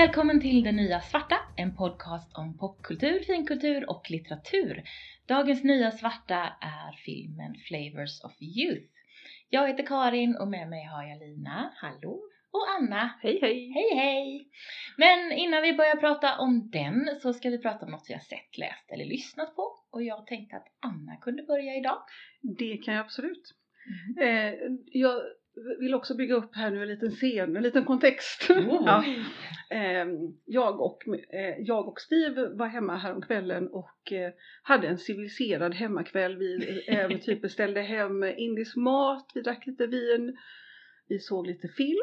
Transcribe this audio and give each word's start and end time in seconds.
välkommen 0.00 0.40
till 0.40 0.62
Det 0.62 0.72
Nya 0.72 1.00
Svarta, 1.00 1.36
en 1.56 1.76
podcast 1.76 2.36
om 2.38 2.58
popkultur, 2.58 3.20
finkultur 3.20 3.90
och 3.90 4.10
litteratur. 4.10 4.82
Dagens 5.26 5.64
Nya 5.64 5.90
Svarta 5.90 6.56
är 6.60 6.92
filmen 7.04 7.54
Flavors 7.68 8.24
of 8.24 8.42
Youth. 8.42 8.92
Jag 9.50 9.68
heter 9.68 9.86
Karin 9.86 10.36
och 10.36 10.48
med 10.48 10.68
mig 10.68 10.84
har 10.84 11.04
jag 11.04 11.18
Lina, 11.18 11.72
hallå, 11.76 12.20
och 12.50 12.66
Anna. 12.78 13.10
Hej 13.22 13.38
hej! 13.42 13.72
Hej 13.72 13.94
hej! 13.94 14.48
Men 14.96 15.32
innan 15.32 15.62
vi 15.62 15.72
börjar 15.72 15.96
prata 15.96 16.38
om 16.38 16.70
den 16.70 17.18
så 17.22 17.32
ska 17.32 17.50
vi 17.50 17.58
prata 17.58 17.84
om 17.86 17.92
något 17.92 18.06
vi 18.08 18.14
har 18.14 18.20
sett, 18.20 18.58
läst 18.58 18.90
eller 18.92 19.04
lyssnat 19.04 19.56
på. 19.56 19.62
Och 19.90 20.02
jag 20.02 20.26
tänkte 20.26 20.56
att 20.56 20.66
Anna 20.80 21.16
kunde 21.16 21.42
börja 21.42 21.76
idag. 21.76 21.98
Det 22.40 22.76
kan 22.76 22.94
jag 22.94 23.04
absolut. 23.04 23.54
Mm. 24.16 24.28
Eh, 24.28 24.54
jag 24.92 25.22
vill 25.80 25.94
också 25.94 26.14
bygga 26.14 26.34
upp 26.34 26.54
här 26.54 26.70
nu 26.70 26.82
en 26.82 26.88
liten 26.88 27.10
scen, 27.10 27.56
en 27.56 27.62
liten 27.62 27.84
kontext. 27.84 28.50
Oh. 28.50 28.82
ja. 28.86 29.04
eh, 29.76 30.06
jag, 30.44 30.80
och, 30.80 31.08
eh, 31.08 31.58
jag 31.58 31.88
och 31.88 32.00
Steve 32.00 32.48
var 32.48 32.66
hemma 32.66 32.96
häromkvällen 32.96 33.68
och 33.68 34.12
eh, 34.12 34.32
hade 34.62 34.88
en 34.88 34.98
civiliserad 34.98 35.74
hemmakväll. 35.74 36.36
Vi 36.36 36.82
eh, 36.88 37.18
typ 37.18 37.42
beställde 37.42 37.82
hem 37.82 38.24
indisk 38.24 38.76
mat, 38.76 39.30
vi 39.34 39.40
drack 39.40 39.66
lite 39.66 39.86
vin, 39.86 40.36
vi 41.08 41.18
såg 41.18 41.46
lite 41.46 41.68
film. 41.68 41.98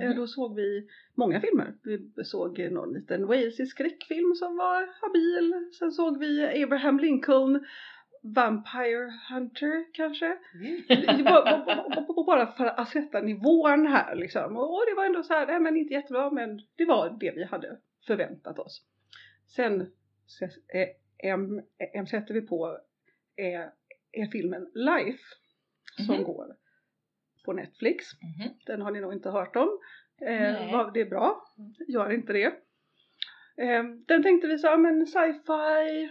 Eh, 0.00 0.06
Mm. 0.06 0.16
Då 0.16 0.26
såg 0.26 0.56
vi 0.56 0.88
många 1.14 1.40
filmer. 1.40 1.74
Vi 1.82 2.24
såg 2.24 2.58
någon 2.58 2.92
liten 2.92 3.26
walesisk 3.26 3.76
skräckfilm 3.76 4.34
som 4.34 4.56
var 4.56 4.88
habil. 5.00 5.70
Sen 5.78 5.92
såg 5.92 6.18
vi 6.18 6.62
Abraham 6.62 6.98
Lincoln, 6.98 7.64
Vampire 8.22 9.12
Hunter 9.30 9.84
kanske. 9.92 10.36
Var- 11.24 12.24
bara- 12.26 12.52
för 12.52 12.66
att 12.66 12.88
sätta 12.88 13.20
nivån 13.20 13.86
här 13.86 14.14
liksom. 14.14 14.56
Och 14.56 14.82
det 14.88 14.94
var 14.96 15.04
ändå 15.06 15.22
så 15.22 15.32
här, 15.34 15.46
nej 15.46 15.60
men 15.60 15.76
inte 15.76 15.94
jättebra 15.94 16.30
men 16.30 16.60
det 16.76 16.84
var 16.84 17.16
det 17.20 17.30
vi 17.36 17.44
hade 17.44 17.78
förväntat 18.06 18.58
oss. 18.58 18.82
Sen 19.56 19.80
ses- 20.26 20.74
eh, 20.74 20.88
em- 21.34 21.62
em 21.96 22.06
sätter 22.06 22.34
vi 22.34 22.40
på 22.40 22.78
är, 23.36 23.70
är 24.12 24.26
filmen 24.32 24.70
Life 24.74 25.22
som 26.06 26.14
Mhm. 26.14 26.24
går 26.24 26.46
på 27.44 27.52
Netflix. 27.52 28.04
Mhm. 28.22 28.50
Den 28.66 28.82
har 28.82 28.90
ni 28.90 29.00
nog 29.00 29.12
inte 29.12 29.30
hört 29.30 29.56
om. 29.56 29.78
Eh, 30.22 30.90
det 30.94 31.00
är 31.00 31.10
bra, 31.10 31.42
gör 31.88 32.12
inte 32.12 32.32
det. 32.32 32.46
Eh, 33.56 33.84
den 34.06 34.22
tänkte 34.22 34.46
vi 34.48 34.58
så, 34.58 34.76
men 34.76 35.06
sci-fi, 35.06 36.10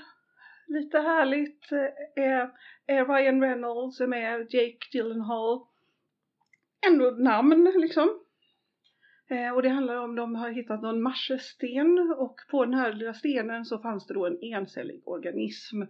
lite 0.70 1.00
härligt. 1.00 1.72
Eh, 1.72 2.40
eh, 2.86 3.08
Ryan 3.08 3.42
Reynolds 3.42 4.02
är 4.02 4.08
med, 4.08 4.48
Jake 4.50 4.88
Gyllenhaal. 4.92 5.60
Ändå 6.88 7.12
namn 7.12 7.74
liksom. 7.76 8.20
Eh, 9.30 9.52
och 9.56 9.62
det 9.62 9.70
handlar 9.70 9.96
om 9.96 10.16
de 10.16 10.36
har 10.36 10.50
hittat 10.50 10.82
någon 10.82 11.02
marsesten 11.02 12.16
och 12.18 12.36
på 12.52 12.66
den 12.66 12.74
här 12.74 12.94
lilla 12.94 13.14
stenen 13.14 13.66
så 13.66 13.80
fanns 13.80 14.08
det 14.08 14.14
då 14.14 14.26
en 14.28 14.44
encellig 14.44 15.02
organism 15.06 15.82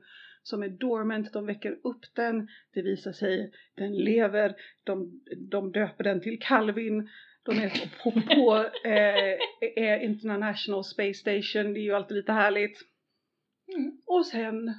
som 0.43 0.63
är 0.63 0.69
dormant, 0.69 1.33
de 1.33 1.45
väcker 1.45 1.79
upp 1.83 2.15
den, 2.15 2.47
det 2.73 2.81
visar 2.81 3.11
sig, 3.11 3.51
den 3.75 3.97
lever, 3.97 4.55
de, 4.83 5.21
de 5.37 5.71
döper 5.71 6.03
den 6.03 6.21
till 6.21 6.39
Calvin, 6.41 7.09
de 7.43 7.57
är 7.57 7.69
på, 8.03 8.11
på, 8.11 8.65
eh, 9.79 10.03
International 10.03 10.83
Space 10.83 11.13
Station, 11.13 11.73
det 11.73 11.79
är 11.79 11.83
ju 11.83 11.93
alltid 11.93 12.17
lite 12.17 12.31
härligt. 12.31 12.79
Mm. 13.75 14.01
Och 14.05 14.25
sen 14.25 14.73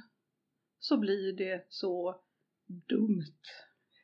så 0.79 0.97
blir 0.97 1.33
det 1.33 1.65
så 1.69 2.15
dumt. 2.89 3.41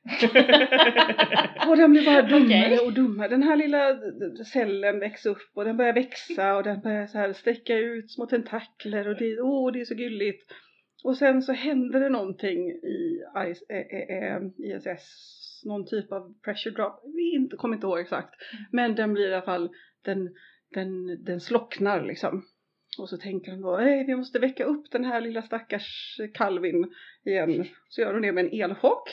Och 1.67 1.77
den 1.77 1.91
blir 1.91 2.05
bara 2.05 2.21
dummare 2.21 2.65
Okej. 2.65 2.79
och 2.79 2.93
dummare. 2.93 3.27
Den 3.27 3.43
här 3.43 3.55
lilla 3.55 3.99
cellen 4.43 4.99
växer 4.99 5.29
upp 5.29 5.51
och 5.53 5.65
den 5.65 5.77
börjar 5.77 5.93
växa 5.93 6.55
och 6.55 6.63
den 6.63 6.81
börjar 6.81 7.07
så 7.07 7.17
här 7.17 7.33
sträcka 7.33 7.77
ut 7.77 8.11
små 8.11 8.25
tentakler 8.25 9.07
och 9.07 9.15
det, 9.15 9.41
åh, 9.41 9.71
det 9.71 9.81
är 9.81 9.85
så 9.85 9.95
gulligt. 9.95 10.51
Och 11.03 11.17
sen 11.17 11.41
så 11.41 11.53
händer 11.53 11.99
det 11.99 12.09
någonting 12.09 12.69
i 12.69 13.21
IS, 13.47 13.63
eh, 13.69 13.77
eh, 14.17 14.41
ISS, 14.57 15.61
någon 15.65 15.85
typ 15.85 16.11
av 16.11 16.33
pressure 16.43 16.73
drop, 16.73 17.01
vi 17.15 17.35
inte, 17.35 17.55
kommer 17.55 17.75
inte 17.75 17.87
ihåg 17.87 17.99
exakt. 17.99 18.29
Men 18.71 18.95
den 18.95 19.13
blir 19.13 19.29
i 19.29 19.33
alla 19.33 19.45
fall, 19.45 19.69
den, 20.01 20.29
den, 20.73 21.23
den 21.23 21.41
slocknar 21.41 22.05
liksom. 22.05 22.45
Och 22.99 23.09
så 23.09 23.17
tänker 23.17 23.51
de 23.51 23.61
då, 23.61 23.77
"Nej, 23.77 24.05
vi 24.05 24.15
måste 24.15 24.39
väcka 24.39 24.65
upp 24.65 24.91
den 24.91 25.05
här 25.05 25.21
lilla 25.21 25.41
stackars 25.41 26.19
Calvin 26.33 26.93
igen. 27.25 27.67
Så 27.89 28.01
gör 28.01 28.13
de 28.13 28.21
det 28.21 28.31
med 28.31 28.45
en 28.45 28.61
elchock. 28.61 29.09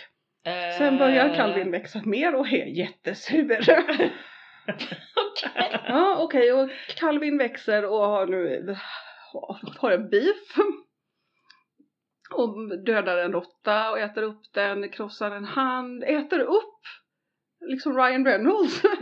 Sen 0.78 0.98
börjar 0.98 1.28
Eh, 1.28 1.36
Calvin 1.36 1.70
växa 1.70 2.02
mer 2.04 2.34
och 2.34 2.46
är 2.46 2.66
jättesur. 2.66 3.58
Okej. 3.60 4.12
ja 5.88 6.16
okej 6.18 6.52
och 6.52 6.70
Calvin 6.96 7.38
växer 7.38 7.84
och 7.84 8.06
har 8.06 8.26
nu 8.26 8.76
har 9.78 9.90
en 9.90 10.10
beef. 10.10 10.56
Och 12.34 12.78
dödar 12.84 13.18
en 13.18 13.32
råtta 13.32 13.90
och 13.90 13.98
äter 13.98 14.22
upp 14.22 14.42
den, 14.54 14.88
krossar 14.88 15.30
en 15.30 15.44
hand, 15.44 16.04
äter 16.04 16.40
upp 16.40 16.80
liksom 17.66 17.96
Ryan 17.96 18.24
Reynolds. 18.26 18.84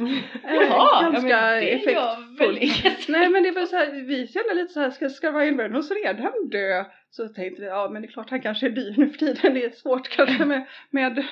Eh, 0.44 0.54
Jaha, 0.54 1.02
ja, 1.02 1.10
ganska 1.12 1.28
det 1.46 1.60
jag 1.60 1.68
effektfullt. 1.72 2.40
väldigt- 2.40 3.08
Nej 3.08 3.28
men 3.28 3.42
det 3.42 3.50
var 3.50 3.66
så 3.66 3.76
här, 3.76 3.92
vi 4.06 4.26
kände 4.26 4.54
lite 4.54 4.72
så 4.72 4.80
här, 4.80 4.90
ska, 4.90 5.08
ska 5.08 5.30
Ryan 5.32 5.58
Reynolds 5.58 5.90
redan 5.90 6.48
dö? 6.48 6.84
Så 7.10 7.28
tänkte 7.28 7.62
vi, 7.62 7.68
ja 7.68 7.88
men 7.92 8.02
det 8.02 8.08
är 8.08 8.12
klart 8.12 8.30
han 8.30 8.40
kanske 8.42 8.66
är 8.66 8.70
dyr 8.70 8.94
nu 8.96 9.08
för 9.10 9.18
tiden, 9.18 9.54
det 9.54 9.64
är 9.64 9.70
svårt 9.70 10.08
kanske 10.08 10.44
med, 10.44 10.66
med, 10.90 11.24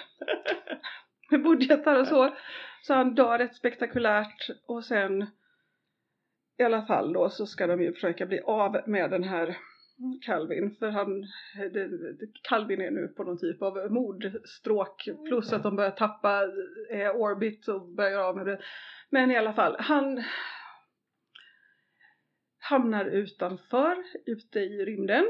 med 1.30 1.42
budgetar 1.42 2.00
och 2.00 2.06
så. 2.06 2.34
Så 2.82 2.94
han 2.94 3.14
dör 3.14 3.38
rätt 3.38 3.54
spektakulärt 3.56 4.46
och 4.66 4.84
sen 4.84 5.26
i 6.58 6.62
alla 6.62 6.82
fall 6.82 7.12
då 7.12 7.28
så 7.30 7.46
ska 7.46 7.66
de 7.66 7.82
ju 7.82 7.92
försöka 7.92 8.26
bli 8.26 8.40
av 8.40 8.80
med 8.86 9.10
den 9.10 9.24
här 9.24 9.56
Calvin 10.22 10.76
för 10.78 10.90
han, 10.90 11.26
Calvin 12.42 12.80
är 12.80 12.90
nu 12.90 13.08
på 13.08 13.24
någon 13.24 13.38
typ 13.38 13.62
av 13.62 13.92
mordstråk 13.92 15.08
plus 15.28 15.52
att 15.52 15.62
de 15.62 15.76
börjar 15.76 15.90
tappa 15.90 16.42
eh, 16.90 17.16
orbit 17.16 17.68
och 17.68 17.88
börjar 17.88 18.18
av 18.18 18.36
med 18.36 18.46
det. 18.46 18.60
Men 19.10 19.30
i 19.30 19.36
alla 19.36 19.52
fall, 19.52 19.76
han 19.78 20.22
hamnar 22.58 23.04
utanför, 23.04 23.96
ute 24.26 24.60
i 24.60 24.84
rymden 24.84 25.24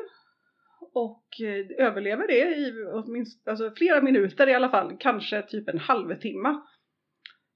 och 0.92 1.40
eh, 1.40 1.86
överlever 1.86 2.26
det 2.26 2.56
i 2.56 2.84
åtminstone 2.92 3.52
alltså 3.52 3.70
flera 3.76 4.02
minuter 4.02 4.48
i 4.48 4.54
alla 4.54 4.68
fall, 4.68 4.96
kanske 5.00 5.42
typ 5.42 5.68
en 5.68 5.78
halvtimme. 5.78 6.60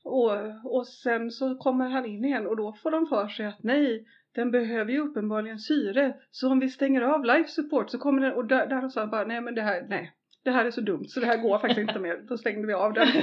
Och, 0.05 0.33
och 0.65 0.87
sen 0.87 1.31
så 1.31 1.57
kommer 1.57 1.89
han 1.89 2.07
in 2.07 2.25
igen 2.25 2.47
och 2.47 2.57
då 2.57 2.73
får 2.83 2.91
de 2.91 3.07
för 3.07 3.29
sig 3.29 3.47
att 3.47 3.63
nej, 3.63 4.07
den 4.35 4.51
behöver 4.51 4.93
ju 4.93 5.01
uppenbarligen 5.01 5.59
syre. 5.59 6.17
Så 6.31 6.51
om 6.51 6.61
vi 6.61 6.69
stänger 6.69 7.01
av 7.01 7.25
life 7.25 7.49
support 7.49 7.91
så 7.91 7.99
kommer 7.99 8.23
den 8.23 8.33
och 8.33 8.47
där, 8.47 8.67
där 8.67 8.89
sa 8.89 9.01
han 9.01 9.11
bara 9.11 9.25
nej 9.25 9.41
men 9.41 9.55
det 9.55 9.63
här, 9.63 9.87
nej. 9.89 10.13
Det 10.45 10.51
här 10.51 10.65
är 10.65 10.71
så 10.71 10.81
dumt 10.81 11.05
så 11.09 11.21
det 11.21 11.27
här 11.27 11.43
går 11.43 11.59
faktiskt 11.59 11.81
inte 11.81 11.99
mer. 11.99 12.17
Då 12.29 12.39
stängde 12.39 12.67
vi 12.67 12.73
av 12.73 12.93
den. 12.93 13.09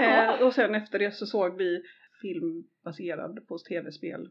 Eh, 0.00 0.42
och 0.42 0.54
sen 0.54 0.74
efter 0.74 0.98
det 0.98 1.12
så 1.12 1.26
såg 1.26 1.56
vi 1.58 1.82
film 2.22 2.64
baserad 2.84 3.46
på 3.48 3.58
tv-spel. 3.58 4.28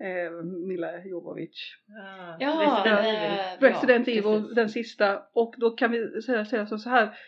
Eh, 0.00 0.44
Mila 0.66 1.04
Jovovich. 1.04 1.76
Ja, 2.38 2.82
Resident 2.82 3.06
Evil. 3.06 3.68
Resident 3.68 4.08
Evil, 4.08 4.22
precis. 4.22 4.54
den 4.54 4.68
sista. 4.68 5.22
Och 5.32 5.54
då 5.58 5.70
kan 5.70 5.90
vi 5.90 6.22
säga, 6.22 6.44
säga 6.44 6.66
så 6.66 6.78
så 6.78 6.90
här. 6.90 7.18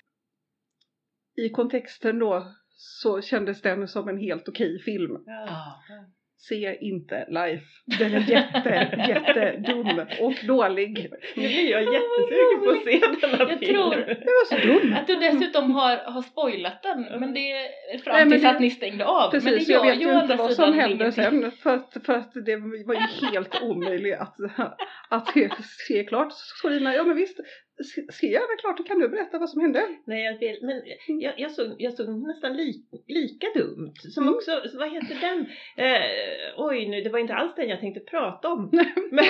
I 1.37 1.49
kontexten 1.49 2.19
då 2.19 2.53
så 2.77 3.21
kändes 3.21 3.63
den 3.63 3.89
som 3.89 4.09
en 4.09 4.19
helt 4.19 4.49
okej 4.49 4.79
film. 4.79 5.23
Ja. 5.27 5.83
Se 6.49 6.77
inte 6.81 7.27
Life. 7.29 7.65
Den 7.99 8.15
är 8.15 8.21
jätte, 8.31 9.05
jättedum 9.09 10.01
och 10.21 10.35
dålig. 10.47 11.11
Nu 11.37 11.43
blir 11.49 11.71
jag 11.71 11.83
jättesugen 11.83 12.65
på 12.65 12.71
att 12.71 12.85
se 12.85 13.27
den 13.27 13.31
här 13.39 13.49
Jag 13.51 13.59
filmen. 13.59 13.91
tror 13.91 13.97
Den 14.07 14.07
var 14.17 14.45
så 14.61 14.67
dum. 14.67 14.93
att 14.95 15.07
du 15.07 15.17
dessutom 15.17 15.71
har, 15.71 15.97
har 15.97 16.23
spoilat 16.23 16.83
den, 16.83 17.21
men 17.21 17.35
det 17.35 17.51
är 17.53 17.99
fram 17.99 18.15
Nej, 18.15 18.25
men 18.25 18.31
tills 18.31 18.43
det- 18.43 18.51
att 18.51 18.61
ni 18.61 18.71
stängde 18.71 19.05
av. 19.07 19.31
men 19.33 19.41
Precis, 19.43 19.67
det 19.67 19.73
jag 19.73 19.87
gör 19.87 19.93
vet 19.95 20.03
ju 20.03 20.21
inte 20.23 20.35
vad 20.37 20.53
som 20.53 20.73
hände 20.75 21.13
sen 21.13 21.51
för 21.63 21.75
att, 21.75 21.97
för 22.07 22.13
att 22.13 22.33
det 22.47 22.57
var 22.87 22.95
ju 22.95 23.29
helt 23.31 23.63
omöjligt 23.63 24.19
att, 24.19 24.37
att 25.11 25.29
se 25.89 26.05
klart. 26.05 26.29
Så 26.63 26.69
Lina, 26.69 26.95
ja 26.95 27.05
men 27.05 27.17
visst, 27.17 27.41
se, 27.85 28.13
se 28.13 28.27
gärna 28.27 28.57
klart, 28.61 28.87
kan 28.89 28.99
du 28.99 29.09
berätta 29.09 29.39
vad 29.39 29.51
som 29.51 29.61
hände. 29.61 29.83
Nej, 30.05 30.25
jag 30.25 30.39
vill, 30.39 30.59
men 30.63 30.83
jag, 31.21 31.35
jag, 31.37 31.51
såg, 31.51 31.75
jag 31.79 31.93
såg 31.95 32.09
nästan 32.27 32.57
li, 32.57 32.75
lika 33.09 33.47
dumt. 33.55 33.93
Som 34.15 34.23
Mm. 34.23 34.35
också, 34.35 34.63
vad 34.79 34.93
heter 34.93 35.17
den? 35.21 35.47
Eh, 35.77 36.01
oj 36.57 36.89
nu, 36.89 37.01
det 37.01 37.11
var 37.11 37.19
inte 37.19 37.35
alls 37.35 37.55
den 37.57 37.69
jag 37.69 37.81
tänkte 37.81 38.01
prata 38.01 38.49
om. 38.49 38.71
Men, 39.11 39.25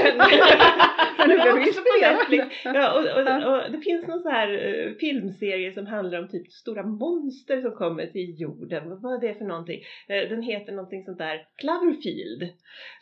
nu 1.29 1.37
det 1.37 1.43
blev 1.43 1.45
du 1.45 1.53
på 1.53 1.59
inspirerad. 1.59 2.51
Ja, 2.65 2.93
och, 2.93 3.01
och, 3.01 3.55
och 3.65 3.73
det 3.73 3.79
finns 3.79 4.07
någon 4.07 4.23
så 4.23 4.29
här 4.29 4.49
eh, 4.69 4.93
filmserie 4.95 5.73
som 5.73 5.87
handlar 5.87 6.19
om 6.23 6.29
typ 6.29 6.53
stora 6.53 6.83
monster 6.83 7.61
som 7.61 7.73
kommer 7.73 8.07
till 8.07 8.41
jorden. 8.41 8.89
Vad 8.91 9.03
var 9.03 9.21
det 9.21 9.35
för 9.35 9.45
någonting? 9.45 9.81
Eh, 10.09 10.29
den 10.29 10.43
heter 10.43 10.73
någonting 10.73 11.05
sånt 11.05 11.19
där 11.19 11.47
Cloverfield. 11.57 12.43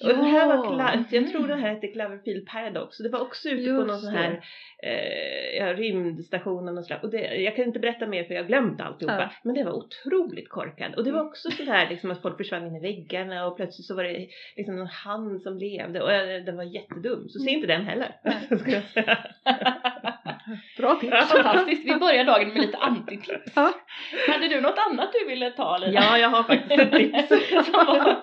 Och 0.03 0.09
den 0.09 0.25
här 0.25 0.47
var 0.47 0.79
Ja. 0.79 1.05
Jag 1.11 1.29
tror 1.29 1.39
Mm. 1.39 1.51
den 1.51 1.59
här 1.61 1.75
hette 1.75 1.87
Cloverfield 1.89 2.47
Paradox. 2.47 2.99
Det 2.99 3.09
var 3.09 3.21
också 3.21 3.49
ute 3.49 3.57
på 3.65 3.77
Just 3.77 3.87
någon 3.87 3.99
sån 4.01 4.13
det. 4.13 4.19
här 4.19 4.41
eh, 4.83 5.57
ja, 5.57 5.75
rymdstationen 5.75 6.79
och 6.79 6.85
sådär. 6.85 7.01
Och 7.03 7.11
det, 7.11 7.35
jag 7.37 7.57
kan 7.57 7.65
inte 7.65 7.79
berätta 7.79 8.07
mer 8.07 8.25
för 8.25 8.35
jag 8.35 8.43
har 8.43 8.49
glömt 8.49 8.81
alltihopa. 8.81 9.21
Ja. 9.21 9.31
Men 9.43 9.55
det 9.55 9.65
var 9.65 9.73
otroligt 9.73 10.49
korkad. 10.49 10.95
Och 10.95 11.05
det 11.05 11.13
var 11.13 11.25
också 11.25 11.51
sådär 11.51 11.89
liksom 11.91 12.11
att 12.11 12.23
folk 12.23 12.37
försvann 12.37 12.67
in 12.67 12.77
i 12.77 12.81
väggarna 12.81 13.47
och 13.47 13.57
plötsligt 13.57 13.87
så 13.87 13.95
var 13.95 14.05
det 14.05 14.29
liksom 14.57 14.79
en 14.79 14.87
hand 14.87 15.43
som 15.43 15.59
levde 15.59 16.03
och 16.03 16.13
eh, 16.13 16.45
den 16.45 16.57
var 16.57 16.65
jättedum. 16.65 17.29
Så 17.29 17.39
se 17.39 17.51
inte 17.51 17.67
den 17.67 17.85
heller. 17.85 18.17
Bra 20.77 20.95
tips. 20.95 21.17
Fantastiskt, 21.33 21.85
vi 21.85 21.97
börjar 21.99 22.25
dagen 22.25 22.49
med 22.49 22.61
lite 22.61 22.79
antitips. 22.79 23.53
Ja. 23.57 23.73
Hade 24.29 24.49
du 24.49 24.61
något 24.61 24.79
annat 24.91 25.11
du 25.13 25.29
ville 25.29 25.51
ta 25.51 25.79
Lina? 25.79 25.93
Ja, 25.93 26.19
jag 26.19 26.29
har 26.29 26.43
faktiskt 26.43 26.81
ett 26.81 26.93
tips. 26.93 27.29
som, 27.67 27.73
var, 27.73 28.17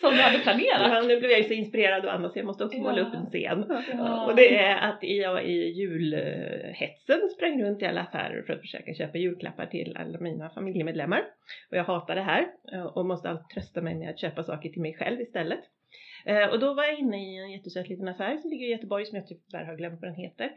som 0.00 0.10
du 0.16 0.20
hade 0.22 0.38
planerat? 0.38 0.92
Ja, 0.92 1.00
nu 1.00 1.18
blev 1.18 1.30
jag 1.30 1.38
ju 1.40 1.44
så 1.44 1.52
inspirerad 1.54 2.06
av 2.06 2.14
Anna 2.14 2.28
så 2.28 2.38
jag 2.38 2.46
måste 2.46 2.64
också 2.64 2.78
måla 2.78 2.98
Ja. 2.98 3.04
upp 3.06 3.14
en 3.14 3.26
scen. 3.26 3.66
Ja. 3.92 4.26
Och 4.26 4.36
det 4.36 4.56
är 4.58 4.76
att 4.88 4.98
jag 5.02 5.44
i 5.44 5.52
julhetsen 5.80 7.28
sprang 7.36 7.62
runt 7.62 7.82
i 7.82 7.86
alla 7.86 8.00
affärer 8.00 8.42
för 8.42 8.52
att 8.52 8.60
försöka 8.60 8.94
köpa 8.94 9.18
julklappar 9.18 9.66
till 9.66 9.96
alla 9.96 10.18
mina 10.20 10.50
familjemedlemmar. 10.50 11.20
Och 11.70 11.76
jag 11.76 11.84
hatar 11.84 12.14
det 12.14 12.22
här 12.22 12.46
eh, 12.72 12.82
och 12.86 13.06
måste 13.06 13.28
alltid 13.30 13.48
trösta 13.48 13.80
mig 13.80 13.94
med 13.94 14.10
att 14.10 14.20
köpa 14.20 14.42
saker 14.42 14.68
till 14.68 14.82
mig 14.82 14.94
själv 14.98 15.20
istället. 15.20 15.60
Eh, 16.26 16.46
Och 16.48 16.58
då 16.60 16.74
var 16.74 16.84
jag 16.84 16.98
inne 16.98 17.16
i 17.32 17.36
en 17.38 17.50
jättesöt 17.50 17.88
liten 17.88 18.08
affär 18.08 18.36
som 18.36 18.50
ligger 18.50 18.66
i 18.66 18.70
Göteborg 18.70 19.06
som 19.06 19.16
jag 19.18 19.26
tyvärr 19.26 19.64
har 19.64 19.76
glömt 19.76 20.00
vad 20.00 20.10
den 20.10 20.16
heter. 20.24 20.50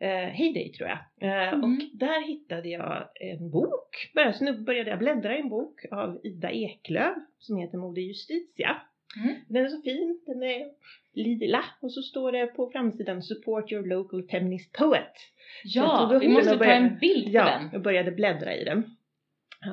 Eh, 0.00 0.08
Heyday 0.28 0.72
tror 0.72 0.88
jag. 0.88 0.98
Eh, 1.20 1.48
Mm. 1.54 1.64
Och 1.64 1.78
där 1.98 2.26
hittade 2.26 2.68
jag 2.68 3.08
en 3.20 3.50
bok. 3.50 4.10
Så 4.34 4.44
nu 4.44 4.52
började 4.60 4.90
jag 4.90 4.98
bläddra 4.98 5.36
i 5.36 5.40
en 5.40 5.48
bok 5.48 5.80
av 5.90 6.20
Ida 6.22 6.50
Eklöf 6.50 7.16
som 7.38 7.56
heter 7.56 7.78
Moder 7.78 8.02
Justitia. 8.02 8.76
Mm. 9.24 9.34
Den 9.48 9.64
är 9.64 9.68
så 9.68 9.82
fin, 9.82 10.20
den 10.26 10.42
är 10.42 10.66
lila 11.12 11.64
och 11.80 11.92
så 11.92 12.02
står 12.02 12.32
det 12.32 12.46
på 12.46 12.70
framsidan 12.70 13.22
Support 13.22 13.72
your 13.72 13.86
local 13.86 14.22
feminist 14.22 14.72
poet. 14.72 15.12
Ja, 15.64 16.18
vi 16.20 16.28
måste 16.28 16.50
och 16.50 16.58
ta 16.58 16.64
började- 16.64 16.86
en 16.86 16.98
bild 16.98 17.24
på 17.24 17.30
Ja, 17.30 17.44
den. 17.44 17.68
jag 17.72 17.82
började 17.82 18.10
bläddra 18.10 18.54
i 18.56 18.64
den 18.64 18.96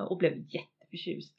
och 0.09 0.17
blev 0.17 0.33
jätteförtjust. 0.49 1.35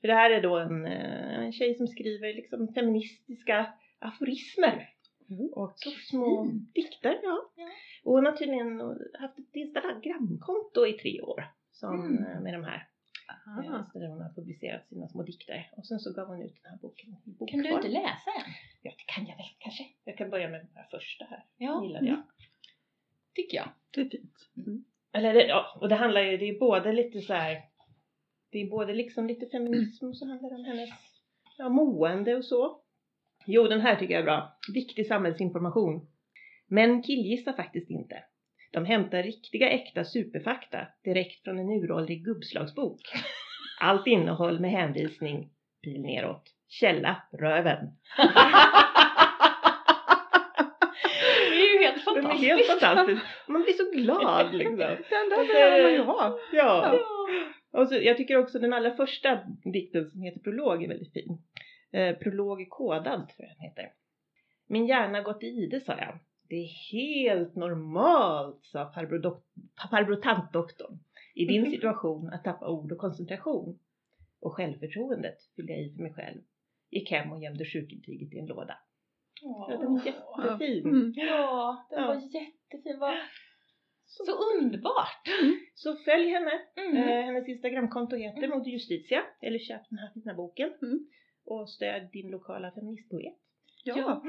För 0.00 0.08
det 0.08 0.14
här 0.14 0.30
är 0.30 0.42
då 0.42 0.58
en, 0.58 0.86
eh, 0.86 1.38
en 1.44 1.52
tjej 1.52 1.74
som 1.74 1.86
skriver 1.86 2.34
liksom 2.34 2.72
feministiska 2.74 3.66
aforismer. 3.98 4.88
Och 5.52 5.72
så 5.76 5.90
små 5.90 6.44
dikter, 6.74 7.18
ja. 7.22 7.31
Och 8.12 8.18
hon 8.18 8.26
har 8.26 8.32
tydligen 8.32 8.80
haft 9.20 9.38
ett 9.38 9.54
Instagramkonto 9.56 10.86
i 10.86 10.92
tre 10.92 11.20
år 11.20 11.44
som, 11.70 12.06
Mm. 12.06 12.24
eh, 12.24 12.40
med 12.40 12.54
de 12.54 12.64
här. 12.64 12.88
Ah. 13.46 13.62
Eh, 13.64 13.84
Så 13.92 13.98
där 13.98 14.08
hon 14.08 14.20
har 14.22 14.32
publicerat 14.34 14.88
sina 14.88 15.08
små 15.08 15.22
dikter. 15.22 15.70
Och 15.76 15.86
sen 15.86 15.98
så 16.00 16.12
gav 16.12 16.26
hon 16.28 16.42
ut 16.42 16.54
den 16.62 16.70
här 16.72 16.78
boken 16.78 17.10
i 17.10 17.30
bokform. 17.30 17.48
Kan 17.48 17.62
du 17.62 17.70
inte 17.76 17.88
läsa 17.88 18.30
en? 18.46 18.52
Ja, 18.82 18.90
det 18.98 19.04
kan 19.14 19.26
jag 19.26 19.36
väl 19.36 19.46
kanske. 19.58 19.84
Jag 20.04 20.16
kan 20.16 20.30
börja 20.30 20.48
med 20.48 20.60
den 20.60 20.68
här 20.74 20.86
första 20.90 21.24
här. 21.24 21.44
Ja, 21.56 21.82
gillade 21.84 22.06
jag. 22.06 22.22
tycker 23.34 23.56
jag. 23.56 23.68
Det 23.90 24.00
är 24.00 24.08
fint. 24.10 24.50
Mm. 24.56 24.84
Eller 25.12 25.34
det, 25.34 25.46
ja, 25.46 25.78
och 25.80 25.88
det 25.88 25.94
handlar 25.94 26.20
ju, 26.20 26.36
det 26.36 26.48
är 26.48 26.58
både 26.58 26.92
lite 26.92 27.20
så 27.20 27.32
här. 27.34 27.62
Det 28.50 28.58
är 28.58 28.70
både 28.70 28.94
liksom 28.94 29.26
lite 29.26 29.46
feminism 29.46 30.06
och 30.06 30.16
så 30.16 30.26
handlar 30.28 30.50
det 30.50 30.56
om 30.56 30.64
hennes 30.64 30.90
ja, 31.58 31.68
mående 31.68 32.36
och 32.36 32.44
så. 32.44 32.80
Jo, 33.46 33.68
den 33.68 33.80
här 33.80 33.96
tycker 33.96 34.14
jag 34.14 34.20
är 34.20 34.24
bra. 34.24 34.58
Viktig 34.74 35.06
samhällsinformation. 35.06 36.06
Män 36.74 37.02
killgissar 37.02 37.52
faktiskt 37.52 37.90
inte. 37.90 38.24
De 38.72 38.84
hämtar 38.84 39.22
riktiga 39.22 39.68
äkta 39.70 40.04
superfakta 40.04 40.86
direkt 41.04 41.44
från 41.44 41.58
en 41.58 41.70
uråldrig 41.70 42.24
gubbslagsbok. 42.24 43.00
Allt 43.80 44.06
innehåll 44.06 44.60
med 44.60 44.70
hänvisning, 44.70 45.50
pil 45.84 46.02
neråt. 46.02 46.42
Källa, 46.68 47.22
röven. 47.32 47.86
Det 51.50 51.58
är 51.58 51.72
ju 51.78 51.84
helt 51.84 52.04
Den 52.04 52.16
är 52.16 52.22
fantastiskt. 52.22 52.48
helt 52.50 52.66
fantastisk. 52.80 53.22
Man 53.48 53.62
blir 53.62 53.72
så 53.72 53.90
glad 53.90 54.54
liksom. 54.54 54.76
Den 55.10 55.28
där 55.30 55.46
behöver 55.46 55.78
är 55.78 55.82
man 55.82 55.90
det- 55.90 55.96
ju 55.96 56.02
ha. 56.02 56.38
Ja. 56.52 56.98
Och 57.72 57.88
så, 57.88 57.94
jag 57.94 58.16
tycker 58.16 58.36
också 58.36 58.58
den 58.58 58.72
allra 58.72 58.96
första 58.96 59.40
dikten 59.72 60.10
som 60.10 60.22
heter 60.22 60.40
Prolog 60.40 60.84
är 60.84 60.88
väldigt 60.88 61.12
fin. 61.12 61.38
Eh, 61.92 62.16
prolog 62.16 62.60
är 62.62 62.66
kodad 62.68 63.28
tror 63.28 63.48
jag 63.48 63.48
den 63.48 63.60
heter. 63.68 63.84
Min 64.68 64.86
hjärna 64.86 65.20
gått 65.20 65.42
i 65.42 65.46
ide 65.46 65.80
sa 65.80 65.92
jag. 65.98 66.18
Det 66.48 66.56
är 66.56 66.92
helt 66.92 67.56
normalt 67.56 68.64
sa 68.64 68.92
farbror, 68.94 69.18
dok- 69.18 69.88
farbror 69.90 70.16
tantdoktorn. 70.16 70.98
I 71.34 71.44
din 71.44 71.70
situation 71.70 72.28
att 72.32 72.44
tappa 72.44 72.68
ord 72.68 72.92
och 72.92 72.98
koncentration. 72.98 73.78
Och 74.40 74.52
självförtroendet 74.54 75.36
fyllde 75.56 75.72
jag 75.72 75.82
i 75.82 75.94
för 75.94 76.02
mig 76.02 76.12
själv. 76.12 76.40
Gick 76.90 77.10
hem 77.10 77.32
och 77.32 77.42
gömde 77.42 77.64
sjukintyget 77.64 78.32
i 78.32 78.38
en 78.38 78.46
låda. 78.46 78.78
Ja, 79.42 79.76
den 79.80 79.96
är 79.96 80.06
jättefin. 80.06 80.84
Mm. 80.86 81.12
Ja, 81.16 81.86
den 81.90 82.00
Ja. 82.00 82.06
var 82.06 82.14
jättefin. 82.14 82.98
Var 82.98 83.14
så 84.06 84.22
underbart. 84.58 85.28
Så 85.74 85.96
följ 85.96 86.28
henne. 86.28 86.52
Mm. 86.76 86.96
Eh, 86.96 87.24
hennes 87.24 87.48
Instagramkonto 87.48 88.16
heter 88.16 88.48
Moder 88.48 88.70
Justitia. 88.70 89.22
Eller 89.40 89.58
köp 89.58 89.80
den 89.88 89.98
här 89.98 90.10
fina 90.14 90.34
boken. 90.34 90.72
Mm. 90.82 91.06
Och 91.44 91.68
stöd 91.70 92.08
din 92.12 92.30
lokala 92.30 92.70
feministpoet. 92.70 93.34
Ja. 93.84 93.94
Ja. 93.98 94.22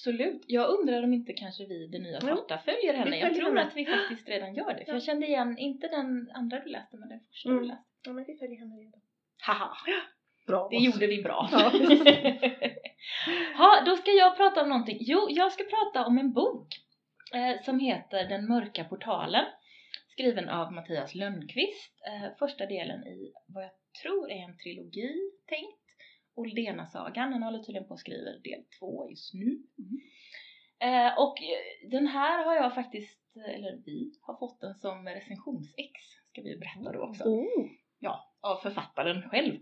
Absolut. 0.00 0.42
Jag 0.46 0.70
undrar 0.70 1.02
om 1.02 1.12
inte 1.14 1.32
kanske 1.32 1.64
vi, 1.66 1.86
det 1.86 1.98
nya 1.98 2.18
Jo, 2.22 2.26
svarta, 2.26 2.58
följer 2.58 2.94
henne. 2.94 3.18
Jag 3.18 3.34
tror 3.34 3.46
henne. 3.48 3.62
att 3.62 3.76
vi 3.76 3.86
faktiskt 3.86 4.28
redan 4.28 4.54
gör 4.54 4.74
det. 4.74 4.84
För 4.84 4.92
Ja. 4.92 4.92
jag 4.94 5.02
kände 5.02 5.26
igen, 5.26 5.58
inte 5.58 5.88
den 5.88 6.30
andra 6.34 6.60
du 6.60 6.70
läste, 6.70 6.96
men 6.96 7.08
den 7.08 7.20
första 7.20 7.48
Mm. 7.48 7.62
du 7.62 7.68
läste. 7.68 7.84
Ja 8.06 8.12
men 8.12 8.24
vi 8.24 8.36
följer 8.38 8.58
henne 8.58 8.74
redan. 8.76 9.00
Haha, 9.46 9.70
Bra. 10.46 10.68
det 10.70 10.76
gjorde 10.76 11.06
vi 11.06 11.22
bra. 11.22 11.48
Ja. 11.52 11.72
ja, 13.58 13.82
då 13.86 13.96
ska 13.96 14.10
jag 14.10 14.36
prata 14.36 14.62
om 14.62 14.68
någonting. 14.68 14.98
Jo, 15.00 15.26
jag 15.30 15.52
ska 15.52 15.64
prata 15.64 16.06
om 16.06 16.18
en 16.18 16.32
bok 16.32 16.68
eh, 17.34 17.62
som 17.64 17.80
heter 17.80 18.28
Den 18.28 18.48
mörka 18.48 18.84
portalen. 18.84 19.44
Skriven 20.12 20.48
av 20.48 20.72
Mattias 20.72 21.14
Lönnqvist. 21.14 21.92
Eh, 22.06 22.28
första 22.38 22.66
delen 22.66 23.06
i 23.06 23.32
vad 23.54 23.64
jag 23.64 23.70
tror 24.02 24.30
är 24.30 24.44
en 24.44 24.56
trilogi 24.56 25.30
tänkt. 25.48 25.78
Oldena-sagan. 26.38 27.32
Han 27.32 27.42
håller 27.42 27.58
tydligen 27.58 27.88
på 27.88 27.94
att 27.94 28.00
skriva 28.00 28.30
del 28.30 28.64
två 28.78 29.10
just 29.10 29.34
nu. 29.34 29.62
Eh, 30.80 31.18
och 31.18 31.42
eh, 31.42 31.90
den 31.90 32.06
här 32.06 32.44
har 32.44 32.54
jag 32.54 32.74
faktiskt, 32.74 33.36
eller 33.48 33.82
vi 33.84 34.12
har 34.20 34.38
fått 34.38 34.60
den 34.60 34.74
som 34.74 35.08
recensionsex. 35.08 35.92
Ska 36.30 36.42
vi 36.42 36.56
berätta 36.56 36.92
då 36.92 37.02
också 37.02 37.24
Oh. 37.24 37.70
ja, 37.98 38.34
av 38.40 38.56
författaren 38.56 39.28
själv. 39.28 39.60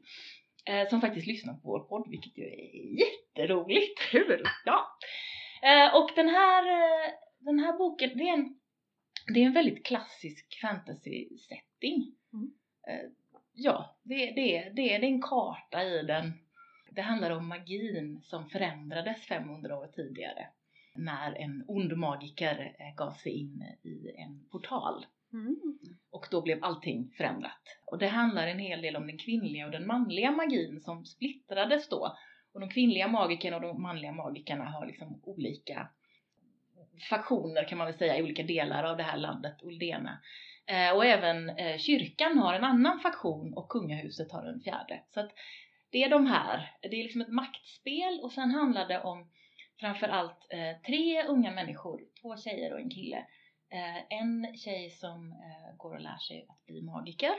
Eh, 0.66 0.88
som 0.88 1.00
faktiskt 1.00 1.26
lyssnar 1.26 1.54
på 1.54 1.60
vår 1.68 1.80
podd, 1.80 2.10
vilket 2.10 2.38
ju 2.38 2.44
är 2.44 2.98
jätteroligt. 3.00 3.98
Kul! 4.10 4.42
Ja. 4.64 4.98
Eh, 5.62 5.96
och 5.96 6.10
den 6.16 6.28
här, 6.28 6.62
eh, 6.66 7.12
den 7.38 7.58
här 7.58 7.78
boken, 7.78 8.10
det 8.18 8.28
är 8.28 8.32
en, 8.32 8.58
det 9.34 9.42
är 9.42 9.46
en 9.46 9.52
väldigt 9.52 9.86
klassisk 9.86 10.60
fantasy-setting. 10.62 12.14
Mm. 12.32 12.50
Eh, 12.88 13.10
ja, 13.52 13.98
det, 14.02 14.30
det, 14.30 14.70
det, 14.70 14.72
det 14.76 14.94
är 14.94 15.02
en 15.02 15.22
karta 15.22 15.82
i 15.82 16.02
den. 16.02 16.32
Det 16.96 17.02
handlar 17.02 17.30
om 17.30 17.48
magin 17.48 18.20
som 18.22 18.48
förändrades 18.48 19.26
500 19.26 19.78
år 19.78 19.86
tidigare. 19.86 20.46
När 20.94 21.32
en 21.32 21.64
ond 21.68 21.96
magiker 21.96 22.76
eh, 22.78 22.94
gav 22.96 23.12
sig 23.12 23.32
in 23.32 23.62
i 23.82 24.10
en 24.18 24.48
portal. 24.50 25.06
Mm. 25.32 25.56
Och 26.10 26.26
då 26.30 26.42
blev 26.42 26.64
allting 26.64 27.10
förändrat. 27.16 27.62
Och 27.84 27.98
det 27.98 28.06
handlar 28.06 28.46
en 28.46 28.58
hel 28.58 28.82
del 28.82 28.96
om 28.96 29.06
den 29.06 29.18
kvinnliga 29.18 29.66
och 29.66 29.72
den 29.72 29.86
manliga 29.86 30.30
magin 30.30 30.80
som 30.80 31.04
splittrades 31.04 31.88
då. 31.88 32.16
Och 32.52 32.60
de 32.60 32.68
kvinnliga 32.68 33.08
magikerna 33.08 33.56
och 33.56 33.62
de 33.62 33.82
manliga 33.82 34.12
magikerna 34.12 34.64
har 34.64 34.86
liksom 34.86 35.20
olika 35.22 35.88
faktioner 37.10 37.68
kan 37.68 37.78
man 37.78 37.86
väl 37.86 37.98
säga 37.98 38.18
i 38.18 38.22
olika 38.22 38.42
delar 38.42 38.84
av 38.84 38.96
det 38.96 39.02
här 39.02 39.16
landet, 39.16 39.62
Uldena. 39.62 40.18
Eh, 40.66 40.96
och 40.96 41.04
även 41.04 41.48
eh, 41.48 41.78
kyrkan 41.78 42.38
har 42.38 42.54
en 42.54 42.64
annan 42.64 43.00
faktion 43.00 43.54
och 43.54 43.68
kungahuset 43.68 44.32
har 44.32 44.46
en 44.46 44.60
fjärde. 44.60 45.02
Så 45.14 45.20
att 45.20 45.30
det 45.90 46.04
är 46.04 46.10
de 46.10 46.26
här, 46.26 46.72
det 46.82 47.00
är 47.00 47.02
liksom 47.02 47.20
ett 47.20 47.28
maktspel 47.32 48.20
och 48.22 48.32
sen 48.32 48.50
handlar 48.50 48.88
det 48.88 49.02
om 49.02 49.30
framförallt 49.80 50.46
eh, 50.50 50.80
tre 50.86 51.22
unga 51.22 51.50
människor, 51.50 52.02
två 52.20 52.36
tjejer 52.36 52.72
och 52.72 52.80
en 52.80 52.90
kille. 52.90 53.26
Eh, 53.70 54.18
en 54.18 54.56
tjej 54.56 54.90
som 54.90 55.32
eh, 55.32 55.76
går 55.76 55.94
och 55.94 56.00
lär 56.00 56.18
sig 56.18 56.46
att 56.48 56.66
bli 56.66 56.82
magiker 56.82 57.34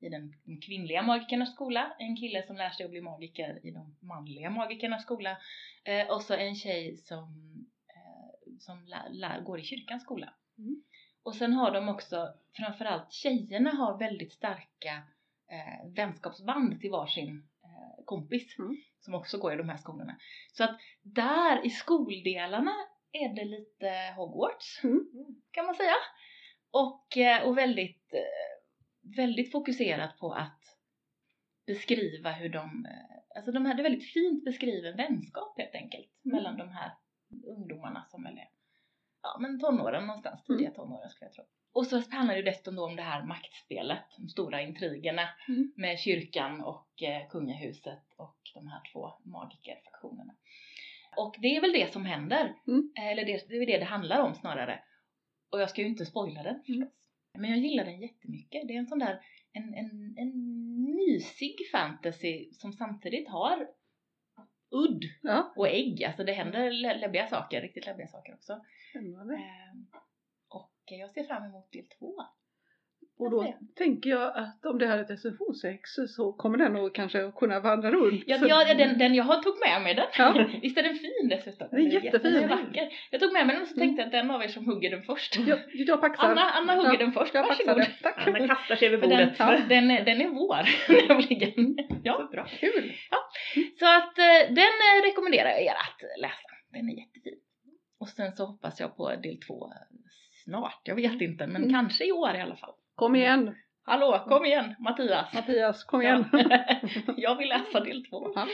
i 0.00 0.08
den, 0.08 0.34
de 0.44 0.60
kvinnliga 0.60 1.02
magikernas 1.02 1.54
skola, 1.54 1.96
en 1.98 2.16
kille 2.16 2.46
som 2.46 2.56
lär 2.56 2.70
sig 2.70 2.84
att 2.84 2.90
bli 2.90 3.00
magiker 3.00 3.66
i 3.66 3.70
de 3.70 3.96
manliga 4.00 4.50
magikernas 4.50 5.02
skola 5.02 5.38
eh, 5.84 6.10
och 6.10 6.22
så 6.22 6.34
en 6.34 6.54
tjej 6.54 6.96
som, 6.96 7.54
eh, 7.88 8.52
som 8.58 8.84
lär, 8.86 9.08
lär, 9.10 9.40
går 9.40 9.60
i 9.60 9.64
kyrkans 9.64 10.02
skola. 10.02 10.34
Mm. 10.58 10.82
Och 11.22 11.34
sen 11.34 11.52
har 11.52 11.70
de 11.70 11.88
också, 11.88 12.34
framförallt 12.56 13.12
tjejerna 13.12 13.70
har 13.70 13.98
väldigt 13.98 14.32
starka 14.32 15.02
eh, 15.50 15.90
vänskapsband 15.94 16.80
till 16.80 16.90
varsin 16.90 17.48
kompis 18.12 18.58
Mm. 18.58 18.76
som 19.00 19.14
också 19.14 19.38
går 19.38 19.52
i 19.52 19.56
de 19.56 19.68
här 19.68 19.76
skolorna. 19.76 20.16
Så 20.52 20.64
att 20.64 20.80
där 21.02 21.66
i 21.66 21.70
skoldelarna 21.70 22.74
är 23.12 23.34
det 23.34 23.44
lite 23.44 24.14
Hogwarts 24.16 24.80
Mm. 24.84 25.06
kan 25.50 25.66
man 25.66 25.74
säga. 25.74 25.94
Och, 26.70 27.16
eh, 27.16 27.42
och 27.48 27.58
väldigt, 27.58 28.14
eh, 28.14 29.16
väldigt 29.16 29.52
fokuserat 29.52 30.18
på 30.18 30.32
att 30.32 30.60
beskriva 31.66 32.30
hur 32.32 32.48
de, 32.48 32.86
eh, 32.86 33.36
alltså 33.36 33.52
de 33.52 33.66
är 33.66 33.82
väldigt 33.82 34.12
fint 34.12 34.44
beskriven 34.44 34.96
vänskap 34.96 35.58
helt 35.58 35.74
enkelt 35.74 36.08
Mm. 36.24 36.36
mellan 36.36 36.56
de 36.58 36.68
här 36.68 36.92
ungdomarna 37.46 38.04
som 38.10 38.22
väl 38.22 38.38
är 38.38 38.48
men 39.42 39.60
tonåren 39.60 40.06
någonstans, 40.06 40.44
tidiga 40.44 40.70
tonåren 40.70 41.10
skulle 41.10 41.26
jag 41.28 41.34
tro. 41.34 41.44
Och 41.74 41.86
så 41.86 42.02
handlar 42.10 42.34
det 42.36 42.42
dessutom 42.42 42.76
då 42.76 42.84
om 42.86 42.96
det 42.96 43.02
här 43.02 43.22
maktspelet, 43.26 44.04
de 44.18 44.28
stora 44.28 44.62
intrigerna 44.62 45.28
Mm. 45.48 45.72
med 45.76 45.98
kyrkan 45.98 46.60
och 46.60 47.02
eh, 47.02 47.28
kungahuset 47.28 48.02
och 48.16 48.36
de 48.54 48.66
här 48.68 48.80
två 48.92 49.12
magikerfaktionerna. 49.24 50.32
Och 51.16 51.34
det 51.38 51.56
är 51.56 51.60
väl 51.60 51.72
det 51.72 51.92
som 51.92 52.04
händer, 52.04 52.54
Mm. 52.66 52.92
eller 53.00 53.24
det, 53.24 53.48
det 53.48 53.56
är 53.56 53.66
det 53.66 53.78
det 53.78 53.84
handlar 53.84 54.20
om 54.22 54.34
snarare. 54.34 54.80
Och 55.52 55.60
jag 55.60 55.70
ska 55.70 55.80
ju 55.82 55.88
inte 55.88 56.06
spoila 56.06 56.42
den 56.42 56.54
förstås. 56.56 56.76
Mm. 56.76 56.88
Men 57.38 57.50
jag 57.50 57.58
gillar 57.58 57.84
den 57.84 58.00
jättemycket. 58.00 58.68
Det 58.68 58.74
är 58.74 58.78
en 58.78 58.86
sån 58.86 58.98
där, 58.98 59.20
en, 59.52 59.74
en, 59.74 60.14
en 60.18 60.32
mysig 60.96 61.54
fantasy 61.72 62.52
som 62.52 62.72
samtidigt 62.72 63.28
har 63.28 63.68
udd 64.72 65.04
Ja, 65.22 65.52
och 65.56 65.68
ägg. 65.68 66.04
Alltså 66.04 66.24
det 66.24 66.32
händer 66.32 66.70
lä- 66.70 66.94
läbbiga 66.94 67.26
saker, 67.26 67.60
riktigt 67.60 67.86
läbbiga 67.86 68.06
saker 68.06 68.34
också. 68.34 68.60
spännande. 68.90 69.34
Ehm, 69.34 69.86
och 70.48 70.72
jag 70.84 71.10
ser 71.10 71.24
fram 71.24 71.44
emot 71.44 71.72
del 71.72 71.86
två. 71.98 72.14
Och 73.22 73.30
då 73.30 73.54
tänker 73.74 74.10
jag 74.10 74.36
att 74.36 74.66
om 74.66 74.78
det 74.78 74.86
här 74.86 74.98
är 74.98 75.02
ett 75.02 75.10
recensionsex 75.10 75.90
så 76.16 76.32
kommer 76.32 76.58
den 76.58 76.76
att 76.76 76.92
kanske 76.92 77.32
kunna 77.36 77.60
vandra 77.60 77.90
runt. 77.90 78.24
Ja, 78.26 78.36
ja 78.48 78.74
den, 78.74 78.98
den 78.98 79.14
jag 79.14 79.24
har 79.24 79.42
tog 79.42 79.54
med 79.68 79.82
mig 79.82 79.94
den. 79.94 80.06
Ja. 80.18 80.46
Visst 80.62 80.78
är 80.78 80.82
den 80.82 80.94
fin 80.96 81.28
dessutom? 81.30 81.68
Den 81.70 81.80
är 81.86 82.04
jättefin. 82.04 82.32
Den 82.32 82.44
är 82.44 82.48
vacker. 82.48 82.88
Jag 83.10 83.20
tog 83.20 83.32
med 83.32 83.46
mig 83.46 83.54
den 83.56 83.62
och 83.62 83.68
så 83.68 83.74
Mm. 83.74 83.86
tänkte 83.88 84.02
jag 84.02 84.06
att 84.06 84.12
den 84.12 84.30
av 84.30 84.42
er 84.42 84.48
som 84.48 84.66
hugger 84.66 84.90
den 84.90 85.02
först. 85.02 85.36
Jag, 85.38 85.58
jag 85.72 86.00
paxar. 86.00 86.28
Anna, 86.28 86.40
Anna 86.50 86.74
hugger 86.74 86.92
Ja, 86.92 86.98
den 86.98 87.12
först, 87.12 87.34
Jag 87.34 87.42
varsågod. 87.46 87.76
det. 87.76 87.90
Tack. 88.02 88.26
Anna 88.26 88.46
kastar 88.48 88.76
sig 88.76 88.88
över 88.88 88.98
För 88.98 89.06
den, 89.08 89.18
bordet. 89.26 89.38
Ja. 89.38 89.58
den, 89.68 89.90
är- 89.90 90.04
den 90.04 90.20
är 90.20 90.28
vår 90.28 90.62
nämligen. 91.08 91.76
Ja. 92.02 92.16
Så 92.18 92.26
bra. 92.36 92.46
Kul. 92.60 92.92
Så 93.78 93.86
att 93.86 94.18
eh, 94.18 94.42
den 94.48 94.74
eh, 94.88 94.96
rekommenderar 95.04 95.48
jag 95.50 95.62
er 95.62 95.70
att 95.86 96.20
läsa. 96.20 96.48
Den 96.72 96.88
är 96.90 96.94
jättefin. 97.00 97.38
Och 98.00 98.08
sen 98.08 98.32
så 98.36 98.44
hoppas 98.46 98.80
jag 98.80 98.96
på 98.96 99.08
del 99.16 99.38
två 99.46 99.72
snart. 100.44 100.80
Jag 100.84 100.94
vet 100.96 101.20
inte, 101.20 101.46
men 101.46 101.56
Mm. 101.62 101.70
kanske 101.74 102.04
i 102.08 102.12
år 102.12 102.34
i 102.36 102.40
alla 102.40 102.56
fall. 102.56 102.74
Kom 102.94 103.16
igen 103.16 103.54
Hallå, 103.84 104.24
kom 104.28 104.44
igen 104.44 104.74
Mattias! 104.78 105.32
Mattias, 105.32 105.84
kom 105.84 106.02
igen. 106.02 106.24
Ja. 106.32 106.64
jag 107.16 107.36
vill 107.36 107.48
läsa 107.48 107.80
del 107.80 108.04
två. 108.06 108.32
Ja. 108.34 108.48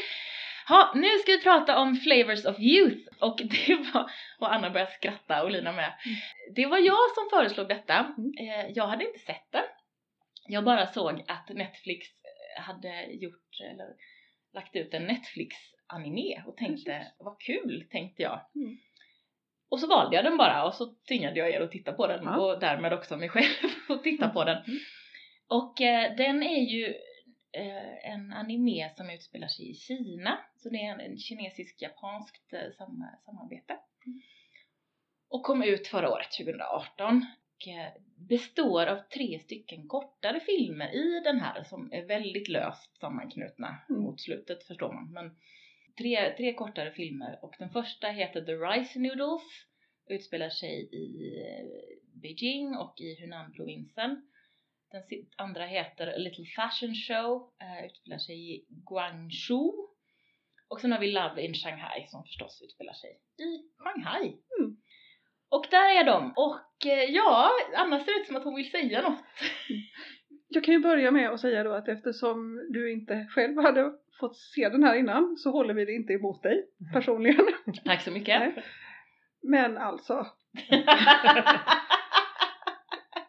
Ja, 0.68 0.92
nu 0.94 1.08
ska 1.18 1.32
vi 1.32 1.42
prata 1.42 1.78
om 1.78 1.96
Flavors 1.96 2.44
of 2.44 2.58
Youth 2.58 3.08
och 3.20 3.38
det 3.38 3.74
var, 3.94 4.10
och 4.38 4.54
Anna 4.54 4.70
började 4.70 4.90
skratta 4.90 5.42
och 5.42 5.50
Lina 5.50 5.72
med. 5.72 5.92
Det 6.54 6.66
var 6.66 6.78
jag 6.78 7.10
som 7.14 7.28
föreslog 7.30 7.68
detta. 7.68 8.14
Mm. 8.18 8.32
Eh, 8.38 8.70
Jag 8.74 8.86
hade 8.86 9.04
inte 9.04 9.18
sett 9.18 9.52
den. 9.52 9.64
Jag 10.46 10.64
bara 10.64 10.86
såg 10.86 11.24
att 11.28 11.48
Netflix 11.48 12.06
eh, 12.24 12.62
hade 12.62 13.04
gjort, 13.04 13.60
eller 13.70 13.86
lagt 14.54 14.76
ut 14.76 14.94
en 14.94 15.06
Netflix-anime 15.06 16.42
och 16.46 16.56
tänkte 16.56 17.12
vad 17.18 17.40
kul, 17.40 17.88
tänkte 17.90 18.22
jag. 18.22 18.40
Mm. 18.54 18.78
Och 19.70 19.80
så 19.80 19.86
valde 19.86 20.16
jag 20.16 20.24
den 20.24 20.36
bara 20.36 20.64
och 20.64 20.74
så 20.74 20.94
tvingade 21.08 21.38
jag 21.38 21.50
er 21.50 21.60
att 21.60 21.70
titta 21.70 21.92
på 21.92 22.06
den 22.06 22.24
Ja. 22.24 22.36
och 22.40 22.60
därmed 22.60 22.92
också 22.92 23.16
mig 23.16 23.28
själv 23.28 23.46
att 23.88 24.02
titta 24.02 24.28
på 24.28 24.44
den. 24.44 24.56
Mm. 24.56 24.78
Och 25.48 25.80
eh, 25.80 26.16
den 26.16 26.42
är 26.42 26.60
ju 26.62 26.86
eh, 27.52 28.12
en 28.12 28.32
anime 28.32 28.90
som 28.96 29.10
utspelar 29.10 29.48
sig 29.48 29.70
i 29.70 29.74
Kina. 29.74 30.38
Så 30.56 30.68
det 30.68 30.76
är 30.76 30.92
en, 30.92 31.00
en 31.00 31.18
kinesisk-japanskt 31.18 32.52
eh, 32.52 32.70
sam, 32.78 33.04
samarbete. 33.24 33.72
Mm. 34.06 34.20
Och 35.30 35.42
kom 35.42 35.62
ut 35.62 35.86
förra 35.88 36.10
året, 36.12 36.32
2018. 36.38 37.26
Och 37.60 37.68
eh, 37.68 37.92
består 38.28 38.86
av 38.86 38.96
tre 39.14 39.38
stycken 39.38 39.88
kortare 39.88 40.40
filmer 40.40 40.94
i 40.94 41.20
den 41.24 41.40
här 41.40 41.62
som 41.64 41.92
är 41.92 42.06
väldigt 42.06 42.48
löst 42.48 42.96
sammanknutna 43.00 43.76
Mm. 43.90 44.02
mot 44.02 44.20
slutet 44.20 44.64
förstår 44.64 44.92
man. 44.92 45.12
Men 45.12 45.36
tre, 45.98 46.34
tre 46.36 46.54
kortare 46.54 46.90
filmer 46.90 47.38
och 47.42 47.54
den 47.58 47.70
första 47.70 48.08
heter 48.08 48.40
The 48.40 48.52
Rice 48.52 48.98
Noodles. 48.98 49.42
Utspelar 50.10 50.50
sig 50.50 50.88
i 50.92 51.32
Beijing 52.22 52.76
och 52.76 53.00
i 53.00 53.20
Hunan-provinsen. 53.20 54.22
Den 54.90 55.02
andra 55.36 55.66
heter 55.66 56.06
A 56.06 56.16
Little 56.16 56.44
Fashion 56.44 56.94
Show, 56.94 57.52
eh, 57.60 57.86
utspelar 57.86 58.18
sig 58.18 58.54
i 58.54 58.66
Guangzhou. 58.68 59.88
Och 60.68 60.80
sen 60.80 60.92
har 60.92 60.98
vi 60.98 61.12
Love 61.12 61.42
in 61.42 61.54
Shanghai 61.54 62.06
som 62.06 62.24
förstås 62.24 62.62
utspelar 62.64 62.92
sig 62.92 63.10
i 63.38 63.50
Shanghai. 63.78 64.26
Mm. 64.58 64.76
Och 65.48 65.66
där 65.70 66.00
är 66.00 66.04
de. 66.04 66.32
Och 66.36 66.86
eh, 66.86 67.10
ja, 67.10 67.50
Anna 67.76 68.04
ser 68.04 68.20
ut 68.20 68.26
som 68.26 68.36
att 68.36 68.44
hon 68.44 68.54
vill 68.54 68.70
säga 68.70 69.02
något. 69.02 69.24
Jag 70.48 70.64
kan 70.64 70.74
ju 70.74 70.80
börja 70.80 71.10
med 71.10 71.30
att 71.30 71.40
säga 71.40 71.64
då 71.64 71.72
att 71.72 71.88
eftersom 71.88 72.66
du 72.72 72.92
inte 72.92 73.26
själv 73.30 73.58
hade 73.58 73.92
fått 74.20 74.36
se 74.36 74.68
den 74.68 74.84
här 74.84 74.94
innan 74.94 75.36
så 75.36 75.50
håller 75.50 75.74
vi 75.74 75.84
det 75.84 75.92
inte 75.92 76.12
emot 76.12 76.42
dig 76.42 76.64
personligen. 76.92 77.46
Tack 77.84 78.02
så 78.02 78.10
mycket. 78.10 78.40
Nej. 78.40 78.64
Men 79.42 79.78
alltså, 79.78 80.26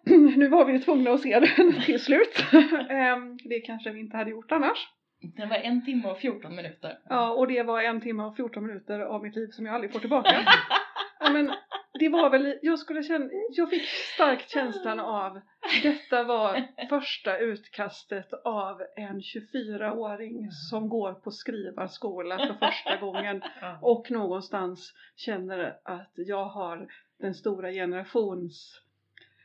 nu 0.37 0.47
var 0.47 0.65
vi 0.65 0.73
ju 0.73 0.79
tvungna 0.79 1.11
att 1.11 1.21
se 1.21 1.39
den 1.39 1.81
till 1.81 1.99
slut. 1.99 2.45
Ehm, 2.89 3.37
det 3.37 3.59
kanske 3.59 3.91
vi 3.91 3.99
inte 3.99 4.17
hade 4.17 4.31
gjort 4.31 4.51
annars. 4.51 4.87
Den 5.21 5.49
var 5.49 5.55
en 5.55 5.85
timme 5.85 6.07
och 6.09 6.17
14 6.17 6.55
minuter. 6.55 6.99
Ja, 7.09 7.31
och 7.31 7.47
det 7.47 7.63
var 7.63 7.81
en 7.81 8.01
timme 8.01 8.23
och 8.23 8.35
14 8.35 8.67
minuter 8.67 8.99
av 8.99 9.23
mitt 9.23 9.35
liv 9.35 9.47
som 9.47 9.65
jag 9.65 9.75
aldrig 9.75 9.93
får 9.93 9.99
tillbaka. 9.99 10.45
Men 11.33 11.51
det 11.99 12.09
var 12.09 12.29
väl, 12.29 12.59
jag 12.61 12.79
skulle 12.79 13.03
känna, 13.03 13.29
jag 13.49 13.69
fick 13.69 13.87
starkt 13.87 14.49
känslan 14.49 14.99
av 14.99 15.41
detta 15.83 16.23
var 16.23 16.67
första 16.89 17.37
utkastet 17.37 18.33
av 18.45 18.81
en 18.95 19.19
24-åring 19.19 20.51
som 20.51 20.89
går 20.89 21.13
på 21.13 21.31
skrivarskola 21.31 22.37
för 22.37 22.53
första 22.53 22.97
gången 22.97 23.41
och 23.81 24.11
någonstans 24.11 24.93
känner 25.15 25.77
att 25.83 26.11
jag 26.15 26.45
har 26.45 26.87
den 27.19 27.33
stora 27.33 27.71
generations 27.71 28.81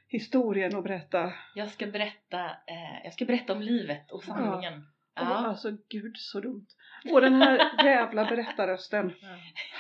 historien 0.09 0.77
att 0.77 0.85
berätta. 0.85 1.33
Jag 1.55 1.71
ska 1.71 1.87
berätta, 1.87 2.45
eh, 2.45 3.05
jag 3.05 3.13
ska 3.13 3.25
berätta 3.25 3.53
om 3.53 3.63
livet 3.63 4.11
och 4.11 4.25
sanningen. 4.25 4.87
Och, 5.17 5.23
Ja. 5.23 5.47
Alltså 5.47 5.71
gud 5.89 6.17
så 6.17 6.41
dumt. 6.41 6.67
Och 7.13 7.21
den 7.21 7.35
här 7.35 7.59
jävla 7.85 8.25
berättarrösten. 8.25 9.13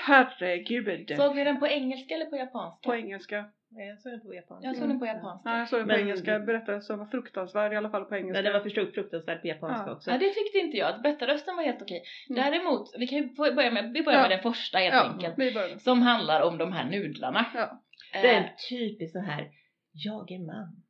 Herregud. 0.06 1.12
Såg 1.16 1.36
ni 1.36 1.44
den 1.44 1.58
på 1.60 1.66
engelska 1.66 2.14
eller 2.14 2.26
på 2.26 2.36
japanska? 2.36 2.88
På 2.88 2.96
engelska. 2.96 3.44
Nej, 3.68 3.88
jag 3.88 3.98
såg 4.00 4.12
den 4.12 4.20
på 4.20 4.34
japanska. 4.34 4.66
Jag 4.68 4.76
såg 4.76 4.88
den 4.88 4.98
på 4.98 5.06
japanska. 5.06 5.50
Nej, 5.50 5.58
jag 5.58 5.68
såg 5.68 5.78
den 5.80 5.88
på 5.88 5.92
Men- 5.92 6.00
engelska. 6.00 6.38
Berättarrösten 6.38 6.98
var 6.98 7.06
fruktansvärd 7.06 7.72
i 7.72 7.76
alla 7.76 7.90
fall 7.90 8.04
på 8.04 8.14
engelska. 8.16 8.32
Nej, 8.32 8.42
den 8.42 8.52
var 8.52 8.60
förstås 8.60 8.94
fruktansvärt 8.94 9.40
på 9.40 9.46
japanska 9.48 9.84
Ja. 9.86 9.92
också. 9.96 10.10
Ja, 10.10 10.18
det 10.18 10.28
tyckte 10.30 10.58
inte 10.58 10.76
jag. 10.76 11.02
Berättarrösten 11.02 11.56
var 11.56 11.62
helt 11.62 11.82
okej. 11.82 12.02
Mm. 12.30 12.42
Däremot, 12.42 12.94
vi 12.98 13.06
kan 13.06 13.18
ju 13.18 13.34
börja 13.54 13.70
med, 13.70 13.92
vi 13.92 14.02
börjar 14.02 14.18
Ja. 14.18 14.28
med 14.28 14.30
den 14.38 14.42
första 14.52 14.78
helt 14.78 14.94
ja, 14.94 15.10
enkelt. 15.12 15.34
vi 15.38 15.52
börjar. 15.54 15.78
Som 15.78 16.02
handlar 16.02 16.40
om 16.42 16.58
de 16.58 16.72
här 16.72 16.90
nudlarna. 16.90 17.46
Ja. 17.54 17.82
Det 18.12 18.18
är 18.28 18.34
Eh, 18.40 18.42
en 18.44 18.48
typisk 18.70 19.12
så 19.12 19.20
här, 19.20 19.50
jag 19.92 20.30
är 20.32 20.38
man, 20.38 20.82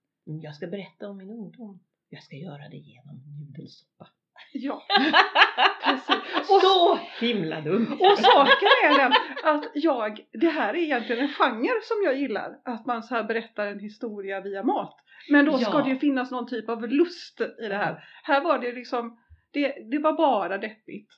jag 0.42 0.54
ska 0.54 0.66
berätta 0.66 1.08
om 1.08 1.16
min 1.16 1.30
ungdom. 1.30 1.80
Jag 2.08 2.22
ska 2.22 2.36
göra 2.36 2.68
det 2.68 2.76
genom 2.76 3.16
nudelsoppa. 3.40 4.06
Ja, 4.56 4.82
precis. 5.84 6.50
Och, 6.50 6.60
Så 6.60 6.98
himla 7.20 7.60
dumt! 7.60 7.86
och 8.00 8.18
saken 8.18 8.68
är 8.84 8.98
den 8.98 9.12
att 9.44 9.64
jag, 9.74 10.20
det 10.32 10.48
här 10.48 10.74
är 10.74 10.78
egentligen 10.78 11.22
en 11.22 11.28
genre 11.28 11.80
som 11.82 12.02
jag 12.04 12.18
gillar. 12.18 12.50
Att 12.64 12.86
man 12.86 13.02
så 13.02 13.14
här 13.14 13.22
berättar 13.24 13.66
en 13.66 13.78
historia 13.78 14.40
via 14.40 14.62
mat. 14.62 14.96
Men 15.30 15.44
då 15.44 15.58
ska 15.58 15.70
Ja. 15.78 15.82
det 15.84 15.90
ju 15.90 15.98
finnas 15.98 16.30
någon 16.30 16.46
typ 16.46 16.68
av 16.68 16.88
lust 16.88 17.40
i 17.40 17.68
det 17.68 17.76
här. 17.76 18.04
Här 18.22 18.40
var 18.40 18.58
det 18.58 18.72
liksom, 18.72 19.18
det, 19.52 19.90
det 19.90 19.98
var 19.98 20.12
bara 20.12 20.58
deppigt. 20.58 21.10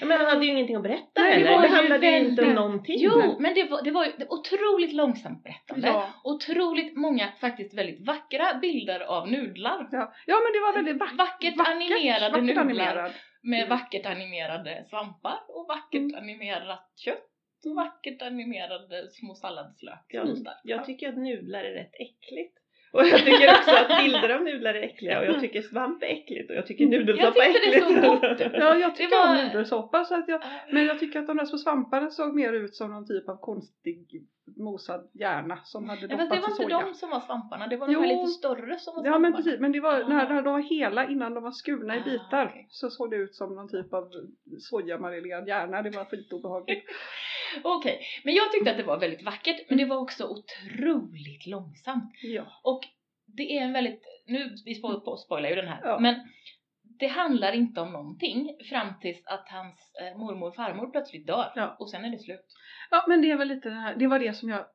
Men 0.00 0.10
han 0.10 0.26
hade 0.26 0.44
ju 0.46 0.50
ingenting 0.52 0.76
att 0.76 0.82
berätta 0.82 1.20
Nej, 1.22 1.30
det 1.42 1.44
heller. 1.48 1.52
var 1.52 1.62
Det 1.62 1.68
ju 1.68 1.74
handlade 1.74 2.06
ju 2.10 2.18
inte 2.28 2.42
om 2.42 2.52
någonting. 2.54 2.96
Jo, 2.98 3.36
men 3.40 3.54
det 3.54 3.64
var, 3.64 3.82
det 3.82 3.90
var 3.90 4.04
ju 4.04 4.12
otroligt 4.28 4.92
långsamt 4.92 5.42
berättande. 5.44 5.88
Ja, 5.88 6.08
Otroligt 6.24 6.96
många 6.96 7.32
faktiskt 7.40 7.74
väldigt 7.74 8.06
vackra 8.06 8.54
bilder 8.54 9.00
av 9.00 9.30
nudlar. 9.30 9.88
ja. 9.92 10.12
ja, 10.26 10.36
men 10.44 10.52
det 10.52 10.60
var 10.60 10.72
väldigt 10.74 10.98
vackert. 10.98 11.18
Vackert 11.18 11.68
animerade 11.68 12.30
vackert 12.30 12.44
nudlar. 12.44 12.62
animerad. 12.62 13.12
Med 13.42 13.58
Mm. 13.64 13.68
vackert 13.78 14.06
animerade 14.06 14.84
svampar 14.90 15.38
och 15.48 15.66
vackert 15.68 16.00
Mm. 16.00 16.14
animerat 16.22 16.92
kött 16.96 17.22
och 17.66 17.74
vackert 17.76 18.22
animerade 18.22 19.08
små 19.10 19.34
salladslök. 19.34 20.04
Jag, 20.08 20.28
jag 20.64 20.84
tycker 20.84 21.08
att 21.08 21.16
nudlar 21.18 21.64
är 21.64 21.72
rätt 21.74 21.94
äckligt. 21.94 22.58
Och 22.92 23.06
jag 23.06 23.18
tycker 23.18 23.50
också 23.50 23.70
att 23.70 24.02
bilder 24.04 24.28
av 24.30 24.42
nudlar 24.42 24.74
är 24.74 24.82
äckliga 24.82 25.18
och 25.20 25.26
jag 25.26 25.40
tycker 25.40 25.62
svamp 25.62 26.02
är 26.02 26.06
äckligt 26.06 26.50
och 26.50 26.56
jag 26.56 26.66
tycker 26.66 26.86
nudelsoppa 26.86 27.32
Jag 27.38 27.48
är 27.48 27.52
tyckte 27.52 27.70
det 27.70 27.76
äckligt. 27.76 28.04
såg 28.04 28.20
gott 28.20 28.40
ut. 28.40 28.52
Ja, 28.60 28.76
jag 28.76 28.96
tycker 28.96 29.16
var- 29.26 29.38
om 29.40 29.46
nudelsoppa 29.46 30.04
så 30.04 30.14
att 30.14 30.28
jag, 30.28 30.42
men 30.72 30.84
jag 30.86 30.98
tycker 30.98 31.20
att 31.20 31.26
de 31.26 31.36
där 31.36 31.44
små 31.44 31.58
svamparna 31.58 32.10
såg 32.10 32.34
mer 32.34 32.52
ut 32.52 32.74
som 32.74 32.90
någon 32.90 33.06
typ 33.06 33.28
av 33.28 33.36
konstig 33.36 34.06
mosad 34.56 35.10
hjärna 35.12 35.58
som 35.64 35.88
hade 35.88 36.00
Ja, 36.10 36.16
fast 36.16 36.30
det 36.30 36.36
var 36.36 36.36
doppats 36.36 36.60
i 36.60 36.62
inte 36.62 36.74
soja. 36.74 36.86
de 36.86 36.94
som 36.94 37.10
var 37.10 37.20
svamparna, 37.20 37.66
det 37.66 37.76
var 37.76 37.86
de 37.86 37.94
här 37.94 38.06
lite 38.06 38.26
större 38.26 38.78
som 38.78 38.94
var 38.94 39.04
Ja 39.04 39.10
svamparna. 39.10 39.18
men 39.18 39.32
precis, 39.36 39.60
men 39.60 39.72
det 39.72 39.80
var 39.80 40.00
Ah. 40.00 40.08
när, 40.08 40.28
när 40.28 40.42
de 40.42 40.52
var 40.52 40.60
hela 40.60 41.08
innan 41.08 41.34
de 41.34 41.42
var 41.44 41.50
skurna 41.50 41.96
i 41.96 42.00
Ah, 42.00 42.04
bitar 42.04 42.46
okej. 42.46 42.66
så 42.70 42.90
såg 42.90 43.10
det 43.10 43.16
ut 43.16 43.34
som 43.34 43.54
någon 43.54 43.68
typ 43.68 43.92
av 43.94 44.10
sojamarinerad 44.58 45.48
hjärna. 45.48 45.82
Det 45.82 45.90
var 45.90 46.04
skitobehagligt. 46.04 46.86
Okej, 47.64 48.00
men 48.24 48.34
jag 48.34 48.52
tyckte 48.52 48.70
att 48.70 48.76
det 48.76 48.82
var 48.82 48.98
väldigt 48.98 49.22
vackert 49.22 49.56
men 49.68 49.78
det 49.78 49.84
var 49.84 49.96
också 49.96 50.24
otroligt 50.24 51.46
långsamt. 51.46 52.12
Ja. 52.22 52.60
Och 52.62 52.80
det 53.36 53.58
är 53.58 53.62
en 53.62 53.72
väldigt, 53.72 54.02
nu 54.26 54.54
vi 54.64 54.74
spoilar 54.74 55.48
ju 55.48 55.54
den 55.54 55.68
här, 55.68 55.80
Ja. 55.84 55.98
men 56.00 56.14
det 56.98 57.06
handlar 57.06 57.52
inte 57.52 57.80
om 57.80 57.92
någonting 57.92 58.56
fram 58.70 58.88
tills 59.00 59.26
att 59.26 59.48
hans 59.48 59.92
eh, 60.02 60.18
mormor 60.18 60.48
och 60.48 60.54
farmor 60.56 60.90
plötsligt 60.90 61.26
dör 61.26 61.52
Ja. 61.54 61.76
och 61.78 61.90
sen 61.90 62.04
är 62.04 62.10
det 62.10 62.18
slut. 62.18 62.46
ja 62.90 63.04
men 63.08 63.22
det 63.22 63.30
är 63.30 63.36
väl 63.36 63.48
lite 63.48 63.68
den 63.68 63.78
här, 63.78 63.96
det 63.96 64.06
var 64.06 64.18
det 64.18 64.32
som 64.32 64.48
jag 64.48 64.66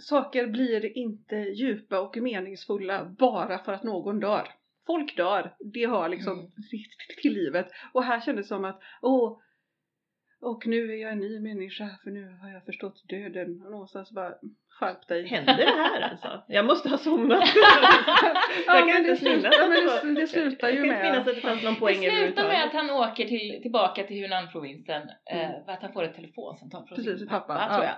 saker 0.00 0.46
blir 0.46 0.96
inte 0.98 1.36
djupa 1.36 2.00
och 2.00 2.16
meningsfulla 2.16 3.04
bara 3.04 3.58
för 3.58 3.72
att 3.72 3.82
någon 3.84 4.20
dör. 4.20 4.48
Folk 4.86 5.16
dör, 5.16 5.54
det 5.74 5.84
har 5.84 6.08
liksom 6.08 6.32
Mm. 6.38 6.50
till 7.22 7.32
livet. 7.34 7.68
Och 7.92 8.04
här 8.04 8.20
kändes 8.20 8.44
det 8.44 8.48
som 8.48 8.64
att, 8.64 8.80
åh, 9.02 9.38
och 10.40 10.66
nu 10.66 10.92
är 10.92 10.96
jag 11.02 11.12
en 11.12 11.18
ny 11.18 11.40
människa 11.40 11.88
för 12.04 12.10
nu 12.10 12.36
har 12.42 12.48
jag 12.50 12.64
förstått 12.64 13.08
döden. 13.08 13.62
Och 13.64 13.70
någonstans 13.70 14.12
bara, 14.12 14.32
skärp 14.80 15.08
dig. 15.08 15.26
Händer 15.26 15.56
det 15.56 15.64
här 15.66 16.00
alltså? 16.10 16.42
Jag 16.48 16.64
måste 16.66 16.88
ha 16.88 16.98
somnat. 16.98 17.44
Ja, 18.66 18.76
jag 18.76 18.86
men 18.86 18.94
kan 18.94 19.02
det 19.02 19.08
inte 19.10 19.20
slutar- 19.20 19.48
att 19.48 20.04
men 20.04 20.14
det- 20.14 20.20
det 20.20 20.26
slutar 20.26 20.68
ju 20.68 20.74
Jag 20.76 20.84
kan 20.84 20.94
inte 20.94 21.02
med- 21.02 21.12
minnas 21.12 21.28
att 21.28 21.34
det 21.34 21.40
fanns 21.40 21.62
någon 21.64 21.74
Det 21.74 21.80
poäng 21.80 21.96
slutar 21.96 22.48
med 22.48 22.64
att 22.64 22.72
han 22.72 22.90
åker 22.90 23.24
till, 23.24 23.62
tillbaka 23.62 24.02
till 24.04 24.22
Hunan-provinsen, 24.22 25.02
Mm. 25.32 25.44
eh, 25.50 25.64
för 25.64 25.72
att 25.72 25.82
han 25.82 25.92
får 25.92 26.02
ett 26.04 26.14
telefonsamtal 26.14 26.86
från 26.86 26.96
Precis, 26.96 27.18
sin 27.18 27.28
pappa, 27.28 27.46
pappa, 27.54 27.66
ja. 27.70 27.74
tror 27.74 27.84
jag. 27.84 27.94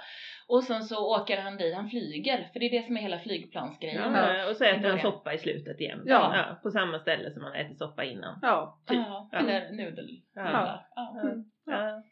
Och 0.49 0.64
sen 0.64 0.82
så 0.82 1.20
åker 1.20 1.40
han 1.40 1.56
dit, 1.56 1.75
han 1.75 1.90
flyger, 1.90 2.49
för 2.52 2.61
det 2.61 2.66
är 2.66 2.70
det 2.80 2.87
som 2.87 2.97
är 2.97 3.00
hela 3.00 3.18
flygplansgrejen. 3.18 4.12
Ja, 4.14 4.35
Ja, 4.38 4.50
och 4.50 4.56
så 4.56 4.64
äter 4.64 4.88
han 4.88 4.99
soppa 4.99 5.35
i 5.35 5.38
slutet 5.38 5.80
igen. 5.80 6.02
Ja. 6.04 6.59
på 6.62 6.70
samma 6.70 6.99
ställe 6.99 7.30
som 7.30 7.42
han 7.42 7.54
ätit 7.54 7.78
soppa 7.78 8.04
innan. 8.04 8.38
Ja, 8.42 8.78
typ. 8.87 8.99
ja, 8.99 9.28
Ja. 9.32 9.38
eller 9.38 9.73
nudel. 9.73 10.09
Ja. 10.35 10.82
Ja. 10.97 11.20
Mm. 11.23 11.44
Ja. 11.66 12.02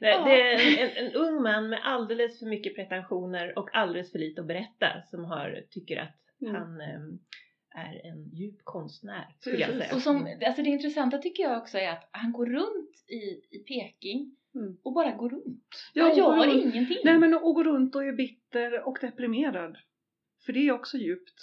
Nej, 0.00 0.10
Ja. 0.12 0.24
Det 0.24 0.42
är 0.52 0.96
en, 0.96 1.06
en 1.06 1.12
ung 1.12 1.42
man 1.42 1.68
med 1.68 1.80
alldeles 1.84 2.38
för 2.38 2.46
mycket 2.46 2.74
pretensioner 2.76 3.58
och 3.58 3.74
alldeles 3.76 4.12
för 4.12 4.18
lite 4.18 4.40
att 4.40 4.46
berätta 4.46 5.02
som 5.10 5.24
har, 5.24 5.64
tycker 5.70 5.96
att 5.96 6.16
Mm. 6.42 6.54
han 6.54 6.80
ehm, 6.80 7.18
är 7.74 8.06
en 8.06 8.28
djup 8.34 8.60
konstnär 8.64 9.34
skulle 9.40 9.58
jag 9.58 9.70
säga. 9.70 9.94
Och 9.94 10.02
som, 10.02 10.28
alltså 10.46 10.62
det 10.62 10.70
intressanta 10.70 11.18
tycker 11.18 11.42
jag 11.42 11.58
också 11.58 11.78
är 11.78 11.90
att 11.90 12.08
han 12.10 12.32
går 12.32 12.46
runt 12.46 13.04
i, 13.08 13.56
i 13.56 13.58
Peking 13.68 14.36
Mm. 14.54 14.76
och 14.82 14.92
bara 14.92 15.10
går 15.12 15.28
runt. 15.30 15.90
Ja, 15.94 16.10
och 16.12 16.18
gör 16.18 16.46
runt. 16.46 16.64
ingenting. 16.74 16.96
Nej 17.04 17.18
men 17.18 17.34
att 17.34 17.42
gå 17.42 17.64
runt 17.64 17.94
och 17.94 18.04
är 18.04 18.12
bitter 18.12 18.88
och 18.88 18.98
deprimerad. 19.00 19.76
För 20.46 20.52
det 20.52 20.68
är 20.68 20.72
också 20.72 20.96
djupt. 20.96 21.34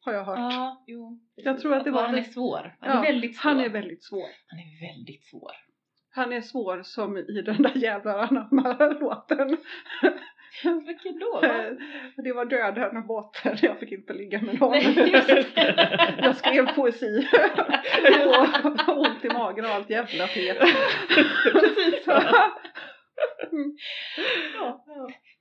Har 0.00 0.12
jag 0.12 0.24
hört. 0.24 0.38
Ja, 0.38 0.84
jo. 0.86 1.20
Jag 1.34 1.60
tror 1.60 1.74
att 1.74 1.84
det 1.84 1.90
var 1.90 2.02
Han 2.06 2.14
är 2.14 2.22
svår. 2.22 2.76
Han 2.80 2.90
Ja, 2.96 3.06
är 3.06 3.12
väldigt 3.12 3.36
svår. 3.36 3.50
Han 3.50 3.60
är 3.60 3.68
väldigt 3.68 4.04
svår. 4.04 4.26
Han 4.46 4.58
är 4.58 4.94
väldigt 4.94 5.24
svår. 5.24 5.52
Han 6.14 6.32
är 6.32 6.40
svår 6.40 6.82
som 6.82 7.16
i 7.16 7.42
den 7.42 7.62
där 7.62 7.72
jävla 7.76 8.12
anamma-låten. 8.26 9.56
Vilken 10.86 11.18
då? 11.18 11.40
va? 11.42 11.64
Det 12.16 12.32
var 12.32 12.44
döden 12.44 12.96
och 12.96 13.06
båten. 13.06 13.56
Jag 13.62 13.78
fick 13.78 13.92
inte 13.92 14.12
ligga 14.12 14.40
med 14.40 14.60
någon. 14.60 14.70
Nej. 14.70 15.14
Jag 16.22 16.36
skrev 16.36 16.74
poesi. 16.74 17.28
och 18.88 18.98
ont 18.98 19.24
i 19.24 19.28
magen 19.28 19.64
och 19.64 19.70
allt 19.70 19.90
jävla 19.90 20.26
fet. 20.26 20.58
Precis. 21.52 22.06
Mm. 23.52 23.76
Ja, 24.58 24.84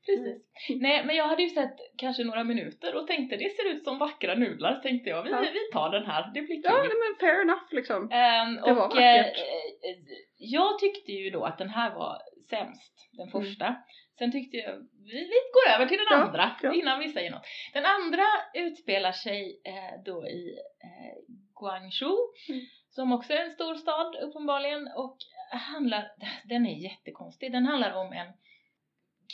precis. 0.05 0.81
Nej, 0.81 1.03
men 1.05 1.15
jag 1.15 1.27
hade 1.27 1.43
ju 1.43 1.49
sett 1.49 1.75
kanske 1.97 2.23
några 2.23 2.43
minuter 2.43 2.95
och 2.95 3.07
tänkte 3.07 3.35
det 3.35 3.49
ser 3.55 3.69
ut 3.71 3.83
som 3.83 3.97
vackra 3.99 4.35
nudlar. 4.35 4.79
Tänkte 4.83 5.09
jag, 5.09 5.23
vi, 5.23 5.29
Ja. 5.29 5.39
vi 5.39 5.71
tar 5.73 5.89
den 5.89 6.05
här, 6.05 6.31
det 6.33 6.41
blir 6.41 6.55
kul. 6.55 6.61
Ja 6.63 6.77
nej, 6.77 6.89
men 6.89 7.27
fair 7.29 7.41
enough 7.41 7.63
liksom. 7.71 8.11
Ehm, 8.11 8.55
det 8.55 8.73
var 8.73 8.87
och 8.87 8.97
eh, 9.01 9.17
vackert. 9.17 9.37
eh, 9.37 9.95
jag 10.43 10.79
tyckte 10.79 11.11
ju 11.11 11.29
då 11.29 11.43
att 11.45 11.57
den 11.57 11.69
här 11.69 11.95
var 11.95 12.21
sämst, 12.49 13.09
den 13.11 13.29
Mm. 13.29 13.41
första. 13.41 13.75
Sen 14.17 14.31
tyckte 14.31 14.57
jag, 14.57 14.75
vi, 14.79 15.13
vi 15.13 15.39
går 15.53 15.75
över 15.75 15.85
till 15.85 15.97
den 15.97 16.07
Ja, 16.09 16.15
andra 16.25 16.55
ja. 16.63 16.73
innan 16.73 16.99
vi 16.99 17.09
säger 17.13 17.31
något. 17.31 17.45
Den 17.73 17.85
andra 17.85 18.23
utspelar 18.53 19.11
sig 19.11 19.61
eh, 19.65 20.03
då 20.05 20.27
i 20.27 20.57
eh, 20.83 21.17
Guangzhou, 21.59 22.17
Mm. 22.49 22.61
som 22.89 23.11
också 23.13 23.33
är 23.33 23.43
en 23.45 23.51
stor 23.51 23.75
stad 23.75 24.15
uppenbarligen 24.15 24.87
och 24.95 25.17
handlar, 25.51 26.11
den 26.45 26.65
är 26.65 26.75
jättekonstig, 26.83 27.51
den 27.51 27.65
handlar 27.65 27.93
om 27.93 28.13
en 28.13 28.33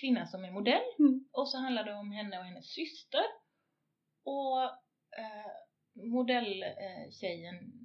kvinna 0.02 0.26
som 0.28 0.44
är 0.46 0.52
modell 0.52 0.82
Mm. 1.00 1.26
och 1.32 1.50
så 1.50 1.58
handlar 1.58 1.84
det 1.84 1.94
om 1.94 2.12
henne 2.12 2.40
och 2.40 2.46
hennes 2.46 2.74
syster. 2.74 3.24
Och 4.26 4.64
eh, 5.20 5.52
modelltjejen 6.14 7.79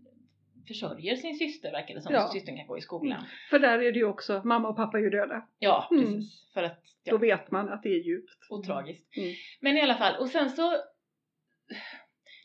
försörjer 0.69 1.17
sin 1.17 1.39
syster 1.39 1.73
verkar 1.73 1.95
det 1.95 2.01
som, 2.01 2.13
Ja. 2.15 2.27
så 2.27 2.33
systern 2.33 2.57
kan 2.57 2.67
gå 2.67 2.79
i 2.79 2.81
skolan. 2.81 3.25
För 3.51 3.59
där 3.59 3.79
är 3.79 3.93
det 3.93 3.99
ju 3.99 4.05
också, 4.05 4.43
mamma 4.45 4.69
och 4.69 4.77
pappa 4.77 4.99
är 4.99 5.03
ju 5.03 5.11
döda. 5.11 5.49
Ja, 5.59 5.89
Mm. 5.91 6.05
precis. 6.05 6.51
För 6.55 6.63
att, 6.63 6.83
Då 7.05 7.15
ja, 7.15 7.17
vet 7.17 7.51
man 7.51 7.69
att 7.69 7.83
det 7.83 7.89
är 7.89 8.05
djupt. 8.07 8.47
och 8.51 8.65
tragiskt. 8.65 9.17
Mm. 9.17 9.35
Men 9.61 9.77
i 9.77 9.81
alla 9.83 9.95
fall, 9.95 10.21
och 10.21 10.29
sen 10.29 10.51
så 10.51 10.71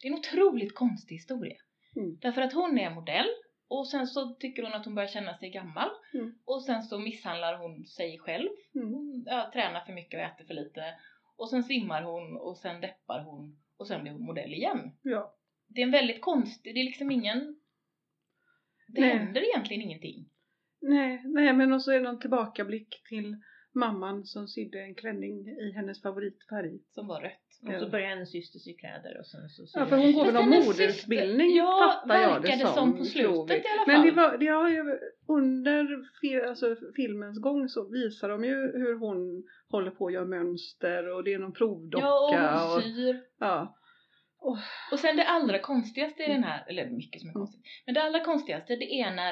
det 0.01 0.07
är 0.07 0.11
en 0.11 0.17
otroligt 0.19 0.75
konstig 0.75 1.15
historia. 1.15 1.57
Mm. 1.95 2.17
Därför 2.21 2.41
att 2.41 2.53
hon 2.53 2.79
är 2.79 2.89
modell 2.89 3.27
och 3.67 3.87
sen 3.87 4.07
så 4.07 4.29
tycker 4.35 4.63
hon 4.63 4.73
att 4.73 4.85
hon 4.85 4.95
börjar 4.95 5.07
känna 5.09 5.37
sig 5.37 5.49
gammal 5.49 5.89
Mm. 6.13 6.33
och 6.45 6.63
sen 6.65 6.83
så 6.83 6.99
misshandlar 6.99 7.57
hon 7.57 7.85
sig 7.85 8.19
själv. 8.19 8.49
Mm. 8.75 8.93
Hon 8.93 9.23
ja, 9.27 9.49
tränar 9.53 9.79
för 9.85 9.93
mycket 9.93 10.17
och 10.17 10.23
äter 10.25 10.45
för 10.45 10.53
lite 10.53 10.83
och 11.37 11.49
sen 11.49 11.63
svimmar 11.63 12.01
hon 12.03 12.37
och 12.37 12.57
sen 12.57 12.81
deppar 12.81 13.23
hon 13.23 13.57
och 13.77 13.87
sen 13.87 14.01
blir 14.01 14.11
hon 14.11 14.21
modell 14.25 14.53
igen. 14.53 14.91
Ja. 15.01 15.35
Det 15.67 15.81
är 15.81 15.85
en 15.85 15.91
väldigt 15.91 16.21
konstig, 16.21 16.75
det 16.75 16.79
är 16.79 16.83
liksom 16.85 17.11
ingen 17.11 17.58
det 18.93 19.01
Nej. 19.01 19.17
händer 19.17 19.41
egentligen 19.41 19.81
ingenting. 19.83 20.25
Nej, 20.81 21.21
nej 21.25 21.53
men 21.53 21.73
och 21.73 21.81
så 21.83 21.91
är 21.91 21.95
det 21.95 22.01
någon 22.01 22.19
tillbakablick 22.19 23.01
till 23.09 23.35
mamman 23.75 24.25
som 24.25 24.47
sydde 24.47 24.79
en 24.81 24.95
klänning 24.95 25.47
i 25.47 25.71
hennes 25.75 26.01
favoritfärg. 26.01 26.79
Som 26.93 27.07
var 27.07 27.21
rött. 27.21 27.31
Och 27.67 27.73
Ja. 27.73 27.79
så 27.79 27.89
börjar 27.89 28.07
hennes 28.09 28.31
syster 28.31 28.59
sy 28.59 28.73
kläder 28.73 29.19
och 29.19 29.25
sen 29.25 29.49
så 29.49 29.79
Ja, 29.79 29.85
för 29.85 29.97
hon 29.97 30.13
går 30.13 30.25
väl 30.25 30.33
någon 30.33 30.63
syster- 30.63 31.57
ja, 31.57 32.01
fattar 32.03 32.21
jag 32.21 32.41
det 32.41 32.57
som. 32.57 32.73
som 32.73 32.97
på 32.97 33.03
slutet 33.05 33.57
i 33.57 33.67
alla 33.77 33.83
Men 33.97 34.05
det, 34.05 34.13
fall. 34.13 34.31
var, 34.31 34.37
det 34.37 34.47
har 34.47 34.69
ju 34.69 34.97
under 35.27 35.87
alltså, 36.49 36.75
filmens 36.95 37.39
gång 37.41 37.69
så 37.69 37.89
visar 37.89 38.29
de 38.29 38.43
ju 38.43 38.55
hur 38.55 38.99
hon 38.99 39.43
håller 39.69 39.91
på 39.91 40.07
att 40.07 40.13
göra 40.13 40.25
mönster 40.25 41.07
och 41.15 41.23
det 41.23 41.33
är 41.33 41.39
någon 41.39 41.53
provdocka. 41.53 42.05
Ja, 42.05 42.65
och 42.65 42.69
hon 42.69 42.77
och, 42.77 42.83
syr. 42.83 43.21
Ja. 44.41 44.59
Och 44.91 44.99
sen 44.99 45.17
det 45.17 45.27
allra 45.27 45.59
konstigaste 45.59 46.23
i 46.23 46.27
den 46.27 46.43
här, 46.43 46.65
eller 46.69 46.85
mycket 46.85 47.21
som 47.21 47.29
är 47.29 47.33
Mm. 47.33 47.39
konstigt, 47.45 47.65
men 47.85 47.93
det 47.95 48.03
allra 48.03 48.19
konstigaste 48.19 48.75
det 48.75 48.93
är 49.01 49.11
när 49.11 49.31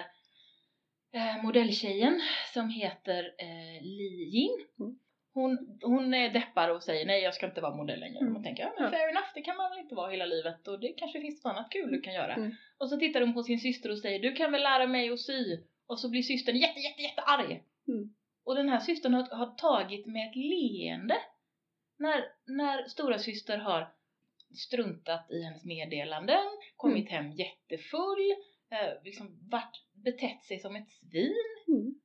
eh, 1.13 1.43
modelltjejen 1.43 2.22
som 2.54 2.70
heter 2.70 3.24
eh, 3.38 3.82
Li 3.84 4.30
Jin, 4.34 4.65
Mm. 4.80 5.00
hon, 5.34 5.80
hon 5.82 6.13
är 6.13 6.30
deppar 6.30 6.70
och 6.70 6.84
säger 6.84 7.06
nej 7.06 7.22
jag 7.24 7.34
ska 7.34 7.46
inte 7.46 7.62
vara 7.62 7.76
modell 7.76 8.00
längre. 8.00 8.20
Mm. 8.20 8.34
Man 8.34 8.43
tänker 8.43 8.63
ja 8.63 8.74
men 8.80 8.91
fair 8.91 9.10
enough, 9.10 9.28
det 9.34 9.41
kan 9.41 9.58
man 9.58 9.70
väl 9.70 9.80
inte 9.80 9.96
vara 9.96 10.12
hela 10.12 10.26
livet 10.26 10.67
och 10.67 10.80
det 10.80 10.88
kanske 10.98 11.22
finns 11.22 11.43
något 11.43 11.52
annat 11.52 11.72
kul 11.72 11.91
du 11.91 12.02
kan 12.02 12.13
göra. 12.13 12.34
Mm. 12.34 12.52
Och 12.78 12.89
så 12.89 12.98
tittar 12.98 13.22
hon 13.22 13.34
på 13.34 13.43
sin 13.43 13.60
syster 13.60 13.91
och 13.91 14.00
säger 14.00 14.20
du 14.20 14.34
kan 14.34 14.52
väl 14.52 14.62
lära 14.63 14.88
mig 14.88 15.10
att 15.10 15.20
sy? 15.20 15.58
Och 15.88 16.00
så 16.00 16.10
blir 16.10 16.22
systern 16.22 16.56
jätte 16.58 16.80
jätte 16.80 17.02
jätte 17.02 17.22
arg. 17.22 17.63
Mm. 17.88 18.13
Och 18.46 18.56
den 18.56 18.70
här 18.70 18.80
systern 18.80 19.13
har, 19.13 19.24
har 19.36 19.56
tagit 19.56 20.06
med 20.06 20.30
ett 20.30 20.36
leende 20.36 21.15
när, 22.00 22.24
när 22.46 22.88
stora 22.88 23.17
syster 23.20 23.58
har 23.58 23.93
struntat 24.56 25.32
i 25.32 25.42
hennes 25.44 25.66
meddelanden, 25.66 26.46
kommit 26.76 27.10
hem 27.10 27.32
jättefull, 27.32 28.32
eh, 28.72 29.04
liksom 29.04 29.40
varit, 29.52 29.84
betett 30.04 30.44
sig 30.44 30.60
som 30.60 30.76
ett 30.76 30.90
svin. 30.90 31.34
Mm. 31.68 31.96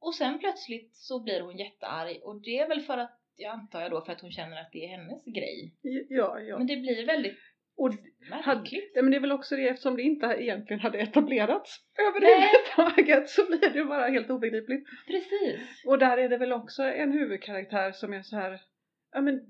Och 0.00 0.14
sen 0.14 0.38
plötsligt 0.38 0.96
så 0.96 1.20
blir 1.22 1.40
hon 1.40 1.56
jättearg 1.58 2.20
och 2.22 2.42
det 2.42 2.58
är 2.58 2.68
väl 2.68 2.80
för 2.80 2.98
att, 2.98 3.20
jag 3.36 3.52
antar 3.52 3.80
jag 3.80 3.90
då, 3.90 4.04
för 4.04 4.12
att 4.12 4.20
hon 4.20 4.32
känner 4.32 4.60
att 4.60 4.72
det 4.72 4.84
är 4.84 4.88
hennes 4.88 5.24
grej. 5.24 5.74
Ja, 6.08 6.40
ja. 6.40 6.58
Men 6.58 6.66
det 6.66 6.76
blir 6.76 7.06
väldigt 7.06 7.38
Och 7.76 7.90
hade, 8.30 8.60
märkligt. 8.60 8.92
ja, 8.94 9.02
men 9.02 9.10
det 9.10 9.16
är 9.16 9.20
väl 9.20 9.32
också 9.32 9.56
det 9.56 9.68
eftersom 9.68 9.96
det 9.96 10.02
inte 10.02 10.26
egentligen 10.26 10.80
hade 10.80 10.98
etablerats 10.98 11.80
överhuvudtaget 11.98 13.28
så 13.30 13.46
blir 13.46 13.70
det 13.70 13.84
bara 13.84 14.08
helt 14.08 14.30
obegripligt. 14.30 14.88
Precis. 15.06 15.84
Och 15.86 15.98
där 15.98 16.18
är 16.18 16.28
det 16.28 16.38
väl 16.38 16.52
också 16.52 16.82
en 16.82 17.12
huvudkaraktär 17.12 17.92
som 17.92 18.12
är 18.12 18.22
så 18.22 18.36
här, 18.36 18.60
ja 19.12 19.20
men 19.20 19.40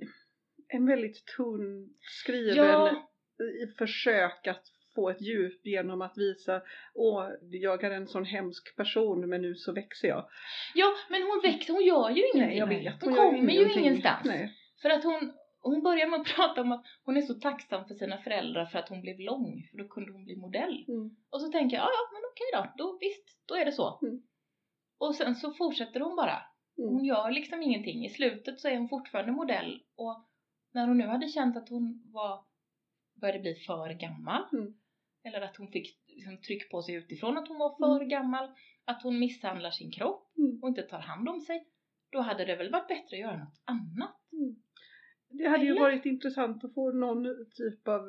en 0.72 0.86
väldigt 0.86 1.26
tunn 1.36 1.88
skriven 2.00 2.66
Ja. 2.66 3.10
i 3.38 3.66
försök 3.78 4.46
att 4.46 4.62
få 4.94 5.10
ett 5.10 5.20
djup 5.20 5.66
genom 5.66 6.02
att 6.02 6.18
visa 6.18 6.62
åh, 6.94 7.28
jag 7.40 7.84
är 7.84 7.90
en 7.90 8.06
sån 8.06 8.24
hemsk 8.24 8.76
person 8.76 9.28
men 9.28 9.42
nu 9.42 9.54
så 9.54 9.72
växer 9.72 10.08
jag. 10.08 10.28
Ja, 10.74 10.92
men 11.10 11.22
hon 11.22 11.40
växer, 11.42 11.72
hon 11.72 11.84
gör 11.84 12.10
ju 12.10 12.22
ingenting. 12.22 12.42
Nej, 12.42 12.58
jag 12.58 12.66
vet. 12.66 13.02
Hon 13.02 13.14
gör 13.14 13.30
kommer 13.30 13.52
ju 13.52 13.72
ingenstans. 13.72 14.24
Nej. 14.24 14.54
För 14.82 14.90
att 14.90 15.04
hon, 15.04 15.32
hon 15.60 15.82
börjar 15.82 16.06
med 16.06 16.20
att 16.20 16.26
prata 16.36 16.60
om 16.60 16.72
att 16.72 16.84
hon 17.04 17.16
är 17.16 17.22
så 17.22 17.34
tacksam 17.34 17.84
för 17.88 17.94
sina 17.94 18.18
föräldrar 18.18 18.66
för 18.66 18.78
att 18.78 18.88
hon 18.88 19.00
blev 19.00 19.20
lång, 19.20 19.68
för 19.70 19.78
då 19.78 19.88
kunde 19.88 20.12
hon 20.12 20.24
bli 20.24 20.36
modell. 20.36 20.84
Mm. 20.88 21.10
Och 21.30 21.40
så 21.40 21.52
tänker 21.52 21.76
jag, 21.76 21.84
ja, 21.84 21.90
ja 21.92 22.10
men 22.12 22.22
okej 22.30 22.72
då, 22.76 22.84
då 22.84 22.98
visst, 23.00 23.48
då 23.48 23.54
är 23.54 23.64
det 23.64 23.72
så. 23.72 23.98
Mm. 24.02 24.22
Och 24.98 25.14
sen 25.14 25.34
så 25.34 25.52
fortsätter 25.52 26.00
hon 26.00 26.16
bara. 26.16 26.42
Mm. 26.78 26.90
Hon 26.90 27.04
gör 27.04 27.30
liksom 27.30 27.62
ingenting. 27.62 28.04
I 28.06 28.10
slutet 28.10 28.60
så 28.60 28.68
är 28.68 28.76
hon 28.78 28.88
fortfarande 28.88 29.32
modell 29.32 29.82
och 29.96 30.29
när 30.72 30.86
hon 30.88 30.98
nu 30.98 31.06
hade 31.06 31.28
känt 31.28 31.56
att 31.56 31.68
hon 31.68 32.02
var, 32.12 32.44
började 33.20 33.38
bli 33.40 33.54
för 33.54 33.92
gammal 33.94 34.42
Mm. 34.52 34.74
eller 35.24 35.40
att 35.40 35.56
hon 35.56 35.68
fick 35.68 35.98
liksom, 36.08 36.40
tryck 36.40 36.70
på 36.70 36.82
sig 36.82 36.94
utifrån 36.94 37.38
att 37.38 37.48
hon 37.48 37.58
var 37.58 37.98
för 37.98 38.04
gammal, 38.04 38.54
att 38.84 39.02
hon 39.02 39.18
misshandlar 39.18 39.70
sin 39.70 39.92
kropp 39.92 40.26
Mm. 40.38 40.62
och 40.62 40.68
inte 40.68 40.82
tar 40.82 40.98
hand 41.00 41.28
om 41.28 41.40
sig, 41.40 41.66
då 42.12 42.20
hade 42.20 42.44
det 42.44 42.56
väl 42.56 42.70
varit 42.72 42.88
bättre 42.88 43.16
att 43.16 43.20
göra 43.20 43.38
något 43.38 43.62
annat. 43.64 44.16
Det 45.28 45.48
hade 45.48 45.64
ju 45.64 45.70
Eller? 45.70 45.80
varit 45.80 46.06
intressant 46.06 46.64
att 46.64 46.74
få 46.74 46.92
någon 46.92 47.24
typ 47.54 47.88
av 47.88 48.00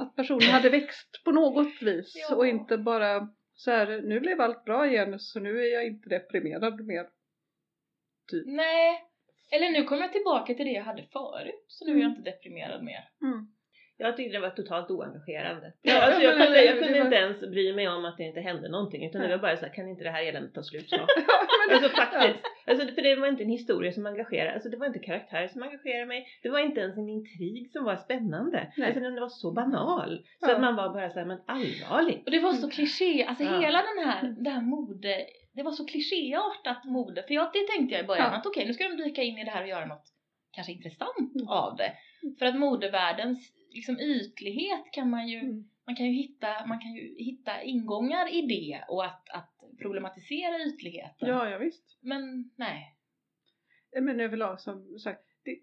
att 0.00 0.16
personen 0.16 0.50
hade 0.50 0.70
växt 0.70 1.24
på 1.24 1.32
något 1.32 1.82
vis 1.82 2.12
Ja. 2.30 2.36
och 2.36 2.46
inte 2.46 2.78
bara 2.78 3.28
så 3.54 3.70
här 3.70 4.02
nu 4.02 4.20
blev 4.20 4.40
allt 4.40 4.64
bra 4.64 4.86
igen 4.86 5.20
så 5.20 5.40
nu 5.40 5.58
är 5.60 5.74
jag 5.74 5.86
inte 5.86 6.08
deprimerad 6.08 6.84
mer. 6.86 7.08
Typ. 8.30 8.46
Nej, 8.46 9.04
Eller 9.54 9.70
nu 9.70 9.84
kommer 9.84 10.02
jag 10.02 10.12
tillbaka 10.12 10.54
till 10.54 10.66
det 10.66 10.72
jag 10.72 10.84
hade 10.84 11.02
förut, 11.02 11.64
så 11.68 11.84
nu 11.84 11.90
är 11.92 11.96
jag 11.96 12.04
Mm. 12.06 12.18
inte 12.18 12.30
deprimerad 12.30 12.82
mer. 12.84 13.02
Mm. 13.22 13.46
Jag 13.96 14.16
tyckte 14.16 14.36
det 14.36 14.40
var 14.40 14.50
totalt 14.50 14.90
oengagerande. 14.90 15.72
Ja, 15.82 16.02
alltså, 16.02 16.22
ja, 16.22 16.30
jag 16.30 16.38
kunde, 16.42 16.64
jag 16.64 16.78
kunde 16.82 16.98
inte 16.98 17.16
ens 17.16 17.40
bry 17.40 17.72
mig 17.74 17.88
om 17.88 18.04
att 18.04 18.16
det 18.16 18.24
inte 18.24 18.40
hände 18.40 18.68
någonting 18.68 19.06
utan 19.06 19.20
det 19.22 19.28
var 19.28 19.38
bara 19.38 19.56
så 19.56 19.66
här, 19.66 19.72
kan 19.74 19.88
inte 19.88 20.04
det 20.04 20.10
här 20.10 20.22
eländet 20.28 20.54
ta 20.54 20.62
slut 20.62 20.88
snart? 20.88 21.08
Ja, 21.16 21.22
men 21.60 21.68
det- 21.68 21.74
Alltså 21.86 21.96
faktiskt. 22.02 22.38
Alltså, 22.66 22.94
för 22.94 23.02
det 23.02 23.16
var 23.16 23.26
inte 23.28 23.42
en 23.42 23.50
historia 23.50 23.92
som 23.92 24.06
engagerade, 24.06 24.52
alltså 24.54 24.68
det 24.68 24.76
var 24.76 24.86
inte 24.86 24.98
karaktärer 24.98 25.48
som 25.48 25.62
engagerade 25.62 26.06
mig. 26.06 26.26
Det 26.42 26.48
var 26.50 26.58
inte 26.58 26.80
ens 26.80 26.96
en 26.98 27.08
intrig 27.08 27.70
som 27.72 27.84
var 27.84 27.96
spännande. 27.96 28.72
Nej. 28.76 28.86
Alltså 28.86 29.00
den 29.00 29.14
var 29.20 29.28
så 29.28 29.52
banal. 29.52 30.22
Så 30.40 30.46
Ja. 30.50 30.54
att 30.54 30.60
man 30.60 30.76
var 30.76 30.88
bara 30.88 31.10
såhär, 31.10 31.26
men 31.26 31.38
allvarligt. 31.46 32.24
Och 32.26 32.30
det 32.30 32.40
var 32.40 32.52
så 32.52 32.70
kliché, 32.70 33.24
alltså 33.24 33.44
Ja. 33.44 33.60
hela 33.60 33.78
den 33.90 33.98
här, 34.08 34.34
det 34.44 34.50
här 34.50 34.62
mode, 34.62 35.26
det 35.54 35.62
var 35.62 35.72
så 35.72 35.84
klichéartat 35.86 36.84
mode. 36.84 37.22
För 37.22 37.34
jag, 37.34 37.50
det 37.52 37.66
tänkte 37.76 37.94
jag 37.94 38.04
i 38.04 38.06
början 38.06 38.30
Ja. 38.32 38.38
att 38.38 38.46
okej, 38.46 38.66
nu 38.66 38.74
ska 38.74 38.88
de 38.88 38.96
dyka 38.96 39.22
in 39.22 39.38
i 39.38 39.44
det 39.44 39.50
här 39.50 39.62
och 39.62 39.68
göra 39.68 39.86
något 39.86 40.12
kanske 40.52 40.72
intressant 40.72 41.34
Mm. 41.34 41.48
av 41.48 41.76
det. 41.76 41.92
För 42.38 42.46
att 42.46 42.58
modevärldens 42.58 43.52
liksom, 43.70 43.98
ytlighet 44.00 44.84
kan 44.92 45.10
man 45.10 45.28
ju, 45.28 45.38
Mm. 45.38 45.64
man 45.86 45.96
kan 45.96 46.06
ju 46.06 46.12
hitta, 46.12 46.66
man 46.66 46.78
kan 46.80 46.92
ju 46.94 47.14
hitta 47.18 47.62
ingångar 47.62 48.34
i 48.34 48.42
det 48.42 48.84
och 48.88 49.04
att, 49.04 49.30
att 49.30 49.50
problematisera 49.82 50.64
ytligheten. 50.66 51.28
Ja, 51.28 51.50
ja 51.50 51.58
visst. 51.58 51.98
Men 52.02 52.50
nej. 52.56 52.90
Men 54.00 54.20
överlag 54.20 54.60
som 54.60 54.98
sagt, 54.98 55.20
det, 55.44 55.56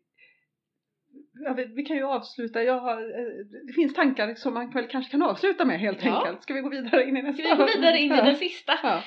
ja, 1.46 1.54
vi, 1.54 1.84
kan 1.84 1.98
ju 1.98 2.04
avsluta. 2.04 2.64
Jag 2.64 2.80
har, 2.80 2.98
eh, 3.20 3.46
det 3.68 3.74
finns 3.74 3.94
tankar 3.94 4.36
som 4.36 4.54
man 4.54 4.72
kanske 4.88 5.12
kan 5.12 5.22
avsluta 5.22 5.66
med 5.66 5.80
helt 5.80 6.04
Ja. 6.04 6.18
enkelt. 6.20 6.44
Ska 6.44 6.54
vi 6.54 6.62
gå 6.62 6.70
vidare 6.70 7.04
in 7.10 7.18
i 7.18 7.22
nästa? 7.22 7.44
Ska 7.44 7.56
vi 7.56 7.58
gå 7.62 7.66
vidare 7.80 7.98
in 8.00 8.12
i 8.12 8.16
Ja. 8.16 8.24
den 8.26 8.36
sista? 8.36 8.80
Ja. 8.84 9.04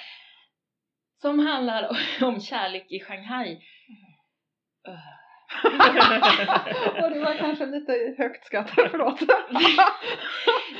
Som 1.20 1.38
handlar 1.38 1.88
om 2.22 2.40
kärlek 2.40 2.92
i 2.92 3.00
Shanghai. 3.00 3.60
Och 7.02 7.10
det 7.10 7.20
var 7.20 7.38
kanske 7.38 7.66
lite 7.66 8.14
högt 8.18 8.46
skrattat, 8.46 8.90
förlåt. 8.90 9.20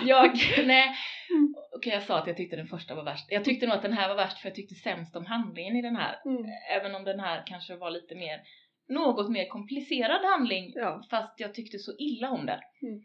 Jag, 0.05 0.33
nej. 0.67 0.97
Mm. 1.31 1.55
Okej 1.77 1.93
jag 1.93 2.03
sa 2.03 2.19
att 2.19 2.27
jag 2.27 2.37
tyckte 2.37 2.57
den 2.57 2.67
första 2.67 2.95
var 2.95 3.05
värst. 3.05 3.27
Jag 3.29 3.45
tyckte 3.45 3.67
nog 3.67 3.77
att 3.77 3.83
den 3.83 3.93
här 3.93 4.09
var 4.09 4.17
värst 4.17 4.39
för 4.39 4.49
jag 4.49 4.57
tyckte 4.57 4.75
sämst 4.75 5.17
om 5.17 5.27
handlingen 5.27 5.77
i 5.77 5.83
den 5.83 5.97
här. 5.97 6.21
Mm. 6.25 6.45
Även 6.71 6.95
om 6.95 7.05
den 7.05 7.21
här 7.21 7.43
kanske 7.47 7.77
var 7.77 7.91
lite 7.91 8.15
mer, 8.15 8.41
något 8.89 9.31
mer 9.31 9.49
komplicerad 9.49 10.25
handling. 10.25 10.73
Ja. 10.75 11.03
Fast 11.11 11.41
jag 11.41 11.55
tyckte 11.55 11.79
så 11.79 11.93
illa 11.99 12.31
om 12.31 12.47
den. 12.47 12.61
Mm. 12.83 13.03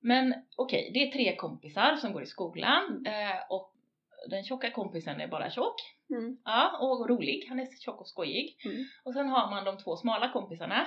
Men 0.00 0.34
okej, 0.56 0.90
det 0.94 1.02
är 1.02 1.12
tre 1.12 1.36
kompisar 1.36 1.96
som 1.96 2.12
går 2.12 2.22
i 2.22 2.26
skolan. 2.26 3.06
Eh, 3.06 3.36
och 3.50 3.74
den 4.30 4.44
tjocka 4.44 4.70
kompisen 4.70 5.20
är 5.20 5.28
bara 5.28 5.50
tjock. 5.50 5.74
Mm. 6.10 6.36
Ja, 6.44 6.78
och 6.80 7.08
rolig. 7.08 7.46
Han 7.48 7.60
är 7.60 7.66
tjock 7.84 8.00
och 8.00 8.08
skojig. 8.08 8.56
Mm. 8.64 8.84
Och 9.04 9.12
sen 9.14 9.28
har 9.28 9.50
man 9.50 9.64
de 9.64 9.78
två 9.78 9.96
smala 9.96 10.32
kompisarna. 10.32 10.86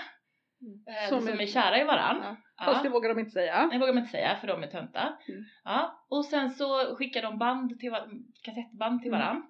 Mm. 0.62 0.84
Eh, 0.88 1.10
Som 1.10 1.20
som, 1.22 1.30
är- 1.40 1.42
är 1.42 1.46
kära 1.48 1.82
i 1.82 1.84
varann. 1.84 2.20
Ja. 2.24 2.36
Ja. 2.58 2.66
Fast 2.66 2.84
det 2.84 2.90
vågar 2.90 3.10
de 3.10 3.20
inte 3.20 3.32
säga. 3.32 3.70
Det 3.72 3.78
vågar 3.80 3.94
man 3.94 4.04
inte 4.04 4.12
säga 4.12 4.38
för 4.42 4.48
de 4.48 4.64
är 4.64 4.68
töntar. 4.68 5.18
Mm. 5.28 5.44
Ja, 5.64 6.06
och 6.10 6.26
sen 6.26 6.50
så 6.50 6.96
skickar 6.96 7.22
de 7.22 7.38
band 7.38 7.80
till 7.80 7.96
kassettband 8.42 9.02
till 9.02 9.14
Mm. 9.14 9.20
varann. 9.20 9.48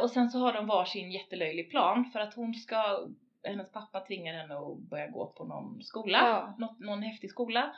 Och 0.00 0.10
sen 0.10 0.30
så 0.30 0.38
har 0.38 0.52
de 0.52 0.66
varsin 0.66 1.10
jättelöjlig 1.12 1.70
plan 1.70 2.04
för 2.12 2.20
att 2.20 2.34
hon 2.34 2.54
ska, 2.54 3.06
hennes 3.44 3.72
pappa 3.72 4.00
tvingar 4.00 4.34
henne 4.34 4.54
att 4.58 4.78
börja 4.90 5.06
gå 5.06 5.26
på 5.26 5.44
någon 5.44 5.82
skola, 5.82 6.18
Ja. 6.18 6.54
något, 6.58 6.80
någon 6.80 7.02
häftig 7.02 7.30
skola. 7.30 7.74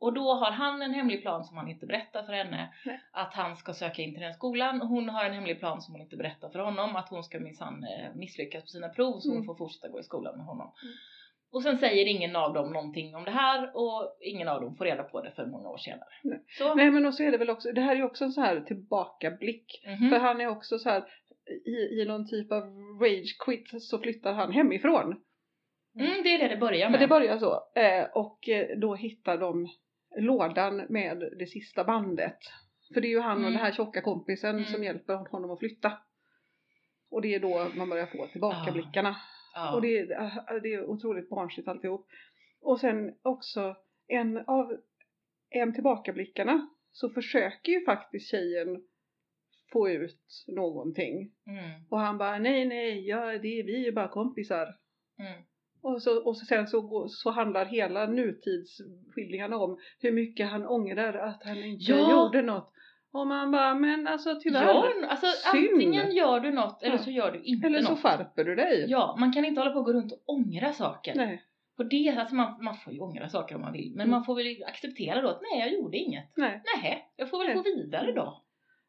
Och 0.00 0.12
då 0.12 0.34
har 0.34 0.50
han 0.50 0.82
en 0.82 0.94
hemlig 0.94 1.22
plan 1.22 1.44
som 1.44 1.56
han 1.56 1.68
inte 1.68 1.86
berättar 1.86 2.22
för 2.22 2.32
henne 2.32 2.74
Nej. 2.86 3.00
att 3.12 3.34
han 3.34 3.56
ska 3.56 3.72
söka 3.72 4.02
in 4.02 4.12
till 4.14 4.22
den 4.22 4.34
skolan. 4.34 4.82
Och 4.82 4.88
hon 4.88 5.08
har 5.08 5.24
en 5.24 5.32
hemlig 5.34 5.58
plan 5.58 5.82
som 5.82 5.94
hon 5.94 6.00
inte 6.02 6.16
berättar 6.16 6.48
för 6.50 6.58
honom 6.58 6.96
att 6.96 7.08
hon 7.08 7.24
ska 7.24 7.40
minsann 7.40 7.84
eh, 7.84 8.14
misslyckas 8.14 8.62
på 8.62 8.66
sina 8.68 8.88
prov 8.88 9.18
så 9.20 9.28
hon 9.28 9.36
Mm. 9.36 9.46
får 9.46 9.54
fortsätta 9.54 9.88
gå 9.88 10.00
i 10.00 10.02
skolan 10.02 10.36
med 10.36 10.46
honom. 10.46 10.72
Mm. 10.82 10.94
Och 11.52 11.62
sen 11.62 11.78
säger 11.78 12.06
ingen 12.06 12.36
av 12.36 12.52
dem 12.54 12.72
någonting 12.72 13.16
om 13.16 13.24
det 13.24 13.30
här 13.30 13.70
och 13.74 14.16
ingen 14.20 14.48
av 14.48 14.60
dem 14.60 14.76
får 14.76 14.84
reda 14.84 15.02
på 15.02 15.20
det 15.22 15.30
för 15.30 15.46
många 15.46 15.68
år 15.68 15.78
senare. 15.78 16.08
Nej. 16.22 16.44
Så, 16.48 16.74
Nej 16.74 16.90
men 16.90 17.06
och 17.06 17.14
så 17.14 17.22
är 17.22 17.30
det 17.32 17.38
väl 17.38 17.50
också, 17.50 17.72
det 17.72 17.80
här 17.80 17.92
är 17.92 17.96
ju 17.96 18.04
också 18.04 18.24
en 18.24 18.32
så 18.32 18.40
här 18.40 18.60
tillbakablick. 18.60 19.82
mhm. 19.86 20.10
För 20.10 20.18
han 20.18 20.40
är 20.40 20.46
också 20.46 20.78
så 20.78 20.88
här 20.90 21.04
i, 21.66 22.00
i 22.00 22.04
någon 22.08 22.28
typ 22.28 22.52
av 22.52 22.62
rage 23.02 23.36
quit 23.44 23.82
så 23.82 23.98
flyttar 23.98 24.32
han 24.32 24.52
hemifrån. 24.52 25.04
mm, 26.00 26.22
det 26.22 26.34
är 26.34 26.38
det 26.38 26.48
det 26.48 26.56
börjar 26.56 26.90
med. 26.90 27.00
det 27.00 27.08
börjar 27.08 27.38
så. 27.38 27.52
Eh, 27.80 28.04
och 28.14 28.48
eh, 28.48 28.78
då 28.78 28.94
hittar 28.94 29.38
de 29.38 29.68
lådan 30.16 30.76
med 30.88 31.32
det 31.38 31.46
sista 31.46 31.84
bandet. 31.84 32.38
För 32.94 33.00
det 33.00 33.06
är 33.08 33.10
ju 33.10 33.20
han 33.20 33.36
och 33.36 33.38
Mm. 33.42 33.52
den 33.52 33.60
här 33.62 33.72
tjocka 33.72 34.02
kompisen 34.02 34.50
Mm. 34.56 34.64
som 34.64 34.84
hjälper 34.84 35.14
honom 35.14 35.50
att 35.50 35.58
flytta. 35.58 35.92
Och 37.10 37.22
det 37.22 37.34
är 37.34 37.40
då 37.40 37.70
man 37.76 37.88
börjar 37.88 38.06
få 38.06 38.26
tillbakablickarna. 38.26 39.16
ja. 39.54 39.74
Och 39.74 39.82
det 39.82 39.98
är, 39.98 40.10
äh, 40.20 40.62
det 40.62 40.74
är 40.74 40.84
otroligt 40.84 41.28
barnsligt 41.30 41.68
alltihop. 41.68 42.08
Och 42.60 42.80
sen 42.80 43.14
också 43.22 43.76
en 44.06 44.36
av 44.38 44.76
en 45.50 45.74
tillbakablickarna 45.74 46.68
så 46.90 47.10
försöker 47.10 47.72
ju 47.72 47.84
faktiskt 47.84 48.30
tjejen 48.30 48.82
få 49.72 49.88
ut 49.90 50.44
någonting. 50.46 51.32
mm, 51.46 51.80
Och 51.90 51.98
han 52.00 52.18
bara 52.18 52.38
nej 52.38 52.64
nej, 52.66 53.08
ja, 53.08 53.24
det 53.38 53.60
är, 53.60 53.64
vi 53.64 53.88
är 53.88 53.92
bara 53.92 54.08
kompisar. 54.08 54.74
mm. 55.18 55.42
Och, 55.82 56.02
så, 56.02 56.24
och 56.24 56.36
så 56.36 56.44
sen 56.46 56.66
så, 56.66 56.80
går- 56.80 57.08
så 57.08 57.30
handlar 57.30 57.64
hela 57.64 58.06
nutidsskildringarna 58.06 59.56
om 59.56 59.78
hur 60.00 60.12
mycket 60.12 60.50
han 60.50 60.66
ångrar 60.66 61.14
att 61.14 61.42
han 61.44 61.58
inte 61.64 61.92
Ja. 61.92 62.10
gjorde 62.10 62.42
något. 62.42 62.72
Och 63.12 63.26
man 63.26 63.50
bara, 63.50 63.74
men 63.74 64.06
alltså 64.06 64.34
tyvärr. 64.42 64.66
Gör, 64.66 65.02
alltså 65.08 65.26
Synd. 65.52 65.68
antingen 65.72 66.10
gör 66.16 66.40
du 66.40 66.50
något 66.52 66.82
eller 66.82 66.96
Ja. 66.96 67.02
så 67.02 67.10
gör 67.10 67.32
du 67.32 67.42
inte 67.42 67.66
Eller 67.66 67.82
så 67.82 67.90
något. 67.90 68.02
skärper 68.02 68.44
du 68.44 68.54
dig. 68.54 68.84
Ja, 68.88 69.16
man 69.20 69.32
kan 69.32 69.44
inte 69.44 69.60
hålla 69.60 69.70
på 69.70 69.78
och 69.78 69.84
gå 69.84 69.92
runt 69.92 70.12
och 70.12 70.22
ångra 70.26 70.72
saker. 70.72 71.14
Nej, 71.14 71.44
På 71.76 71.82
det, 71.82 72.08
alltså 72.18 72.34
man, 72.34 72.64
man 72.64 72.76
får 72.76 72.92
ju 72.92 73.00
ångra 73.00 73.28
saker 73.28 73.54
om 73.54 73.60
man 73.60 73.72
vill. 73.72 73.90
Men 73.90 74.00
Mm. 74.00 74.10
man 74.10 74.24
får 74.24 74.34
väl 74.34 74.64
acceptera 74.66 75.20
då 75.22 75.28
att 75.28 75.40
nej, 75.42 75.60
jag 75.60 75.72
gjorde 75.72 75.96
inget. 75.96 76.32
nej. 76.36 76.62
Nej, 76.82 77.08
jag 77.16 77.30
får 77.30 77.38
väl 77.38 77.46
Nej. 77.46 77.56
gå 77.56 77.62
vidare 77.62 78.12
då. 78.12 78.42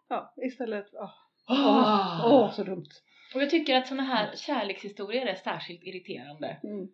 Ja, 0.10 0.34
istället, 0.46 0.86
åh, 0.94 1.10
Ah. 1.48 2.30
åh 2.32 2.52
så 2.52 2.64
dumt. 2.64 2.86
Och 3.36 3.42
jag 3.42 3.50
tycker 3.50 3.78
att 3.78 3.88
sådana 3.88 4.04
här 4.04 4.36
kärlekshistorier 4.36 5.26
är 5.26 5.36
särskilt 5.36 5.84
irriterande. 5.84 6.60
Mm. 6.64 6.88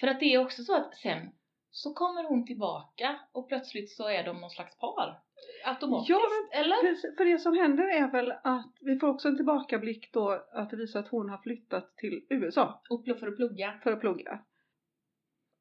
För 0.00 0.06
att 0.06 0.20
det 0.20 0.34
är 0.34 0.38
också 0.38 0.62
så 0.62 0.76
att 0.76 0.94
sen 0.96 1.28
så 1.70 1.94
kommer 1.94 2.24
hon 2.28 2.46
tillbaka 2.46 3.20
och 3.32 3.48
plötsligt 3.48 3.90
så 3.90 4.08
är 4.08 4.24
de 4.24 4.40
någon 4.40 4.50
slags 4.50 4.78
par. 4.78 5.20
Automatiskt, 5.64 6.10
Ja, 6.10 6.20
eller? 6.52 6.76
Precis, 6.82 7.16
För 7.16 7.24
det 7.24 7.38
som 7.38 7.56
händer 7.58 7.84
är 7.84 8.10
väl 8.12 8.32
att 8.44 8.72
vi 8.80 8.98
får 8.98 9.08
också 9.08 9.28
en 9.28 9.36
tillbakablick 9.36 10.12
då 10.12 10.44
att 10.52 10.70
det 10.70 10.76
visar 10.76 11.00
att 11.00 11.08
hon 11.08 11.30
har 11.30 11.38
flyttat 11.38 11.96
till 11.96 12.26
USA 12.30 12.82
Och 12.90 13.04
för 13.04 13.28
att 13.28 13.36
plugga. 13.36 13.80
för 13.82 13.92
att 13.92 14.00
plugga. 14.00 14.40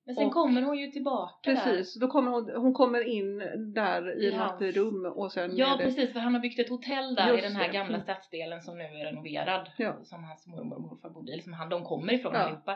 Men 0.10 0.16
sen 0.16 0.26
Och- 0.28 0.34
kommer 0.34 0.62
hon 0.62 0.78
ju 0.78 0.88
tillbaka 0.88 1.54
där. 1.54 1.56
Precis, 1.56 2.00
då 2.00 2.08
kommer 2.08 2.32
hon, 2.32 2.50
hon 2.56 2.74
kommer 2.74 3.02
in 3.08 3.38
där 3.74 4.24
i, 4.24 4.32
något 4.32 4.40
hans- 4.40 4.62
rum 4.76 5.06
och 5.06 5.32
sen 5.32 5.58
Ja 5.58 5.76
det, 5.78 5.84
precis, 5.84 6.14
för 6.14 6.20
han 6.20 6.34
har 6.34 6.42
byggt 6.42 6.60
ett 6.60 6.70
hotell 6.70 7.16
där 7.16 7.28
Just 7.28 7.40
i 7.40 7.48
den 7.48 7.56
här 7.56 7.68
det. 7.68 7.74
gamla 7.74 7.94
Mm. 7.96 8.02
stadsdelen 8.04 8.62
som 8.62 8.78
nu 8.78 8.84
är 8.84 9.06
renoverad. 9.06 9.72
Ja. 9.78 9.98
Som 10.04 10.24
hans 10.24 10.48
mormor 10.48 10.76
och 10.76 10.82
morfar 10.82 11.10
bodde 11.10 11.36
i, 11.36 11.42
som 11.42 11.54
han, 11.54 11.70
de 11.70 11.84
kommer 11.84 12.14
ifrån 12.14 12.34
Ja. 12.34 12.40
allihopa. 12.40 12.72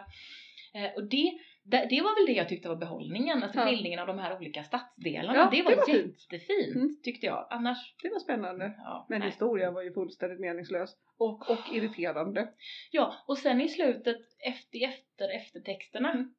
Eh, 0.76 0.92
och 0.96 1.04
det, 1.04 1.32
det, 1.64 1.88
det 1.90 2.02
var 2.02 2.16
väl 2.20 2.26
det 2.34 2.40
jag 2.40 2.50
tyckte 2.50 2.70
var 2.70 2.76
behållningen, 2.76 3.44
alltså 3.44 3.60
Ja. 3.60 3.66
skildringen 3.66 4.00
av 4.00 4.08
de 4.08 4.20
här 4.20 4.38
olika 4.38 4.64
stadsdelarna. 4.64 5.38
Ja, 5.40 5.50
det 5.52 5.62
var, 5.62 5.72
det 5.72 5.78
var 5.78 5.86
fint. 5.86 6.28
jättefint 6.32 6.76
Mm. 6.76 6.96
tyckte 7.04 7.26
jag. 7.26 7.48
Annars, 7.50 7.96
det 8.04 8.10
var 8.10 8.20
spännande. 8.20 8.74
ja. 8.78 9.06
Men 9.10 9.20
nej. 9.20 9.30
historien 9.30 9.74
var 9.74 9.82
ju 9.82 9.94
fullständigt 9.94 10.40
meningslös 10.40 10.96
och, 11.18 11.50
och 11.50 11.60
irriterande. 11.74 12.48
Ja, 12.92 13.14
och 13.28 13.38
sen 13.38 13.62
i 13.62 13.70
slutet, 13.70 14.18
efter, 14.40 14.86
efter 14.88 15.36
eftertexterna, 15.36 16.12
Mm. 16.12 16.34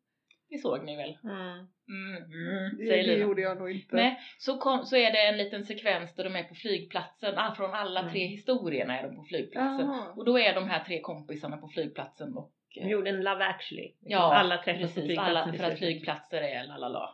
Det 0.54 0.60
såg 0.60 0.84
ni 0.84 0.96
väl? 0.96 1.18
Mm. 1.24 1.66
Mm, 1.88 2.16
mm, 2.16 2.76
Det, 2.78 2.84
det 3.02 3.14
gjorde 3.18 3.42
jag 3.42 3.58
nog 3.58 3.70
inte. 3.70 3.96
Nej, 3.96 4.18
så, 4.38 4.58
kom, 4.58 4.84
så 4.84 4.96
är 4.96 5.12
det 5.12 5.26
en 5.26 5.36
liten 5.36 5.64
sekvens 5.64 6.14
där 6.14 6.24
de 6.24 6.36
är 6.36 6.42
på 6.42 6.54
flygplatsen, 6.54 7.34
ah, 7.38 7.54
från 7.54 7.74
alla 7.74 8.00
Mm. 8.00 8.12
tre 8.12 8.26
historierna 8.26 8.98
är 8.98 9.08
de 9.08 9.16
på 9.16 9.22
flygplatsen. 9.24 9.86
Jaha. 9.86 10.12
Och 10.16 10.24
då 10.24 10.38
är 10.38 10.54
de 10.54 10.68
här 10.68 10.84
tre 10.84 11.00
kompisarna 11.00 11.56
på 11.56 11.68
flygplatsen 11.68 12.34
och 12.34 12.50
De 12.74 12.88
gjorde 12.88 13.10
en 13.10 13.20
Love 13.22 13.44
actually. 13.44 13.92
Ja, 14.00 14.34
alla 14.34 14.56
träffas 14.62 14.80
på 14.80 14.86
precis, 14.86 15.04
flygplatsen 15.04 15.36
alla, 15.48 15.52
för 15.58 15.64
att 15.72 15.78
flygplatser 15.78 16.42
är 16.42 16.64
lalala. 16.66 17.10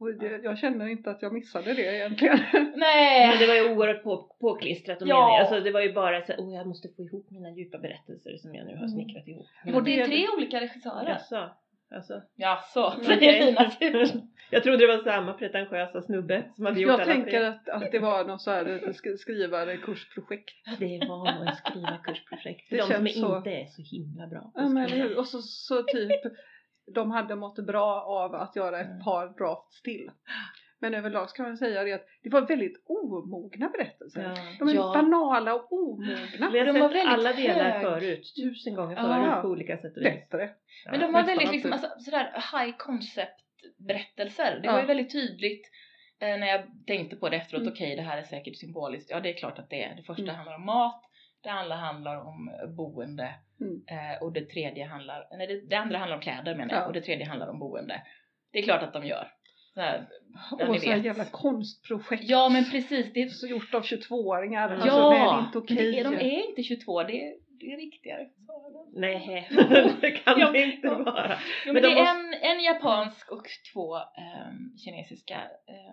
Och 0.00 0.14
det, 0.14 0.40
jag 0.44 0.58
känner 0.58 0.86
inte 0.86 1.10
att 1.10 1.22
jag 1.22 1.32
missade 1.32 1.74
det 1.74 1.96
egentligen. 1.96 2.38
Nej! 2.76 3.28
Men 3.28 3.38
det 3.38 3.46
var 3.46 3.54
ju 3.54 3.74
oerhört 3.76 4.02
på, 4.02 4.36
påklistrat 4.40 5.02
och 5.02 5.08
Ja. 5.08 5.20
meningen. 5.20 5.40
Alltså 5.40 5.60
det 5.60 5.70
var 5.70 5.80
ju 5.80 5.92
bara 5.92 6.22
så 6.22 6.32
oh 6.32 6.54
jag 6.54 6.66
måste 6.66 6.88
få 6.96 7.02
ihop 7.02 7.30
mina 7.30 7.50
djupa 7.50 7.78
berättelser 7.78 8.36
som 8.36 8.54
jag 8.54 8.66
nu 8.66 8.72
har 8.72 8.78
Mm. 8.84 8.88
snickrat 8.88 9.28
ihop. 9.28 9.46
Och 9.74 9.82
det 9.84 10.00
är 10.00 10.06
tre 10.06 10.26
olika 10.36 10.60
regissörer. 10.60 11.08
Jaså? 11.08 11.50
Alltså, 11.90 12.22
Jaså, 12.36 12.90
säger 13.02 13.16
okej. 13.16 13.44
Lina 13.46 13.70
typ. 13.70 14.22
jag 14.50 14.62
trodde 14.62 14.78
det 14.78 14.96
var 14.96 15.04
samma 15.04 15.32
pretentiösa 15.32 16.02
snubbe 16.02 16.44
som 16.56 16.66
hade 16.66 16.80
gjort 16.80 16.88
Jag 16.90 17.00
alla 17.00 17.12
tänker 17.12 17.30
tre. 17.30 17.44
att, 17.46 17.68
att 17.68 17.92
det 17.92 17.98
var 17.98 18.24
något 18.24 18.42
så 18.42 18.50
här 18.50 18.66
ett 18.66 18.82
sk- 18.82 19.16
skrivare 19.16 19.76
kursprojekt. 19.76 20.50
Det 20.78 20.98
var 21.08 21.16
nog 21.34 21.46
en 21.48 21.56
skrivarkursprojekt. 21.56 22.68
För 22.68 22.76
Det 22.76 22.82
de 22.82 22.86
som 22.94 23.06
känns 23.06 23.20
så. 23.20 23.36
inte 23.36 23.50
är 23.50 23.66
så 23.66 23.82
himla 23.82 24.26
bra 24.26 24.40
på 24.40 24.60
Ja, 24.60 24.68
men, 24.68 24.90
hur? 24.90 25.18
och 25.18 25.26
så, 25.26 25.38
så 25.42 25.82
typ 25.82 26.20
de 26.94 27.10
hade 27.10 27.36
mått 27.36 27.58
bra 27.66 28.02
av 28.02 28.34
att 28.34 28.56
göra 28.56 28.80
ett 28.80 28.86
Mm. 28.90 29.00
par 29.04 29.26
drafts 29.38 29.82
till. 29.82 30.10
Men 30.80 30.94
överlag 30.94 31.30
ska 31.30 31.42
man 31.42 31.56
säga 31.56 31.84
det 31.84 31.92
att 31.92 32.06
det 32.22 32.28
var 32.30 32.40
väldigt 32.40 32.82
omogna 32.86 33.68
berättelser. 33.68 34.22
Ja. 34.22 34.34
De 34.58 34.68
är 34.68 34.74
Ja. 34.74 34.92
banala 34.94 35.54
och 35.54 35.72
omogna. 35.72 36.50
Vi 36.52 36.58
har 36.58 36.66
De 36.66 36.72
sett 36.72 36.82
var 36.82 36.88
väldigt 36.88 37.06
alla 37.06 37.32
delar 37.32 37.70
hög. 37.70 37.82
förut, 37.82 38.32
tusen 38.36 38.74
gånger 38.74 38.96
Ja. 38.96 39.02
förut 39.02 39.42
på 39.42 39.48
olika 39.48 39.76
sätt 39.78 39.96
och 39.96 40.02
vis. 40.02 40.04
Bättre. 40.30 40.50
Ja. 40.84 40.90
Men 40.90 41.00
de 41.00 41.12
var 41.12 41.22
väldigt 41.22 41.50
liksom, 41.52 41.72
alltså, 41.72 41.88
sådär 41.98 42.32
high 42.52 42.76
concept 42.76 43.40
berättelser. 43.78 44.58
Det 44.62 44.66
Ja. 44.66 44.72
var 44.72 44.80
ju 44.80 44.86
väldigt 44.86 45.12
tydligt 45.12 45.70
eh, 46.20 46.38
när 46.38 46.46
jag 46.46 46.60
tänkte 46.86 47.16
på 47.16 47.28
det 47.28 47.36
efteråt, 47.36 47.60
Mm. 47.62 47.72
okej 47.72 47.96
det 47.96 48.02
här 48.02 48.18
är 48.18 48.22
säkert 48.22 48.56
symboliskt. 48.56 49.10
Ja 49.10 49.20
det 49.20 49.28
är 49.28 49.38
klart 49.38 49.58
att 49.58 49.70
det 49.70 49.84
är. 49.84 49.94
Det 49.96 50.02
första 50.02 50.22
Mm. 50.22 50.34
handlar 50.34 50.54
om 50.54 50.64
mat, 50.66 51.02
det 51.42 51.48
andra 51.50 51.74
handlar 51.76 52.16
om 52.16 52.50
boende 52.76 53.34
Mm. 53.60 53.82
eh, 53.86 54.22
och 54.22 54.32
det 54.32 54.44
tredje 54.44 54.84
handlar, 54.86 55.26
nej 55.38 55.46
det, 55.46 55.60
det 55.68 55.76
andra 55.76 55.98
handlar 55.98 56.16
om 56.16 56.22
kläder 56.22 56.54
menar 56.54 56.74
jag 56.74 56.82
Ja. 56.82 56.86
och 56.86 56.92
det 56.92 57.00
tredje 57.00 57.26
handlar 57.26 57.48
om 57.48 57.58
boende. 57.58 58.02
Det 58.52 58.58
är 58.58 58.62
klart 58.62 58.82
att 58.82 58.92
de 58.92 59.06
gör. 59.06 59.28
Här, 59.78 60.06
och 60.52 60.80
så 60.80 60.90
här 60.90 60.96
jävla 60.96 61.24
konstprojekt. 61.24 62.24
Ja 62.26 62.48
men 62.48 62.64
precis, 62.70 63.12
det 63.12 63.22
är 63.22 63.28
Så 63.28 63.46
gjort 63.46 63.74
av 63.74 63.82
22-åringar. 63.82 64.70
Ja, 64.70 64.74
Alltså, 64.82 65.10
det 65.10 65.16
är 65.16 65.40
inte 65.40 65.58
okej. 65.58 65.98
är, 65.98 66.04
de 66.04 66.14
är 66.14 66.48
inte 66.48 66.62
22, 66.62 67.02
det 67.02 67.24
är, 67.24 67.34
det 67.60 67.72
är 67.72 67.76
riktigare. 67.76 68.28
Nej, 68.94 69.48
det 70.00 70.10
kan 70.10 70.40
Ja, 70.40 70.50
det 70.50 70.62
inte 70.62 70.86
ja. 70.86 70.98
vara. 70.98 71.36
Jo, 71.66 71.72
men, 71.72 71.74
Men 71.74 71.82
det 71.82 71.88
de 71.88 72.00
är 72.00 72.10
en, 72.10 72.34
en 72.34 72.64
japansk 72.64 73.32
och 73.32 73.46
två 73.72 73.96
ehm, 73.96 74.76
kinesiska 74.84 75.40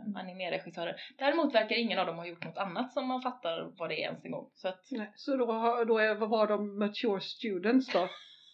um, 0.05 0.15
animeregissörer. 0.15 0.95
Däremot 1.17 1.55
verkar 1.55 1.75
ingen 1.75 1.99
av 1.99 2.05
dem 2.05 2.15
ha 2.15 2.25
gjort 2.25 2.45
något 2.45 2.57
annat 2.57 2.93
som 2.93 3.07
man 3.07 3.21
fattar 3.21 3.71
vad 3.77 3.89
det 3.89 3.95
är 3.95 4.05
ens 4.05 4.25
en 4.25 4.31
gång. 4.31 4.49
Så 4.55 4.67
att, 4.67 4.87
Nej, 4.91 5.11
så 5.15 5.35
då, 5.37 5.45
då 5.87 5.97
är, 5.97 6.15
vad 6.15 6.29
var 6.29 6.47
de 6.47 6.79
mature 6.79 7.19
students 7.21 7.93
då? 7.93 8.09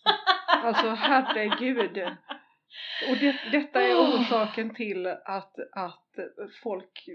alltså 0.64 0.90
herregud. 0.90 2.02
Och 3.10 3.18
det, 3.18 3.36
detta 3.52 3.82
är 3.82 3.96
orsaken 3.96 4.76
till 4.76 5.08
att, 5.08 5.56
att 5.72 6.10
folk, 6.64 7.06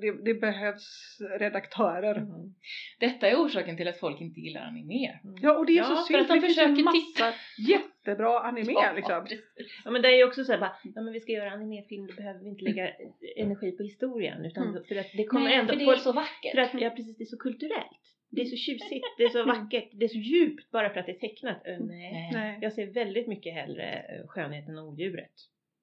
det, 0.00 0.24
det 0.24 0.34
behövs 0.34 1.16
redaktörer. 1.38 2.14
Mm. 2.16 2.54
detta 3.00 3.28
är 3.28 3.36
orsaken 3.36 3.76
till 3.76 3.88
att 3.88 4.00
folk 4.00 4.20
inte 4.20 4.40
gillar 4.40 4.60
anime. 4.60 5.20
Ja 5.42 5.52
och 5.58 5.66
det 5.66 5.72
är 5.72 5.76
Ja, 5.76 5.84
så 5.84 5.96
för 5.96 6.02
synd, 6.02 6.20
att 6.20 6.28
de 6.28 6.34
det 6.34 6.40
finns 6.40 6.58
ju 6.58 6.60
försöker 6.62 6.82
massa 6.84 7.34
jättebra 7.68 8.40
anime 8.40 8.72
Ja, 8.72 8.92
liksom. 8.96 9.22
precis. 9.24 9.40
Ja 9.84 9.90
men 9.90 10.02
det 10.02 10.08
är 10.08 10.16
ju 10.16 10.24
också 10.24 10.44
såhär 10.44 10.70
ja 10.94 11.02
men 11.02 11.12
vi 11.12 11.20
ska 11.20 11.32
göra 11.32 11.50
animefilm, 11.50 12.06
då 12.06 12.14
behöver 12.14 12.40
vi 12.40 12.48
inte 12.48 12.64
lägga 12.64 12.90
energi 13.36 13.72
på 13.72 13.82
historien 13.82 14.44
utan 14.44 14.68
Mm. 14.68 14.84
för 14.88 14.96
att 14.96 15.10
det 15.16 15.24
kommer 15.24 15.44
Nej, 15.44 15.54
ändå 15.58 15.72
för 15.72 15.78
det 15.78 15.84
är 15.84 15.86
folk- 15.86 16.00
så 16.00 16.12
vackert. 16.12 16.52
För 16.54 16.58
att, 16.58 16.80
ja 16.80 16.90
precis, 16.90 17.16
det 17.16 17.24
är 17.24 17.26
så 17.26 17.38
kulturellt. 17.38 18.02
Det 18.30 18.40
är 18.40 18.44
så 18.44 18.56
tjusigt, 18.56 19.06
det 19.18 19.24
är 19.24 19.28
så 19.28 19.42
Mm. 19.42 19.56
vackert, 19.56 19.88
det 19.92 20.04
är 20.04 20.08
så 20.08 20.18
djupt 20.18 20.70
bara 20.70 20.90
för 20.90 21.00
att 21.00 21.06
det 21.06 21.12
är 21.12 21.18
tecknat. 21.28 21.62
Ö, 21.64 21.78
nej. 21.80 22.58
Jag 22.62 22.72
ser 22.72 22.86
väldigt 22.86 23.26
mycket 23.28 23.54
hellre 23.54 23.92
eh, 23.92 24.26
skönheten 24.26 24.78
och 24.78 24.88
odjuret 24.88 25.32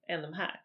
än 0.07 0.21
de 0.21 0.33
här. 0.33 0.61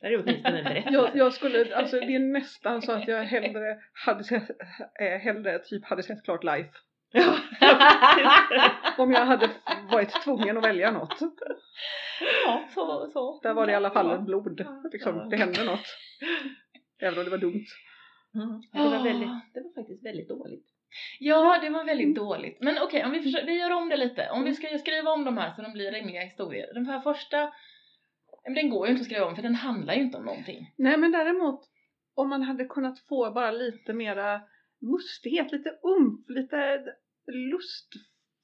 Det 0.00 0.06
här 0.06 0.14
är 0.14 0.22
åtminstone 0.22 0.58
en 0.58 0.64
berättelse. 0.64 0.90
Jag, 0.98 1.16
jag 1.16 1.32
skulle, 1.32 1.76
alltså 1.76 2.00
det 2.00 2.14
är 2.14 2.18
nästan 2.18 2.82
så 2.82 2.92
att 2.92 3.08
jag 3.08 3.24
hellre 3.24 3.78
hade 4.06 4.24
sett, 4.24 4.50
äh, 5.00 5.06
hellre 5.20 5.58
typ 5.58 5.84
hade 5.84 6.02
sett 6.02 6.24
klart 6.24 6.44
life. 6.44 6.70
Ja. 7.14 7.38
Om 8.98 9.12
jag 9.12 9.26
hade 9.26 9.50
varit 9.90 10.22
tvungen 10.24 10.58
att 10.58 10.64
välja 10.64 10.90
något. 10.90 11.18
ja, 12.46 12.68
så, 12.74 13.10
så. 13.12 13.40
Där 13.42 13.54
var 13.54 13.66
det 13.66 13.72
i 13.72 13.74
alla 13.74 13.90
fall 13.90 14.10
en 14.10 14.24
blod. 14.24 14.66
Liksom, 14.92 15.28
det 15.28 15.36
hände 15.36 15.64
något. 15.64 15.86
Även 17.00 17.18
om 17.18 17.24
det 17.24 17.30
var 17.30 17.38
dumt. 17.38 17.66
Mm. 18.34 18.62
Det, 18.72 18.78
var 18.78 19.04
väldigt, 19.04 19.28
det 19.54 19.60
var 19.60 19.74
faktiskt 19.74 20.04
väldigt 20.06 20.28
dåligt. 20.28 20.66
Ja, 21.18 21.58
det 21.62 21.70
var 21.70 21.84
väldigt 21.84 22.14
dåligt. 22.16 22.58
Men 22.60 22.78
okej, 22.82 23.04
om 23.04 23.10
vi, 23.12 23.20
försöker, 23.22 23.46
vi 23.46 23.58
gör 23.58 23.70
om 23.72 23.88
det 23.88 23.96
lite. 23.96 24.28
Om 24.30 24.44
vi 24.44 24.54
ska 24.54 24.78
skriva 24.78 25.10
om 25.10 25.24
de 25.24 25.36
här 25.38 25.52
så 25.56 25.62
de 25.62 25.72
blir 25.72 25.92
rimliga 25.92 26.20
historier. 26.20 26.74
Den 26.74 26.86
här 26.86 27.00
första, 27.00 27.52
men 28.44 28.54
den 28.54 28.70
går 28.70 28.86
ju 28.86 28.92
inte 28.92 29.00
att 29.00 29.06
skriva 29.06 29.26
om 29.26 29.36
för 29.36 29.42
den 29.42 29.54
handlar 29.54 29.94
ju 29.94 30.00
inte 30.02 30.18
om 30.18 30.24
någonting. 30.24 30.72
Nej 30.76 30.96
men 30.96 31.12
däremot 31.12 31.60
om 32.14 32.28
man 32.28 32.42
hade 32.42 32.64
kunnat 32.64 32.98
få 32.98 33.30
bara 33.30 33.50
lite 33.50 33.92
mera 33.92 34.40
mustighet, 34.80 35.52
lite 35.52 35.70
umf, 35.82 36.20
lite 36.28 36.84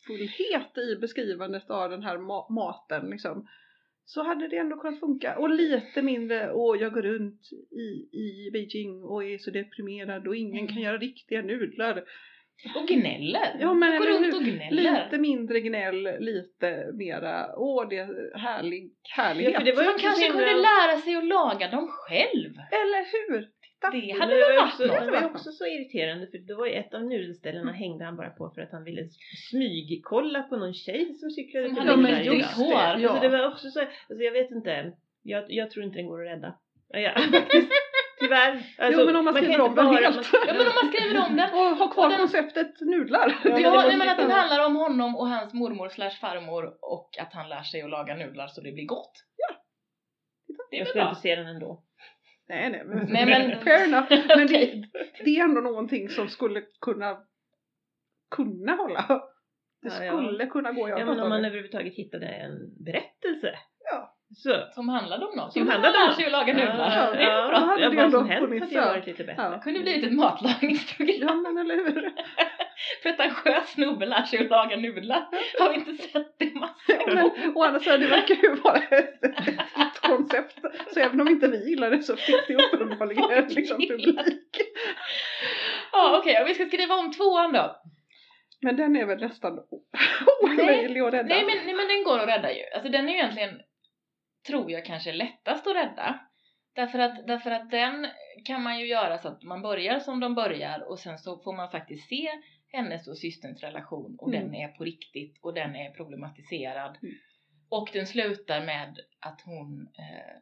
lustfullhet 0.06 0.78
i 0.78 0.96
beskrivandet 1.00 1.70
av 1.70 1.90
den 1.90 2.02
här 2.02 2.16
ma- 2.18 2.52
maten 2.52 3.11
liksom. 3.11 3.48
Så 4.04 4.22
hade 4.22 4.48
det 4.48 4.56
ändå 4.56 4.76
kunnat 4.76 5.00
funka. 5.00 5.38
Och 5.38 5.50
lite 5.50 6.02
mindre, 6.02 6.52
åh 6.52 6.76
jag 6.80 6.92
går 6.92 7.02
runt 7.02 7.40
i, 7.70 8.16
i 8.18 8.50
Beijing 8.52 9.04
och 9.04 9.24
är 9.24 9.38
så 9.38 9.50
deprimerad 9.50 10.26
och 10.28 10.37
ingen 10.37 10.58
Mm. 10.58 10.68
kan 10.68 10.82
göra 10.82 10.98
riktiga 10.98 11.42
nudlar. 11.42 12.04
Och 12.76 12.88
gnäller. 12.88 13.56
Ja, 13.60 13.74
men 13.74 13.98
Går 13.98 14.06
runt 14.06 14.34
och 14.34 14.42
gnäller. 14.42 15.04
Lite 15.04 15.18
mindre 15.18 15.60
gnäll, 15.60 16.02
lite 16.18 16.90
mera, 16.94 17.46
åh 17.56 17.88
det 17.88 17.96
är 17.98 18.38
härlig, 18.38 18.90
härlighet. 19.16 19.52
Ja, 19.52 19.58
för 19.58 19.66
det 19.66 19.72
var 19.72 19.82
ju 19.82 19.88
Man 19.88 19.98
kanske 19.98 20.26
kunde 20.28 20.54
lära 20.54 20.96
sig 21.04 21.16
att 21.16 21.24
laga 21.26 21.68
dem 21.70 21.88
själv. 21.90 22.52
Eller 22.80 23.02
hur? 23.12 23.40
Titta! 23.42 23.90
Det 23.90 24.20
hade 24.20 24.34
väl 24.34 24.42
var 24.56 24.62
varit 24.62 24.78
något? 24.78 25.06
det 25.06 25.10
var 25.10 25.20
ju 25.20 25.26
också 25.26 25.50
så 25.50 25.66
irriterande 25.66 26.26
för 26.26 26.38
det 26.38 26.54
var 26.54 26.66
ju 26.66 26.72
ett 26.72 26.94
av 26.94 27.02
nudelställena 27.04 27.62
Mm. 27.70 27.74
hängde 27.74 28.04
han 28.04 28.16
bara 28.16 28.30
på 28.30 28.50
för 28.54 28.62
att 28.62 28.72
han 28.72 28.84
ville 28.84 29.02
smygkolla 29.50 30.42
på 30.42 30.56
någon 30.56 30.74
tjej 30.74 31.14
som 31.14 31.30
cyklade 31.30 31.68
Som 31.68 31.76
hade 31.76 31.96
men 31.96 32.12
där 32.12 32.20
just 32.20 32.58
innan. 32.58 32.68
det, 32.68 33.02
ja. 33.02 33.08
Alltså 33.10 33.20
det 33.20 33.28
var 33.28 33.46
också 33.52 33.68
så, 33.70 33.80
alltså 33.80 34.22
jag 34.28 34.32
vet 34.32 34.50
inte, 34.50 34.92
jag, 35.22 35.44
jag 35.48 35.70
tror 35.70 35.84
inte 35.84 35.98
den 35.98 36.06
går 36.06 36.26
att 36.26 36.32
rädda. 36.36 36.54
Ja, 36.88 37.12
faktiskt. 37.32 37.72
Tyvärr. 38.20 38.52
Alltså, 38.78 39.00
Jo, 39.00 39.07
men 39.07 39.16
om 39.16 39.24
man 39.24 39.35
skriver 39.35 39.61
om 39.61 39.74
den 39.74 39.87
helt. 39.87 40.16
man- 40.16 40.24
Ja 40.46 40.52
men 40.52 40.66
om 40.66 40.72
man 40.83 40.92
skriver 40.92 41.26
om 41.26 41.37
den. 41.37 41.50
Och 41.54 41.76
ha 41.76 41.88
kvar 41.92 42.04
Och 42.04 42.11
den- 42.11 42.18
konceptet 42.18 42.81
nudlar. 42.81 43.40
Ja, 43.44 43.59
Ja, 43.59 43.85
nej, 43.88 43.96
men 43.98 44.09
att 44.09 44.16
den 44.18 44.31
handlar 44.31 44.66
om 44.66 44.76
honom 44.76 45.16
och 45.16 45.28
hans 45.28 45.54
mormor 45.54 45.88
slash 45.88 46.11
farmor 46.20 46.64
och 46.83 47.11
att 47.20 47.33
han 47.33 47.48
lär 47.48 47.62
sig 47.62 47.83
att 47.83 47.90
laga 47.90 48.14
nudlar 48.16 48.46
så 48.48 48.61
det 48.61 48.72
blir 48.72 48.87
gott. 48.87 49.12
Ja. 49.37 49.57
Det 50.70 50.76
är 50.76 50.78
Jag 50.78 50.88
skulle 50.88 51.02
bra. 51.04 51.11
inte 51.11 51.20
se 51.20 51.37
den 51.37 51.46
ändå. 51.46 51.85
Nej, 52.48 52.70
nej, 52.70 52.83
men, 52.85 53.07
Nej, 53.12 53.26
men- 53.26 53.61
fair 53.64 53.85
enough. 53.88 54.07
Men 54.37 54.44
Okej. 54.44 54.88
det, 54.92 55.24
det 55.24 55.31
är 55.38 55.44
ändå 55.44 55.61
någonting 55.61 56.09
som 56.09 56.28
skulle 56.28 56.62
kunna 56.81 57.18
kunna 58.31 58.72
hålla. 58.76 59.04
Det 59.83 59.88
Ja, 59.98 60.04
ja. 60.04 60.12
skulle 60.12 60.46
kunna 60.46 60.72
gå. 60.72 60.88
Ja 60.88 61.04
men 61.04 61.20
om 61.20 61.28
man 61.28 61.44
överhuvudtaget 61.44 61.94
hittade 61.94 62.26
en 62.26 62.85
berättelse. 62.85 63.59
Ja. 63.92 64.17
Så. 64.36 64.62
Som 64.72 64.88
handlade 64.88 65.26
om 65.26 65.36
något. 65.36 65.52
Som 65.52 65.62
Jo, 65.62 65.70
handlade 65.70 65.98
han 65.98 66.08
om 66.08 66.14
sig 66.14 66.26
att 66.26 66.32
laga 66.32 66.52
nudlar. 66.52 66.96
Ja, 66.96 67.10
Det 67.10 67.22
är 67.22 67.30
ja, 67.30 67.48
bra. 67.48 67.60
Vad 67.60 67.82
ändå 67.82 68.18
som 68.18 68.28
helst 68.28 68.60
hade 68.60 68.74
ju 68.74 68.80
varit 68.80 69.06
lite 69.06 69.24
bättre. 69.24 69.42
Ja. 69.42 69.60
Kunde 69.60 69.80
blivit 69.80 70.04
ett 70.04 70.12
matlagningsprogram. 70.12 71.18
Ja 71.20 71.34
men 71.34 71.58
eller 71.58 71.74
hur. 71.76 72.12
Pretentiös 73.02 73.68
snubbe 73.68 74.06
lär 74.06 74.22
sig 74.22 74.38
att 74.38 74.50
laga 74.50 74.76
nudlar. 74.76 75.28
Har 75.60 75.70
vi 75.70 75.74
inte 75.74 76.02
sett 76.02 76.38
det 76.38 76.54
massor 76.54 77.14
men 77.14 77.56
å 77.56 77.62
andra 77.62 77.80
sidan 77.80 78.00
det 78.00 78.06
verkar 78.06 78.34
ju 78.34 78.54
vara 78.54 78.76
ett, 78.76 79.24
ett 79.24 80.00
koncept. 80.02 80.58
Så 80.94 81.00
även 81.00 81.20
om 81.20 81.28
inte 81.28 81.48
vi 81.48 81.70
gillar 81.70 81.90
det 81.90 82.02
så 82.02 82.16
finns 82.16 82.46
det 82.48 82.54
uppenbarligen 82.54 83.48
liksom 83.48 83.76
publik. 83.76 84.56
Ja 85.92 86.18
okej, 86.18 86.42
och 86.42 86.48
vi 86.48 86.54
ska 86.54 86.66
skriva 86.66 86.94
om 86.94 87.12
tvåan 87.12 87.52
då. 87.52 87.76
Men 88.60 88.76
den 88.76 88.96
är 88.96 89.06
väl 89.06 89.20
nästan 89.20 89.58
omöjlig 90.42 91.00
att 91.00 91.12
rädda. 91.14 91.28
Nej 91.28 91.44
men, 91.44 91.66
nej 91.66 91.74
men 91.74 91.88
den 91.88 92.04
går 92.04 92.18
att 92.18 92.28
rädda 92.28 92.52
ju. 92.52 92.62
Alltså 92.74 92.90
den 92.90 93.08
är 93.08 93.12
ju 93.12 93.18
egentligen, 93.18 93.50
tror 94.48 94.70
jag 94.70 94.84
kanske 94.84 95.12
lättast 95.12 95.66
att 95.66 95.76
rädda. 95.76 96.20
Därför 96.74 96.98
att, 96.98 97.26
därför 97.26 97.50
att 97.50 97.70
den 97.70 98.06
kan 98.44 98.62
man 98.62 98.78
ju 98.78 98.87
göra 98.87 99.18
så 99.18 99.28
att 99.28 99.42
man 99.42 99.62
börjar 99.62 99.98
som 100.00 100.20
de 100.20 100.34
börjar 100.34 100.80
och 100.90 100.98
sen 100.98 101.18
så 101.18 101.38
får 101.42 101.56
man 101.56 101.70
faktiskt 101.70 102.08
se 102.08 102.28
hennes 102.72 103.08
och 103.08 103.18
systerns 103.18 103.61
relation 103.62 104.16
och 104.18 104.28
Mm. 104.34 104.40
den 104.44 104.54
är 104.54 104.68
på 104.68 104.84
riktigt 104.84 105.38
och 105.42 105.54
den 105.54 105.76
är 105.76 105.90
problematiserad. 105.90 106.96
Mm. 107.02 107.14
Och 107.70 107.88
den 107.92 108.06
slutar 108.06 108.61
med 108.64 108.98
att 109.20 109.40
hon 109.44 109.88
eh, 109.98 110.37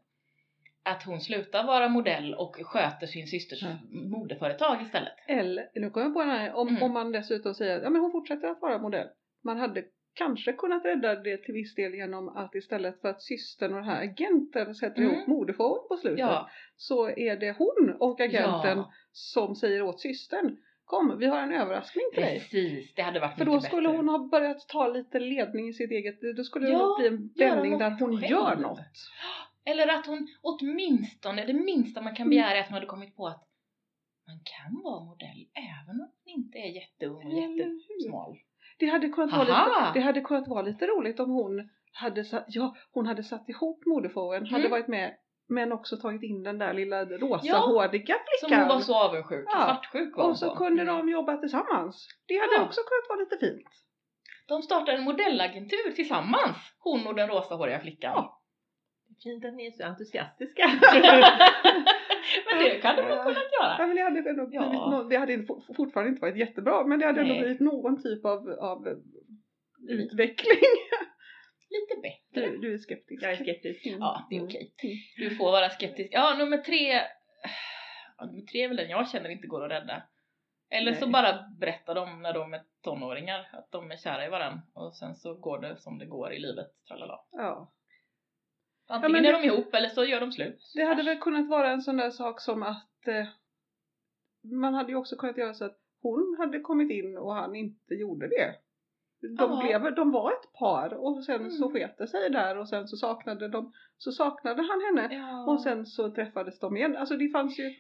att 0.93 1.03
hon 1.03 1.21
slutar 1.21 1.65
vara 1.67 1.89
modell 1.89 2.35
och 2.35 2.57
sköter 2.63 3.07
sin 3.07 3.27
systers 3.27 3.63
Ja. 3.63 3.69
modeföretag 3.93 4.83
istället. 4.83 5.13
Eller, 5.29 5.71
nu 5.75 5.91
kommer 5.91 6.07
jag 6.07 6.15
på 6.15 6.21
den 6.21 6.31
här, 6.31 6.55
om, 6.55 6.69
Mm. 6.69 6.83
om 6.83 6.93
man 6.93 7.13
dessutom 7.13 7.55
säger 7.55 7.77
att 7.77 7.83
ja, 7.83 7.91
men 7.91 8.01
hon 8.03 8.13
fortsätter 8.13 8.49
att 8.49 8.61
vara 8.63 8.79
modell. 8.79 9.09
Man 9.45 9.59
hade 9.59 9.85
kanske 10.17 10.53
kunnat 10.53 10.85
rädda 10.85 11.15
det 11.15 11.37
till 11.37 11.55
viss 11.55 11.75
del 11.75 11.95
genom 11.95 12.29
att 12.29 12.55
istället 12.55 13.01
för 13.01 13.09
att 13.09 13.23
systern 13.23 13.71
och 13.75 13.77
den 13.81 13.89
här 13.89 14.03
agenten 14.03 14.75
sätter 14.75 15.03
Mm. 15.03 15.15
ihop 15.15 15.27
modeshowen 15.27 15.89
på 15.89 15.97
slutet 15.97 16.19
Ja, 16.19 16.51
så 16.77 17.09
är 17.09 17.37
det 17.37 17.57
hon 17.59 17.97
och 18.01 18.21
agenten 18.21 18.79
ja 18.79 18.93
som 19.13 19.55
säger 19.57 19.83
åt 19.83 20.01
systern 20.01 20.57
Kom, 20.85 21.19
vi 21.19 21.27
har 21.27 21.39
en 21.43 21.53
överraskning 21.53 22.05
till 22.15 22.23
dig. 22.23 22.39
precis. 22.41 22.95
Det 22.95 23.03
hade 23.03 23.21
varit 23.21 23.39
För 23.39 23.45
då 23.45 23.61
skulle 23.61 23.89
bättre. 23.89 23.97
hon 23.97 24.09
ha 24.09 24.19
börjat 24.19 24.69
ta 24.69 24.89
lite 24.89 25.19
ledning 25.21 25.69
i 25.69 25.73
sitt 25.73 25.91
eget, 25.91 26.19
då 26.37 26.45
skulle 26.45 26.67
det 26.67 26.73
Ja, 26.73 26.79
nog 26.79 26.99
bli 26.99 27.07
en 27.09 27.33
vändning 27.57 27.79
där 27.79 27.91
hon 27.91 28.17
själv. 28.21 28.31
gör 28.31 28.57
något. 28.57 28.79
Eller 29.65 29.89
att 29.99 30.07
hon 30.07 30.29
åtminstone, 30.43 31.45
det 31.45 31.53
minsta 31.53 32.03
man 32.03 32.15
kan 32.17 32.23
Mm. 32.27 32.31
begära 32.31 32.57
är 32.57 32.61
att 32.61 32.67
hon 32.67 32.75
hade 32.75 32.87
kommit 32.87 33.17
på 33.17 33.27
att 33.27 33.43
man 34.27 34.41
kan 34.45 34.83
vara 34.83 35.05
modell 35.05 35.47
även 35.55 35.91
om 35.91 35.99
man 35.99 36.11
inte 36.25 36.59
är 36.59 36.71
jätteung 36.75 37.27
och 37.27 37.33
jättesmal. 37.43 38.37
Det 38.79 38.87
hade 38.87 39.09
kunnat 39.09 39.33
vara 39.33 39.43
lite, 39.67 39.99
det 39.99 40.01
hade 40.01 40.21
kunnat 40.21 40.49
vara 40.49 40.63
lite 40.63 40.87
roligt 40.87 41.21
om 41.21 41.31
hon 41.31 41.69
hade 41.93 42.25
satt, 42.25 42.45
ja, 42.49 42.77
hon 42.93 43.07
hade 43.07 43.23
satt 43.23 43.49
ihop 43.49 43.83
hade 44.47 44.59
Mm. 44.67 44.71
varit 44.71 44.89
med 44.89 45.15
men 45.49 45.73
också 45.73 45.97
tagit 45.97 46.23
in 46.23 46.43
den 46.43 46.59
där 46.59 46.73
lilla 46.75 46.97
Ja, 46.97 47.05
rosahåriga 47.05 48.15
Som 48.41 48.49
flickan. 48.49 48.61
hon 48.61 48.69
var 48.69 48.81
så 48.81 48.95
avundsjuk, 48.95 49.45
Ja. 49.53 49.65
svartsjuk 49.65 50.17
var 50.17 50.25
och 50.31 50.39
så 50.39 50.51
på. 50.51 50.57
kunde 50.57 50.83
Mm. 50.83 50.97
de 50.97 51.09
jobba 51.09 51.37
tillsammans. 51.37 52.09
Det 52.29 52.35
hade 52.39 52.55
Ja. 52.55 52.65
också 52.65 52.81
kunnat 52.81 53.09
vara 53.09 53.19
lite 53.21 53.37
fint. 53.47 53.67
De 54.49 54.63
startade 54.63 54.99
en 54.99 55.05
modellagentur 55.05 55.93
tillsammans, 55.97 56.57
hon 56.79 57.07
och 57.07 57.15
den 57.15 57.29
rosahåriga 57.29 57.81
flickan. 57.81 58.13
Ja. 58.15 58.41
Fint 59.23 59.45
att 59.45 59.55
ni 59.55 59.67
är 59.67 59.71
så 59.71 59.85
entusiastiska. 59.85 60.63
Det 62.65 62.81
kan 62.83 62.97
du 62.97 63.03
väl 63.03 63.19
kunnat 63.19 63.43
Ja, 63.61 63.77
göra? 63.79 63.87
men 63.87 63.97
det 63.97 64.03
hade 64.03 64.31
ändå 64.31 64.43
Ja. 64.53 64.61
blivit 64.69 64.81
nå- 64.91 65.03
det 65.03 65.17
hade 65.17 65.47
fortfarande 65.77 66.09
inte 66.11 66.21
varit 66.21 66.37
jättebra 66.37 66.87
men 66.87 66.99
det 66.99 67.07
hade 67.07 67.21
ändå 67.21 67.33
Nej. 67.33 67.41
blivit 67.43 67.61
någon 67.61 68.03
typ 68.03 68.25
av, 68.25 68.49
av 68.61 68.89
utveckling. 69.89 70.61
Lite 71.71 72.01
bättre. 72.03 72.51
Du, 72.51 72.59
du 72.59 72.75
är 72.75 72.79
skeptisk. 72.79 73.23
Jag 73.25 73.33
är 73.33 73.37
skeptisk. 73.37 73.87
Mm. 73.87 73.99
Ja, 73.99 74.27
det 74.31 74.37
är 74.37 74.45
okej. 74.45 74.75
Mm. 74.83 74.97
Du 75.31 75.37
får 75.37 75.51
vara 75.53 75.69
skeptisk. 75.71 76.09
Ja, 76.13 76.35
nummer 76.39 76.59
tre. 76.59 76.93
Ja, 78.19 78.27
nummer 78.27 78.47
tre 78.47 78.63
är 78.63 78.69
väl 78.69 78.77
den 78.77 78.89
jag 78.91 79.09
känner 79.11 79.31
inte 79.31 79.47
går 79.47 79.65
att 79.65 79.71
rädda. 79.71 80.03
Eller 80.71 80.93
så 80.95 81.07
Nej. 81.07 81.13
bara 81.13 81.45
berättar 81.61 81.95
de 81.95 82.23
när 82.23 82.33
de 82.33 82.55
är 82.55 82.63
tonåringar 82.83 83.49
att 83.53 83.71
de 83.71 83.91
är 83.91 83.97
kära 83.97 84.27
i 84.27 84.29
varandra 84.29 84.63
och 84.75 84.97
sen 84.97 85.15
så 85.15 85.35
går 85.35 85.59
det 85.61 85.77
som 85.77 85.99
det 85.99 86.07
går 86.07 86.33
i 86.33 86.39
livet. 86.39 86.67
Tralala. 86.89 87.21
Ja. 87.33 87.73
Antingen 88.89 89.13
men 89.13 89.25
är 89.25 89.33
de 89.33 89.45
ihop 89.47 89.75
eller 89.75 89.89
så 89.89 90.05
gör 90.05 90.21
de 90.21 90.33
slut. 90.33 90.73
Det 90.75 90.83
hade 90.85 91.03
väl 91.03 91.19
kunnat 91.19 91.49
vara 91.49 91.71
en 91.71 91.83
sån 91.83 91.97
där 91.97 92.11
sak 92.11 92.41
som 92.41 92.63
att 92.63 93.07
eh, 93.09 93.27
man 94.43 94.75
hade 94.75 94.93
ju 94.93 94.97
också 94.99 95.17
kunnat 95.17 95.37
göra 95.37 95.55
så 95.55 95.65
att 95.65 95.79
hon 96.03 96.37
hade 96.39 96.61
kommit 96.61 96.91
in 96.91 97.17
och 97.19 97.35
han 97.35 97.57
inte 97.57 97.95
gjorde 97.95 98.29
det. 98.29 98.55
De, 99.21 99.37
Ja. 99.51 99.63
blev, 99.81 99.95
de 99.95 100.13
var 100.13 100.33
ett 100.33 100.53
par 100.53 100.95
och 100.95 101.25
sen 101.25 101.51
så 101.51 101.65
Mm. 101.69 101.73
sket 101.75 101.99
det 101.99 102.07
sig 102.07 102.31
där 102.31 102.59
och 102.59 102.69
sen 102.69 102.89
så 102.89 102.97
saknade 102.97 103.49
de, 103.49 103.73
så 103.99 104.13
saknade 104.13 104.63
han 104.63 104.81
henne 104.81 105.15
Ja. 105.15 105.45
och 105.53 105.61
sen 105.63 105.87
så 105.87 106.11
träffades 106.11 106.59
de 106.59 106.77
igen. 106.77 106.97
Alltså 106.97 107.17
det 107.17 107.29
fanns 107.29 107.59
ju 107.59 107.75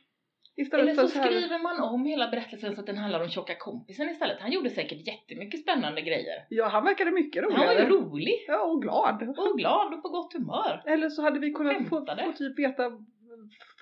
istället 0.56 0.82
Eller 0.88 0.94
så 1.02 1.08
så 1.08 1.18
här, 1.18 1.26
skriver 1.30 1.58
man 1.62 1.80
om 1.80 2.04
hela 2.04 2.28
berättelsen 2.28 2.74
så 2.74 2.80
att 2.80 2.86
den 2.86 2.98
handlar 2.98 3.20
om 3.22 3.28
tjocka 3.28 3.54
kompisen 3.58 4.08
istället. 4.10 4.40
Han 4.40 4.52
gjorde 4.52 4.70
säkert 4.70 5.06
jättemycket 5.06 5.60
spännande 5.60 6.00
grejer. 6.02 6.46
Ja 6.48 6.68
han 6.68 6.84
verkade 6.84 7.10
mycket 7.10 7.44
Han 7.44 7.52
var 7.66 7.72
ju 7.72 7.78
roligare. 7.80 7.90
rolig 7.90 8.44
Ja 8.48 8.62
och 8.64 8.82
glad. 8.82 9.22
och 9.22 9.58
glad 9.58 9.94
och 9.94 10.02
på 10.02 10.08
gott 10.08 10.32
humör. 10.32 10.82
Eller 10.86 11.08
så 11.08 11.22
hade 11.22 11.40
vi 11.40 11.52
kunnat 11.52 11.88
få, 11.88 12.06
få 12.06 12.32
typ 12.32 12.58
veta, 12.58 12.82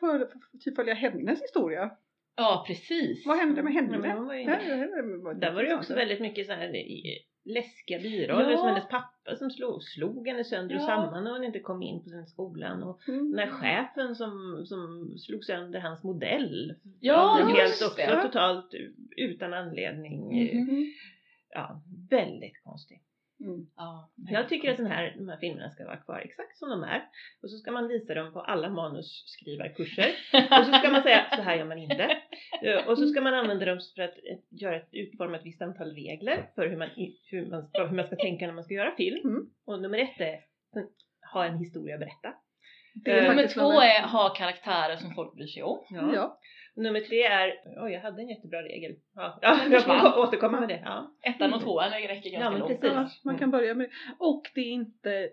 för, 0.00 0.18
för, 0.18 0.58
typ 0.64 0.76
följa 0.76 0.94
hennes 0.94 1.42
historia. 1.42 1.90
Ja, 2.36 2.64
precis. 2.66 3.26
Vad 3.26 3.36
hände 3.36 3.62
med 3.62 3.72
henne? 3.72 4.12
hon 4.12 4.26
var 4.26 4.34
ju 4.34 4.44
Där 5.40 5.52
var 5.52 5.62
det 5.62 5.74
också 5.74 5.94
väldigt 5.94 6.20
mycket 6.20 6.46
så 6.46 6.52
här 6.52 6.76
i- 6.76 7.18
läskiga 7.44 7.98
biroller 7.98 8.50
Ja. 8.50 8.56
som 8.58 8.68
hennes 8.68 8.88
pappa 8.88 9.36
som 9.36 9.50
slog, 9.50 9.82
slog 9.82 10.28
henne 10.28 10.44
sönder 10.44 10.74
och 10.76 10.82
Ja. 10.82 10.86
samman 10.86 11.24
när 11.24 11.30
hon 11.30 11.44
inte 11.44 11.60
kom 11.60 11.82
in 11.82 12.04
på 12.04 12.10
den 12.10 12.26
skolan 12.26 12.82
och 12.82 13.08
Mm. 13.08 13.30
den 13.30 13.38
här 13.38 13.48
chefen 13.50 14.14
som, 14.14 14.62
som 14.66 15.12
slog 15.18 15.44
sönder 15.44 15.80
hans 15.80 16.02
modell. 16.02 16.74
Ja, 17.00 17.34
helt 17.46 17.58
just 17.58 17.82
också 17.82 17.96
det. 17.96 18.22
totalt 18.22 18.74
utan 19.16 19.54
anledning. 19.54 20.40
Mm. 20.40 20.86
Ja, 21.50 21.82
väldigt 22.10 22.62
konstigt. 22.64 23.02
Mm. 23.40 23.66
Ja, 23.76 24.10
Jag 24.16 24.48
tycker 24.48 24.70
att 24.70 24.76
den 24.76 24.86
här, 24.86 25.14
de 25.18 25.28
här 25.28 25.36
filmerna 25.36 25.70
ska 25.70 25.84
vara 25.84 25.96
kvar 25.96 26.18
exakt 26.18 26.58
som 26.58 26.68
de 26.70 26.82
är. 26.82 27.08
Och 27.42 27.50
så 27.50 27.56
ska 27.56 27.70
man 27.72 27.88
visa 27.88 28.14
dem 28.14 28.32
på 28.32 28.40
alla 28.40 28.68
manusskrivarkurser. 28.68 30.08
Och 30.60 30.66
så 30.66 30.72
ska 30.72 30.90
man 30.90 31.02
säga 31.02 31.26
så 31.36 31.42
här 31.42 31.56
gör 31.56 31.64
man 31.64 31.78
inte. 31.78 32.16
Eh, 32.62 32.88
Och 32.88 32.98
så 32.98 33.06
ska 33.06 33.20
man 33.20 33.34
använda 33.34 33.64
dem 33.64 33.80
för 33.94 34.02
att 34.02 34.14
eh, 34.16 34.38
göra 34.50 34.76
ett, 34.76 34.88
utforma 34.92 35.36
ett 35.36 35.46
visst 35.46 35.62
antal 35.62 35.90
regler 35.94 36.50
för 36.54 36.68
hur 36.68 36.76
man, 36.76 36.88
hur 37.30 37.46
man, 37.50 37.70
hur 37.72 37.96
man 37.96 38.06
ska 38.06 38.16
tänka 38.16 38.46
när 38.46 38.54
man 38.54 38.64
ska 38.64 38.74
göra 38.74 38.96
film. 38.96 39.20
Mm. 39.28 39.46
Och 39.66 39.82
nummer 39.82 39.98
ett 39.98 40.20
är 40.20 40.40
ha 41.32 41.44
en 41.44 41.58
historia 41.58 41.94
att 41.94 42.00
berätta. 42.00 42.34
Det 42.94 43.10
är 43.10 43.22
Eh, 43.22 43.28
Nummer 43.28 43.46
två 43.48 43.80
är 43.80 44.02
ha 44.02 44.28
karaktärer 44.34 44.96
som 44.96 45.14
folk 45.14 45.34
bryr 45.34 45.46
sig 45.46 45.62
om. 45.62 45.78
Ja. 45.90 46.38
Och 46.76 46.82
nummer 46.82 47.00
tre 47.00 47.22
är, 47.22 47.52
oj 47.84 47.92
jag 47.92 48.00
hade 48.00 48.22
en 48.22 48.28
jättebra 48.28 48.62
regel. 48.62 48.96
Ja, 49.14 49.38
ja 49.42 49.58
jag 49.70 49.82
får 49.82 50.18
återkomma 50.18 50.60
med 50.60 50.68
det. 50.68 50.82
Ja. 50.84 51.14
Ettan 51.22 51.54
och 51.54 51.60
tvåan 51.62 51.90
räcker 51.90 52.12
ganska 52.12 52.30
Ja, 52.30 52.50
men 52.50 52.60
långt. 52.60 52.80
precis. 52.80 52.94
Ja, 52.96 53.08
man 53.24 53.38
kan 53.38 53.50
börja 53.50 53.74
med 53.74 53.86
det. 53.88 53.94
Och 54.18 54.42
det 54.54 54.60
är 54.60 54.72
inte 54.72 55.28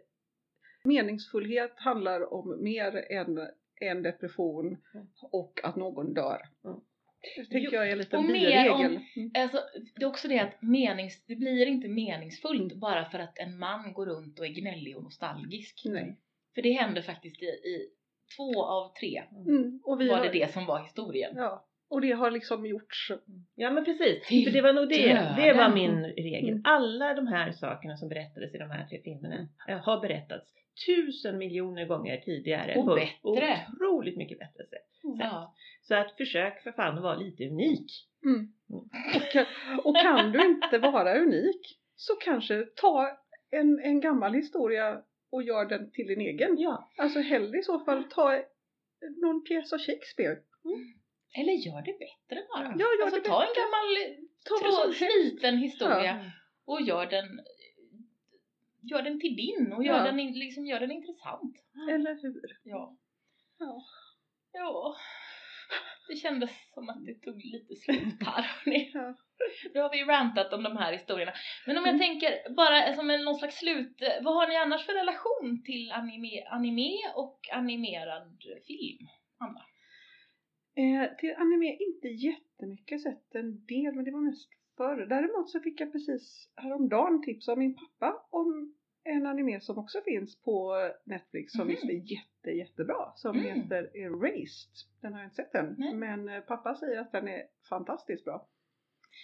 meningsfullhet 0.83 1.73
handlar 1.75 2.33
om 2.33 2.63
mer 2.63 3.11
än 3.11 3.39
en 3.81 4.03
depression 4.03 4.77
och 5.31 5.59
att 5.63 5.75
någon 5.75 6.13
dör. 6.13 6.41
Mm. 6.65 6.77
Det 7.37 7.45
tycker 7.45 7.75
jag 7.75 7.87
är 7.87 7.91
en 7.91 7.97
liten 7.97 8.19
och 8.19 8.25
mer 8.25 8.33
biregel. 8.33 8.95
om- 8.95 9.05
Mm. 9.15 9.31
Alltså, 9.35 9.59
det 9.95 10.03
är 10.03 10.07
också 10.07 10.27
det 10.27 10.39
att 10.39 10.61
menings, 10.61 11.25
det 11.25 11.35
blir 11.35 11.65
inte 11.65 11.87
meningsfullt 11.87 12.73
bara 12.75 13.05
för 13.05 13.19
att 13.19 13.39
en 13.39 13.57
man 13.59 13.93
går 13.93 14.05
runt 14.05 14.39
och 14.39 14.45
är 14.45 14.49
gnällig 14.49 14.97
och 14.97 15.03
nostalgisk. 15.03 15.81
Nej. 15.85 16.17
För 16.55 16.61
det 16.61 16.71
händer 16.71 17.01
faktiskt 17.01 17.41
i, 17.43 17.45
i 17.45 17.87
två 18.37 18.65
av 18.65 18.93
tre 18.99 19.23
Mm. 19.47 19.81
Och 19.83 20.01
vi 20.01 20.09
var 20.09 20.17
har, 20.17 20.25
det 20.25 20.31
det 20.31 20.53
som 20.53 20.65
var 20.65 20.83
historien. 20.83 21.33
Ja. 21.35 21.65
Och 21.89 22.01
det 22.01 22.11
har 22.11 22.31
liksom 22.31 22.65
gjorts. 22.65 23.11
Ja 23.55 23.71
men 23.71 23.85
precis, 23.85 24.27
Till 24.27 24.45
för 24.45 24.51
det 24.51 24.61
var 24.61 24.73
nog 24.73 24.89
det, 24.89 25.13
det 25.37 25.53
var 25.53 25.69
döden. 25.69 25.73
min 25.73 26.03
regel. 26.05 26.49
Mm. 26.49 26.61
Alla 26.65 27.13
de 27.13 27.27
här 27.27 27.51
sakerna 27.51 27.97
som 27.97 28.09
berättades 28.09 28.55
i 28.55 28.57
de 28.57 28.71
här 28.71 28.87
tre 28.87 29.01
filmerna 29.03 29.47
eh, 29.67 29.77
har 29.77 30.01
berättats 30.01 30.53
tusen 30.85 31.37
miljoner 31.37 31.85
gånger 31.85 32.17
tidigare. 32.17 32.75
Och 32.75 32.85
på 32.85 32.95
bättre. 32.95 33.65
Otroligt 33.73 34.17
mycket 34.17 34.39
bättre 34.39 34.63
sätt. 34.63 34.87
Ja. 35.19 35.55
Så 35.81 35.95
att 35.95 36.17
försök 36.17 36.63
för 36.63 36.71
fan 36.71 36.97
att 36.97 37.03
vara 37.03 37.15
lite 37.15 37.43
unik. 37.43 37.91
Mm. 38.25 38.53
Och, 39.15 39.31
kan, 39.31 39.45
och 39.83 39.97
kan 39.97 40.31
du 40.31 40.45
inte 40.45 40.77
vara 40.77 41.19
unik 41.19 41.79
så 41.95 42.15
kanske 42.15 42.65
ta 42.75 43.17
en, 43.51 43.79
en 43.79 44.01
gammal 44.01 44.33
historia 44.33 45.01
och 45.31 45.43
gör 45.43 45.65
den 45.65 45.91
till 45.91 46.07
din 46.07 46.21
egen. 46.21 46.57
Ja, 46.59 46.91
Alltså 46.97 47.19
hellre 47.19 47.59
i 47.59 47.63
så 47.63 47.79
fall 47.79 48.03
ta 48.03 48.43
någon 49.21 49.43
pjäs 49.43 49.73
av 49.73 49.79
Shakespeare. 49.79 50.37
Eller 51.39 51.53
gör 51.53 51.81
det 51.81 51.95
bättre 51.99 52.45
bara. 52.49 52.63
Ja, 52.63 52.79
gör 52.79 53.03
alltså 53.05 53.19
det 53.19 53.25
ta 53.27 53.41
en 53.43 53.47
bättre. 53.47 53.61
gammal 53.61 54.17
Ta 54.45 54.55
som 54.57 54.71
trå, 54.71 54.83
helst. 54.83 54.97
sliten 54.99 55.57
historia 55.57 56.23
Ja. 56.25 56.31
och 56.65 56.81
gör 56.81 57.05
den 57.05 57.39
gör 58.83 59.01
den 59.01 59.19
till 59.19 59.35
din 59.35 59.73
och 59.73 59.83
gör, 59.85 59.97
Ja. 59.97 60.03
den, 60.03 60.19
in- 60.19 60.39
liksom, 60.39 60.65
gör 60.65 60.79
den 60.79 60.91
intressant. 60.91 61.55
Eller 61.91 62.21
hur? 62.21 62.59
Ja. 62.63 62.97
Ja. 63.59 63.83
Ja. 64.53 64.95
Det 66.07 66.15
kändes 66.15 66.51
som 66.73 66.89
att 66.89 67.05
det 67.05 67.13
tog 67.13 67.35
lite 67.45 67.75
slut 67.75 68.23
här. 68.25 68.45
Ja. 68.93 69.15
Nu 69.73 69.79
har 69.81 69.89
vi 69.91 70.03
rantat 70.03 70.53
om 70.53 70.63
de 70.63 70.77
här 70.77 70.93
historierna. 70.93 71.31
Men 71.67 71.77
om 71.77 71.83
jag 71.85 71.95
Mm. 71.95 71.99
tänker 72.07 72.53
bara 72.55 72.93
som 72.95 73.09
en 73.09 73.23
någon 73.23 73.35
slags 73.39 73.55
slut, 73.59 73.97
vad 74.21 74.35
har 74.35 74.47
ni 74.47 74.55
annars 74.55 74.85
för 74.85 74.93
relation 74.93 75.63
till 75.65 75.91
anime, 75.91 76.43
anime 76.51 76.91
och 77.15 77.39
animerad 77.53 78.37
film? 78.67 79.07
Anna? 79.37 79.61
Eh, 80.75 81.15
till 81.17 81.35
anime 81.37 81.75
inte 81.87 82.07
jättemycket, 82.07 83.01
sett 83.01 83.35
en 83.35 83.65
del 83.65 83.93
men 83.95 84.05
det 84.05 84.11
var 84.11 84.21
mest 84.29 84.49
förr. 84.77 85.05
Däremot 85.05 85.49
så 85.49 85.59
fick 85.59 85.81
jag 85.81 85.91
precis 85.91 86.49
häromdagen 86.55 87.21
tips 87.23 87.49
av 87.49 87.57
min 87.57 87.75
pappa 87.75 88.27
om 88.29 88.75
en 89.03 89.25
anime 89.25 89.59
som 89.61 89.77
också 89.77 90.01
finns 90.05 90.41
på 90.41 90.75
Netflix 91.05 91.51
som 91.51 91.61
Mhm. 91.61 91.67
visst 91.67 91.83
är 91.83 92.11
jätte, 92.13 92.49
jättebra. 92.51 93.11
Som 93.15 93.37
Mm. 93.39 93.45
heter 93.61 93.97
Erased. 93.97 94.71
Den 95.01 95.13
har 95.13 95.19
jag 95.19 95.25
inte 95.27 95.35
sett 95.35 95.55
än. 95.55 95.75
Nej. 95.77 95.93
Men 95.93 96.29
eh, 96.29 96.41
pappa 96.41 96.75
säger 96.75 96.99
att 97.01 97.11
den 97.11 97.27
är 97.27 97.43
fantastiskt 97.69 98.25
bra. 98.25 98.47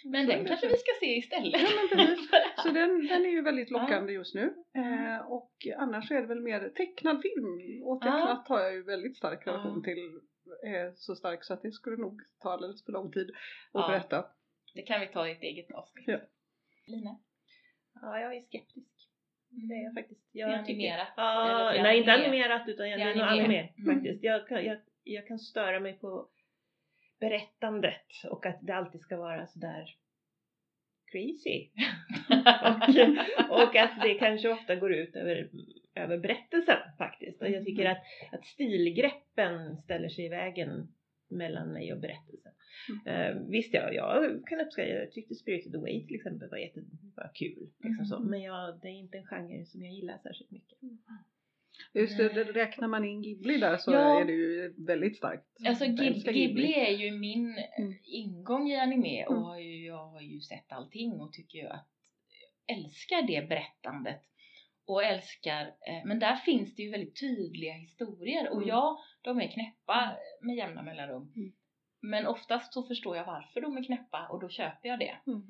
Men 0.04 0.28
den 0.28 0.43
det 0.43 0.50
kanske 0.50 0.67
vi 0.67 0.78
ska 0.78 0.91
se 1.00 1.17
istället. 1.17 1.62
Ja 1.62 1.67
men 1.76 1.97
precis. 2.08 2.30
Så 2.63 2.69
den, 2.71 3.08
den 3.08 3.26
är 3.26 3.30
ju 3.30 3.41
väldigt 3.41 3.71
lockande 3.71 4.13
just 4.13 4.36
nu. 4.36 4.54
Eh, 4.76 5.32
och 5.32 5.52
annars 5.78 6.12
är 6.12 6.21
det 6.21 6.28
väl 6.28 6.39
mer 6.41 6.69
tecknad 6.69 7.21
film. 7.21 7.84
Och 7.84 7.97
Ja. 8.02 8.12
tecknat 8.12 8.47
har 8.47 8.60
jag 8.60 8.73
ju 8.73 8.84
väldigt 8.84 9.17
stark 9.17 9.47
relation 9.47 9.73
Ja. 9.76 9.84
till. 9.84 10.19
Eh, 10.65 10.93
så 10.95 11.15
stark 11.15 11.43
så 11.43 11.54
att 11.54 11.62
det 11.62 11.71
skulle 11.71 11.97
nog 11.97 12.21
ta 12.41 12.50
alldeles 12.52 12.86
för 12.86 12.91
lång 12.91 13.12
tid 13.12 13.30
att 13.30 13.36
Ja. 13.73 13.88
berätta. 13.88 14.26
Det 14.73 14.82
kan 14.82 15.00
vi 15.02 15.08
ta 15.08 15.28
i 15.28 15.32
ett 15.32 15.43
eget 15.43 15.71
avsnitt. 15.71 16.06
Ja. 16.08 16.17
Lina? 16.88 17.17
ja 18.02 18.19
jag 18.19 18.36
är 18.36 18.41
skeptisk. 18.41 18.88
Det 19.50 19.73
är 19.73 19.84
jag 19.84 19.93
faktiskt. 19.93 20.21
Jag 20.32 20.54
animerat? 20.54 21.08
Ja, 21.17 21.60
Eller 21.62 21.73
till 21.73 21.84
nej 21.84 21.97
inte 22.00 22.12
anime? 22.13 22.28
animerat 22.28 22.67
utan 22.67 22.89
jag, 22.89 23.02
är 23.02 23.15
nog 23.15 23.23
anime. 23.23 23.43
anime 23.43 23.69
Mm. 23.78 23.95
faktiskt. 23.95 24.23
Jag, 24.23 24.47
kan, 24.47 24.65
jag, 24.65 24.78
jag 25.04 25.28
kan 25.28 25.39
störa 25.39 25.80
mig 25.80 25.93
på 26.00 26.28
berättandet 27.19 28.23
och 28.30 28.45
att 28.45 28.60
det 28.62 28.75
alltid 28.75 29.01
ska 29.01 29.17
vara 29.17 29.47
sådär 29.47 29.95
crazy. 31.12 31.69
och, 33.49 33.62
och 33.62 33.75
att 33.75 34.01
det 34.01 34.13
kanske 34.13 34.49
ofta 34.49 34.75
går 34.75 34.93
ut 34.93 35.15
över, 35.15 35.49
över 35.95 36.17
berättelsen 36.17 36.77
faktiskt. 36.97 37.41
Och 37.41 37.49
jag 37.49 37.65
tycker 37.65 37.82
Mm. 37.86 37.91
att, 37.91 38.34
att 38.39 38.45
stilgreppen 38.45 39.77
ställer 39.77 40.10
sig 40.10 40.25
i 40.25 40.30
vägen 40.30 40.88
mellan 41.30 41.73
mig 41.73 41.93
och 41.93 41.99
berättelsen. 41.99 42.51
Eh, 43.06 43.36
visst, 43.49 43.73
jag, 43.73 43.93
jag 43.93 44.47
kan 44.47 44.60
uppskatta, 44.60 44.88
jag 44.89 45.12
tyckte 45.12 45.36
Spirited 45.36 45.75
Away 45.75 46.08
till 46.08 46.15
exempel 46.15 46.49
var 46.49 46.58
jätte, 46.58 46.80
var 47.15 47.32
kul. 47.34 47.69
Liksom 47.84 48.06
så. 48.06 48.15
Mm. 48.15 48.29
Men 48.29 48.42
jag, 48.42 48.79
det 48.81 48.87
är 48.87 49.00
inte 49.00 49.17
en 49.17 49.25
genre 49.25 49.65
som 49.65 49.81
jag 49.83 49.94
gillar 49.94 50.17
särskilt 50.17 50.52
mycket. 50.52 50.77
Just 51.94 52.18
det, 52.18 52.30
det, 52.30 52.44
räknar 52.44 52.88
man 52.88 53.06
in 53.06 53.22
Ghibli 53.22 53.58
där 53.58 53.78
så 53.78 53.92
Ja. 53.92 54.22
är 54.22 54.26
det 54.26 54.32
ju 54.34 54.74
väldigt 54.86 55.18
starkt. 55.18 55.46
Alltså 55.68 55.86
Jag 55.86 55.94
Ghib- 55.96 56.08
älskar 56.08 56.32
Ghibli 56.32 56.74
är 56.74 56.92
ju 56.92 57.12
min 57.12 57.58
Mm. 57.78 57.94
ingång 58.04 58.70
i 58.70 58.76
anime 58.78 59.26
och 59.26 59.32
Mm. 59.34 59.44
har 59.44 59.60
ju, 59.60 59.86
jag 59.86 60.08
har 60.08 60.22
ju 60.22 60.40
sett 60.42 60.72
allting 60.72 61.12
och 61.22 61.34
tycker 61.34 61.58
ju 61.58 61.68
att 61.68 61.88
jag 62.68 62.78
älskar 62.78 63.22
det 63.22 63.50
berättandet. 63.50 64.22
Och 64.86 65.04
älskar, 65.04 65.62
eh, 65.65 66.06
men 66.06 66.20
där 66.20 66.36
finns 66.36 66.76
det 66.76 66.82
ju 66.84 66.92
väldigt 66.92 67.20
tydliga 67.20 67.74
historier 67.74 68.50
och 68.50 68.58
Mm. 68.58 68.68
ja, 68.70 69.00
de 69.22 69.42
är 69.42 69.48
knäppa 69.48 70.18
med 70.42 70.56
jämna 70.56 70.82
mellanrum. 70.84 71.34
Mm. 71.36 71.52
Men 72.02 72.28
oftast 72.28 72.74
så 72.74 72.84
förstår 72.84 73.18
jag 73.18 73.26
varför 73.26 73.62
de 73.62 73.78
är 73.78 73.84
knäppa 73.84 74.28
och 74.28 74.40
då 74.42 74.50
köper 74.50 74.90
jag 74.90 75.00
det. 75.00 75.18
Mm. 75.28 75.42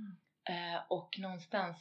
Eh, 0.50 0.82
och 0.90 1.10
någonstans, 1.20 1.78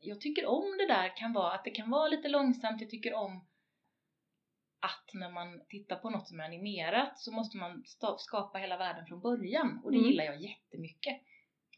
jag 0.00 0.20
tycker 0.20 0.46
om 0.46 0.76
det 0.78 0.86
där 0.86 1.16
kan 1.16 1.32
vara, 1.32 1.52
att 1.54 1.64
det 1.64 1.70
kan 1.70 1.90
vara 1.90 2.08
lite 2.08 2.28
långsamt, 2.28 2.80
jag 2.80 2.90
tycker 2.90 3.14
om 3.14 3.46
att 4.80 5.10
när 5.14 5.30
man 5.30 5.60
tittar 5.68 5.96
på 5.96 6.10
något 6.10 6.28
som 6.28 6.40
är 6.40 6.44
animerat 6.44 7.18
så 7.18 7.32
måste 7.32 7.56
man 7.56 7.82
skapa 8.18 8.58
hela 8.58 8.76
världen 8.78 9.06
från 9.06 9.20
början 9.20 9.80
och 9.84 9.90
det 9.92 9.98
Mm. 9.98 10.10
gillar 10.10 10.24
jag 10.24 10.40
jättemycket. 10.42 11.20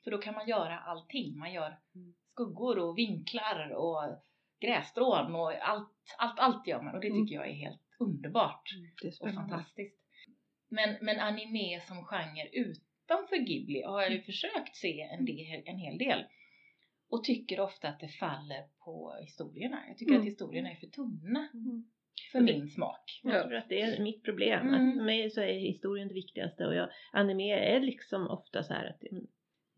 För 0.04 0.10
då 0.10 0.18
kan 0.18 0.34
man 0.34 0.48
göra 0.48 0.78
allting. 0.78 1.38
Man 1.38 1.52
gör 1.52 1.78
Mm. 1.94 2.14
skuggor 2.32 2.78
och 2.78 2.98
vinklar 2.98 3.70
och 3.74 4.22
grässtrån 4.60 5.34
och 5.34 5.52
allt, 5.52 6.14
allt, 6.18 6.38
allt 6.38 6.66
gör 6.66 6.82
man 6.82 6.94
och 6.94 7.00
det 7.00 7.06
Mm. 7.08 7.22
tycker 7.26 7.34
jag 7.34 7.48
är 7.48 7.54
helt 7.54 7.80
underbart 7.98 8.68
är 9.04 9.08
och 9.22 9.34
fantastiskt. 9.34 9.98
Men, 10.68 10.96
men 11.00 11.20
anime 11.20 11.80
som 11.88 12.04
genre 12.04 12.48
utanför 12.52 13.36
Ghibli 13.36 13.82
har 13.82 14.02
jag 14.02 14.12
ju 14.12 14.22
försökt 14.22 14.76
se 14.76 15.00
en, 15.00 15.24
del, 15.24 15.62
en 15.66 15.78
hel 15.78 15.98
del. 15.98 16.24
Och 17.08 17.24
tycker 17.24 17.60
ofta 17.60 17.88
att 17.88 18.00
det 18.00 18.08
faller 18.08 18.64
på 18.84 19.16
historierna. 19.20 19.82
Jag 19.88 19.98
tycker 19.98 20.12
Mm. 20.12 20.20
att 20.22 20.28
historierna 20.32 20.70
är 20.70 20.76
för 20.76 20.86
tunna 20.86 21.48
Mm. 21.54 21.90
För 22.32 22.38
det- 22.40 22.44
min 22.52 22.68
smak. 22.68 23.20
Jag 23.22 23.34
Ja. 23.34 23.42
tror 23.42 23.54
att 23.54 23.68
det 23.68 23.80
är 23.80 24.02
mitt 24.02 24.24
problem. 24.24 24.68
Mm. 24.68 24.74
Att 24.88 24.96
för 24.96 25.04
mig 25.04 25.30
så 25.30 25.40
är 25.40 25.52
historien 25.58 26.08
det 26.08 26.14
viktigaste 26.14 26.66
och 26.66 26.74
jag, 26.74 26.88
anime 27.12 27.52
är 27.76 27.80
liksom 27.80 28.26
ofta 28.30 28.62
så 28.62 28.74
här 28.74 28.86
att 28.90 29.00
det, 29.00 29.08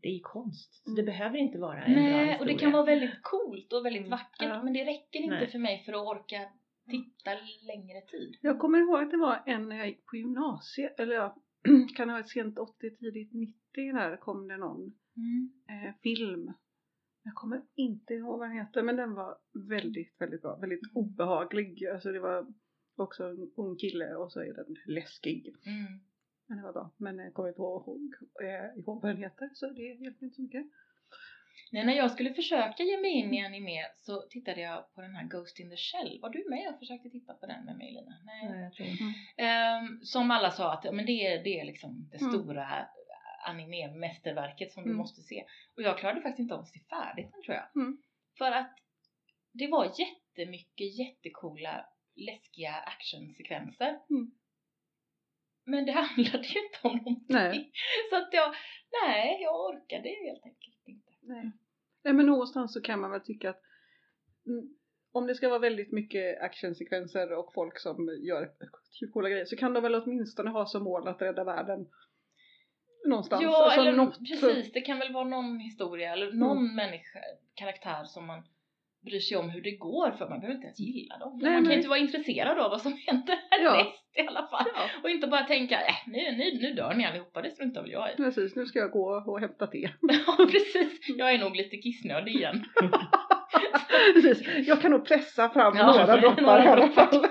det 0.02 0.08
är 0.08 0.12
ju 0.12 0.20
konst. 0.20 0.74
Så 0.84 0.90
det 0.90 1.02
Mm. 1.02 1.04
behöver 1.12 1.38
inte 1.38 1.58
vara 1.58 1.84
en 1.84 1.92
bra 1.94 2.02
Nej, 2.02 2.12
historia. 2.12 2.38
och 2.40 2.46
det 2.46 2.54
kan 2.54 2.72
vara 2.72 2.84
väldigt 2.84 3.22
coolt 3.22 3.72
och 3.72 3.84
väldigt 3.86 4.00
Mm. 4.06 4.10
vackert 4.10 4.48
Ja. 4.48 4.62
men 4.62 4.72
det 4.72 4.84
räcker 4.84 5.18
inte 5.18 5.34
Nej. 5.34 5.46
för 5.50 5.58
mig 5.58 5.82
för 5.84 5.92
att 5.92 6.06
orka 6.16 6.40
titta 6.90 7.30
längre 7.66 8.00
tid. 8.00 8.36
Jag 8.40 8.58
kommer 8.58 8.78
ihåg 8.78 9.02
att 9.02 9.10
det 9.10 9.16
var 9.16 9.42
en 9.46 9.68
när 9.68 9.76
jag 9.76 9.86
gick 9.88 10.06
på 10.06 10.16
gymnasiet, 10.16 11.00
eller 11.00 11.14
ja, 11.14 11.36
kan 11.96 12.08
ha 12.08 12.16
varit 12.16 12.28
sent 12.30 12.58
80, 12.58 12.96
tidigt 12.96 13.32
90 13.32 13.92
där 13.92 14.16
kom 14.16 14.48
det 14.48 14.56
någon 14.56 14.92
eh, 15.70 15.94
film. 16.02 16.52
Jag 17.24 17.34
kommer 17.34 17.62
inte 17.74 18.14
ihåg 18.14 18.38
vad 18.38 18.48
den 18.48 18.56
heter 18.58 18.82
men 18.82 18.96
den 18.96 19.14
var 19.14 19.38
väldigt, 19.68 20.14
väldigt 20.20 20.42
bra. 20.42 20.56
Väldigt 20.56 20.82
Mm. 20.82 20.96
obehaglig. 20.96 21.86
Alltså 21.86 22.12
det 22.12 22.20
var 22.20 22.46
också 22.96 23.24
en 23.24 23.52
ung 23.56 23.76
kille 23.76 24.14
och 24.14 24.32
så 24.32 24.40
är 24.40 24.54
den 24.54 24.76
läskig. 24.86 25.54
Mm. 25.66 26.00
Men 26.46 26.56
det 26.58 26.62
var 26.64 26.72
bra. 26.72 26.90
Men 26.96 27.18
jag 27.18 27.34
kommer 27.34 27.48
inte 27.48 27.60
ihåg, 27.60 28.14
eh, 28.42 28.78
ihåg 28.78 29.02
vad 29.02 29.10
den 29.10 29.22
heter 29.22 29.50
så 29.54 29.70
det 29.70 29.82
hjälper 29.82 30.24
inte 30.24 30.36
så 30.36 30.42
mycket. 30.42 30.66
Nej, 31.72 31.86
när 31.86 31.92
jag 31.96 32.10
skulle 32.10 32.34
försöka 32.34 32.82
ge 32.82 33.00
mig 33.00 33.10
in 33.10 33.34
i 33.34 33.44
anime 33.46 33.80
så 33.96 34.22
tittade 34.30 34.60
jag 34.60 34.94
på 34.94 35.00
den 35.00 35.14
här 35.14 35.24
Ghost 35.28 35.60
in 35.60 35.70
the 35.70 35.76
Shell. 35.76 36.18
Var 36.22 36.30
du 36.30 36.50
med 36.50 36.68
och 36.72 36.78
försökte 36.78 37.10
titta 37.10 37.34
på 37.34 37.46
den 37.46 37.64
med 37.64 37.76
mig 37.76 37.92
Lina? 37.92 38.14
Nej. 38.24 38.50
Nej, 38.50 38.62
jag 38.62 38.72
tror 38.72 38.88
inte. 38.88 39.04
Ehm, 39.36 40.00
som 40.02 40.30
alla 40.30 40.50
sa 40.50 40.72
att 40.72 40.94
men 40.94 41.06
det, 41.06 41.26
är, 41.26 41.44
det 41.44 41.60
är 41.60 41.64
liksom 41.64 42.08
det 42.12 42.20
Mm. 42.20 42.32
stora 42.32 42.66
anime-mästerverket 43.44 44.72
som 44.72 44.82
du 44.82 44.88
Mm. 44.90 44.98
måste 44.98 45.22
se. 45.22 45.44
Och 45.76 45.82
jag 45.82 45.98
klarade 45.98 46.20
faktiskt 46.20 46.40
inte 46.40 46.54
av 46.54 46.60
att 46.60 46.68
se 46.68 46.80
färdigt 46.80 47.32
den 47.32 47.42
tror 47.42 47.56
jag. 47.56 47.76
Mm. 47.82 47.98
För 48.38 48.52
att 48.52 48.78
det 49.52 49.66
var 49.66 49.84
jättemycket 49.84 50.98
jättekola 50.98 51.86
läskiga 52.14 52.72
actionsekvenser. 52.74 54.00
Mm. 54.10 54.30
Men 55.64 55.86
det 55.86 55.92
handlade 56.00 56.46
ju 56.48 56.60
inte 56.66 56.78
om 56.82 56.96
någonting. 56.96 57.26
Nej. 57.28 57.70
Så 58.10 58.16
att 58.16 58.28
jag, 58.32 58.54
nej, 59.02 59.42
jag 59.42 59.60
orkade 59.60 60.08
helt 60.08 60.44
enkelt 60.44 60.82
inte. 60.88 61.12
Nej. 61.20 61.50
Nej 62.02 62.14
men 62.14 62.26
någonstans 62.26 62.72
så 62.72 62.80
kan 62.80 63.00
man 63.00 63.10
väl 63.10 63.20
tycka 63.20 63.50
att 63.50 63.62
mm, 64.46 64.76
om 65.12 65.26
det 65.26 65.34
ska 65.34 65.48
vara 65.48 65.58
väldigt 65.58 65.92
mycket 65.92 66.42
actionsekvenser 66.42 67.32
och 67.32 67.54
folk 67.54 67.78
som 67.78 68.18
gör 68.22 68.50
coola 69.12 69.28
grejer 69.28 69.44
så 69.44 69.56
kan 69.56 69.74
de 69.74 69.82
väl 69.82 69.94
åtminstone 69.94 70.50
ha 70.50 70.66
som 70.66 70.84
mål 70.84 71.08
att 71.08 71.22
rädda 71.22 71.44
världen 71.44 71.86
någonstans. 73.04 73.42
Ja, 73.42 73.64
Alltså 73.64 73.80
eller 73.80 73.92
något- 73.92 74.18
precis. 74.18 74.72
Det 74.72 74.80
kan 74.80 74.98
väl 74.98 75.12
vara 75.12 75.24
någon 75.24 75.58
historia 75.58 76.12
eller 76.12 76.32
någon 76.32 76.74
människa, 76.74 77.18
karaktär 77.54 78.04
som 78.04 78.26
man 78.26 78.42
bryr 79.04 79.20
sig 79.20 79.36
om 79.36 79.50
hur 79.50 79.60
det 79.62 79.76
går 79.76 80.10
för 80.10 80.28
man 80.28 80.40
behöver 80.40 80.54
inte 80.54 80.66
ens 80.66 80.80
gilla 80.80 81.18
dem. 81.18 81.38
Nej, 81.42 81.52
man 81.52 81.60
kan 81.62 81.68
men- 81.68 81.76
inte 81.76 81.88
vara 81.88 81.98
intresserad 81.98 82.58
av 82.58 82.70
vad 82.70 82.80
som 82.80 82.98
händer 83.06 83.38
Ja. 83.50 83.70
härnäst 83.70 84.00
i 84.14 84.20
alla 84.28 84.46
fall. 84.46 84.64
Ja, 84.74 84.82
Och 85.02 85.10
inte 85.10 85.26
bara 85.26 85.42
tänka, 85.42 85.80
äh, 85.80 85.94
nu, 86.06 86.18
nu, 86.32 86.58
nu 86.60 86.72
dör 86.74 86.94
ni 86.94 87.06
allihopa, 87.06 87.42
det 87.42 87.50
struntar 87.50 87.82
väl 87.82 87.90
jag 87.90 88.12
i. 88.12 88.16
precis. 88.16 88.56
Nu 88.56 88.66
ska 88.66 88.78
jag 88.78 88.90
gå 88.90 89.22
och 89.26 89.40
hämta 89.40 89.66
te. 89.66 89.78
Ja, 90.26 90.36
precis. 90.50 91.00
Jag 91.18 91.30
är 91.34 91.38
nog 91.38 91.56
lite 91.56 91.76
kissnödig 91.76 92.34
igen. 92.34 92.64
precis. 94.14 94.68
Jag 94.68 94.80
kan 94.80 94.90
nog 94.90 95.04
pressa 95.06 95.48
fram 95.48 95.76
Ja, 95.76 95.86
några 95.86 96.16
droppar 96.20 96.64
i 96.64 96.68
alla 96.68 96.88
fall. 96.88 97.26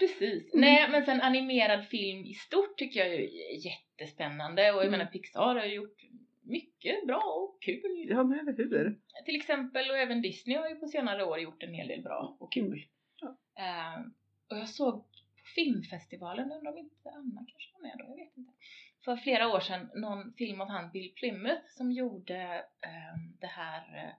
Precis. 0.00 0.54
Mm. 0.54 0.60
Nej 0.60 0.88
men 0.90 1.04
sen 1.04 1.20
animerad 1.20 1.86
film 1.86 2.24
i 2.24 2.34
stort 2.34 2.78
tycker 2.78 3.00
jag 3.00 3.14
är 3.14 3.28
jättespännande 3.66 4.62
och 4.72 4.78
jag 4.78 4.86
Mm. 4.86 4.90
menar 4.98 5.10
Pixar 5.10 5.54
har 5.54 5.64
ju 5.64 5.74
gjort 5.74 5.96
mycket 6.42 7.06
bra 7.06 7.22
och 7.36 7.62
kul. 7.62 8.06
Ja 8.08 8.22
men 8.24 8.38
eller 8.38 8.52
hur. 8.56 8.98
Till 9.24 9.36
exempel 9.36 9.90
och 9.90 9.98
även 9.98 10.22
Disney 10.22 10.56
har 10.56 10.68
ju 10.68 10.74
på 10.76 10.86
senare 10.86 11.24
år 11.24 11.38
gjort 11.40 11.62
en 11.62 11.74
hel 11.74 11.88
del 11.88 12.02
bra 12.02 12.36
och 12.40 12.52
kul. 12.52 12.86
Ja. 13.20 13.36
Ehm, 13.62 14.14
och 14.50 14.56
jag 14.56 14.68
såg 14.68 14.94
på 14.94 15.46
filmfestivalen, 15.54 16.52
undrar 16.52 16.72
om 16.72 16.78
inte 16.78 17.10
Anna 17.10 17.46
kanske 17.48 17.72
var 17.74 17.82
med 17.82 17.94
då, 17.98 18.04
jag 18.08 18.24
vet 18.24 18.36
inte. 18.36 18.52
För 19.04 19.16
flera 19.16 19.48
år 19.48 19.60
sedan 19.60 19.90
någon 19.94 20.32
film 20.32 20.60
av 20.60 20.68
han 20.68 20.90
Bill 20.92 21.12
Plymouth 21.16 21.66
som 21.76 21.92
gjorde 21.92 22.36
ehm, 22.80 23.36
det 23.40 23.46
här 23.46 23.96
eh, 24.04 24.10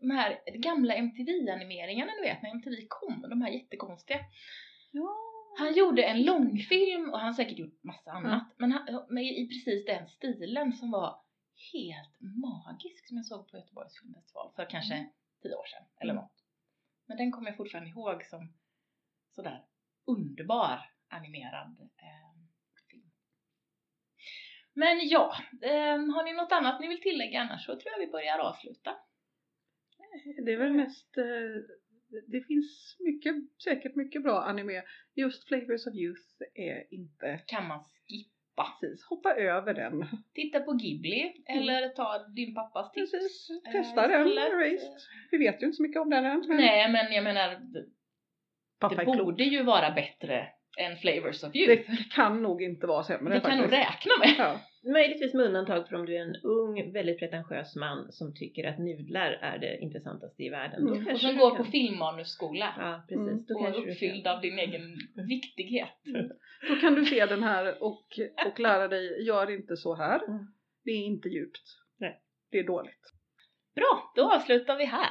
de 0.00 0.10
här 0.10 0.38
gamla 0.58 0.94
MTV-animeringarna 0.94 2.12
du 2.16 2.22
vet 2.22 2.42
när 2.42 2.50
MTV 2.50 2.76
kom, 2.88 3.26
de 3.30 3.42
här 3.42 3.50
jättekonstiga. 3.50 4.18
Ja. 4.96 5.16
Han 5.58 5.74
gjorde 5.74 6.02
en 6.02 6.22
långfilm 6.22 7.10
och 7.10 7.18
han 7.18 7.26
har 7.26 7.34
säkert 7.34 7.58
gjort 7.58 7.82
massa 7.82 8.10
annat. 8.12 8.54
Men 8.58 8.72
han, 8.72 9.06
med 9.08 9.24
i 9.24 9.48
precis 9.48 9.84
den 9.86 10.08
stilen 10.08 10.72
som 10.72 10.90
var 10.90 11.22
helt 11.72 12.20
magisk 12.20 13.08
som 13.08 13.16
jag 13.16 13.26
såg 13.26 13.50
på 13.50 13.56
Göteborgs 13.56 14.00
filmfestival 14.00 14.52
för 14.56 14.70
kanske 14.70 14.94
Mm. 14.94 15.08
tio 15.42 15.54
år 15.54 15.64
sedan 15.66 15.86
eller 16.00 16.14
något. 16.14 16.44
Men 17.06 17.16
den 17.16 17.32
kommer 17.32 17.48
jag 17.48 17.56
fortfarande 17.56 17.90
ihåg 17.90 18.24
som 18.24 18.52
sådär 19.30 19.64
underbar 20.06 20.90
animerad 21.08 21.76
eh, 21.80 22.36
film. 22.90 23.10
Men 24.72 25.08
ja, 25.08 25.36
eh, 25.62 25.98
har 26.14 26.24
ni 26.24 26.32
något 26.32 26.52
annat 26.52 26.80
ni 26.80 26.88
vill 26.88 27.02
tillägga 27.02 27.40
annars 27.40 27.66
så 27.66 27.72
tror 27.72 27.92
jag 27.92 28.06
vi 28.06 28.12
börjar 28.12 28.38
avsluta. 28.38 28.96
Det 30.44 30.52
är 30.52 30.58
väl 30.58 30.72
mest, 30.72 31.16
eh, 31.16 31.24
det 32.26 32.40
finns 32.46 32.96
mycket, 32.98 33.34
säkert 33.64 33.94
mycket 33.94 34.22
bra 34.22 34.42
anime. 34.42 34.82
Just 35.14 35.48
Flavors 35.48 35.86
of 35.86 35.94
Youth 35.94 36.22
är 36.54 36.94
inte 36.94 37.40
Kan 37.46 37.66
man 37.68 37.78
skippa. 37.84 38.66
precis, 38.80 39.04
hoppa 39.04 39.34
över 39.34 39.74
den. 39.74 40.06
Titta 40.34 40.60
på 40.60 40.72
Ghibli 40.72 41.44
eller 41.46 41.88
ta 41.88 42.18
din 42.28 42.54
pappas 42.54 42.92
tips. 42.92 43.12
Mm. 43.12 43.20
Precis, 43.22 43.50
eh, 43.66 43.72
testa 43.72 44.08
den, 44.08 44.28
istället. 44.28 44.52
Erased. 44.52 44.90
Vi 45.30 45.38
vet 45.38 45.62
ju 45.62 45.66
inte 45.66 45.76
så 45.76 45.82
mycket 45.82 46.00
om 46.02 46.10
den 46.10 46.24
än. 46.24 46.44
men 46.48 46.56
Nej 46.56 46.92
men 46.92 47.12
jag 47.12 47.24
menar, 47.24 47.48
det, 47.50 47.84
pappa 48.80 48.94
det 48.94 49.04
borde 49.04 49.44
ju 49.44 49.62
vara 49.62 49.90
bättre 49.90 50.48
än 50.78 50.96
Flavors 50.96 51.44
of 51.44 51.54
Youth. 51.54 51.90
Det 51.90 52.10
kan 52.14 52.42
nog 52.42 52.62
inte 52.62 52.86
vara 52.86 53.02
sämre 53.02 53.34
Vi 53.34 53.40
kan 53.40 53.58
nog 53.58 53.70
faktiskt. 53.70 54.06
räkna 54.06 54.12
med. 54.20 54.34
Ja. 54.38 54.60
Möjligtvis 54.92 55.34
med 55.34 55.46
undantag 55.46 55.88
för 55.88 55.96
om 55.96 56.06
du 56.06 56.16
är 56.16 56.20
en 56.22 56.36
ung, 56.42 56.92
väldigt 56.92 57.18
pretentiös 57.18 57.76
man 57.76 58.12
som 58.12 58.34
tycker 58.34 58.64
att 58.68 58.78
nudlar 58.78 59.30
är 59.32 59.58
det 59.58 59.78
intressantaste 59.78 60.42
i 60.42 60.48
världen. 60.48 60.86
Då 60.86 60.94
Mm. 60.94 61.14
Och 61.14 61.20
som 61.20 61.36
går 61.38 61.50
kan- 61.50 61.64
på 61.64 61.70
filmmanusskola. 61.70 62.74
Ja, 62.78 63.02
precis. 63.08 63.28
Mm. 63.32 63.44
Då 63.48 63.54
och 63.54 63.72
du 63.84 63.90
uppfylld 63.90 64.24
kan. 64.24 64.34
av 64.34 64.40
din 64.40 64.58
egen 64.58 64.96
viktighet. 65.28 65.88
Då 66.68 66.76
kan 66.80 66.94
du 66.94 67.04
se 67.04 67.26
den 67.26 67.42
här 67.42 67.82
och, 67.82 68.04
och 68.46 68.60
lära 68.60 68.88
dig, 68.88 69.26
gör 69.26 69.50
inte 69.50 69.76
så 69.76 69.94
här. 69.94 70.24
Mm. 70.28 70.46
Det 70.84 70.90
är 70.90 71.04
inte 71.04 71.28
djupt. 71.28 71.62
Nej. 71.98 72.20
Det 72.50 72.58
är 72.58 72.64
dåligt. 72.66 73.12
Bra, 73.74 74.12
då 74.16 74.32
avslutar 74.32 74.76
vi 74.76 74.84
här. 74.84 75.10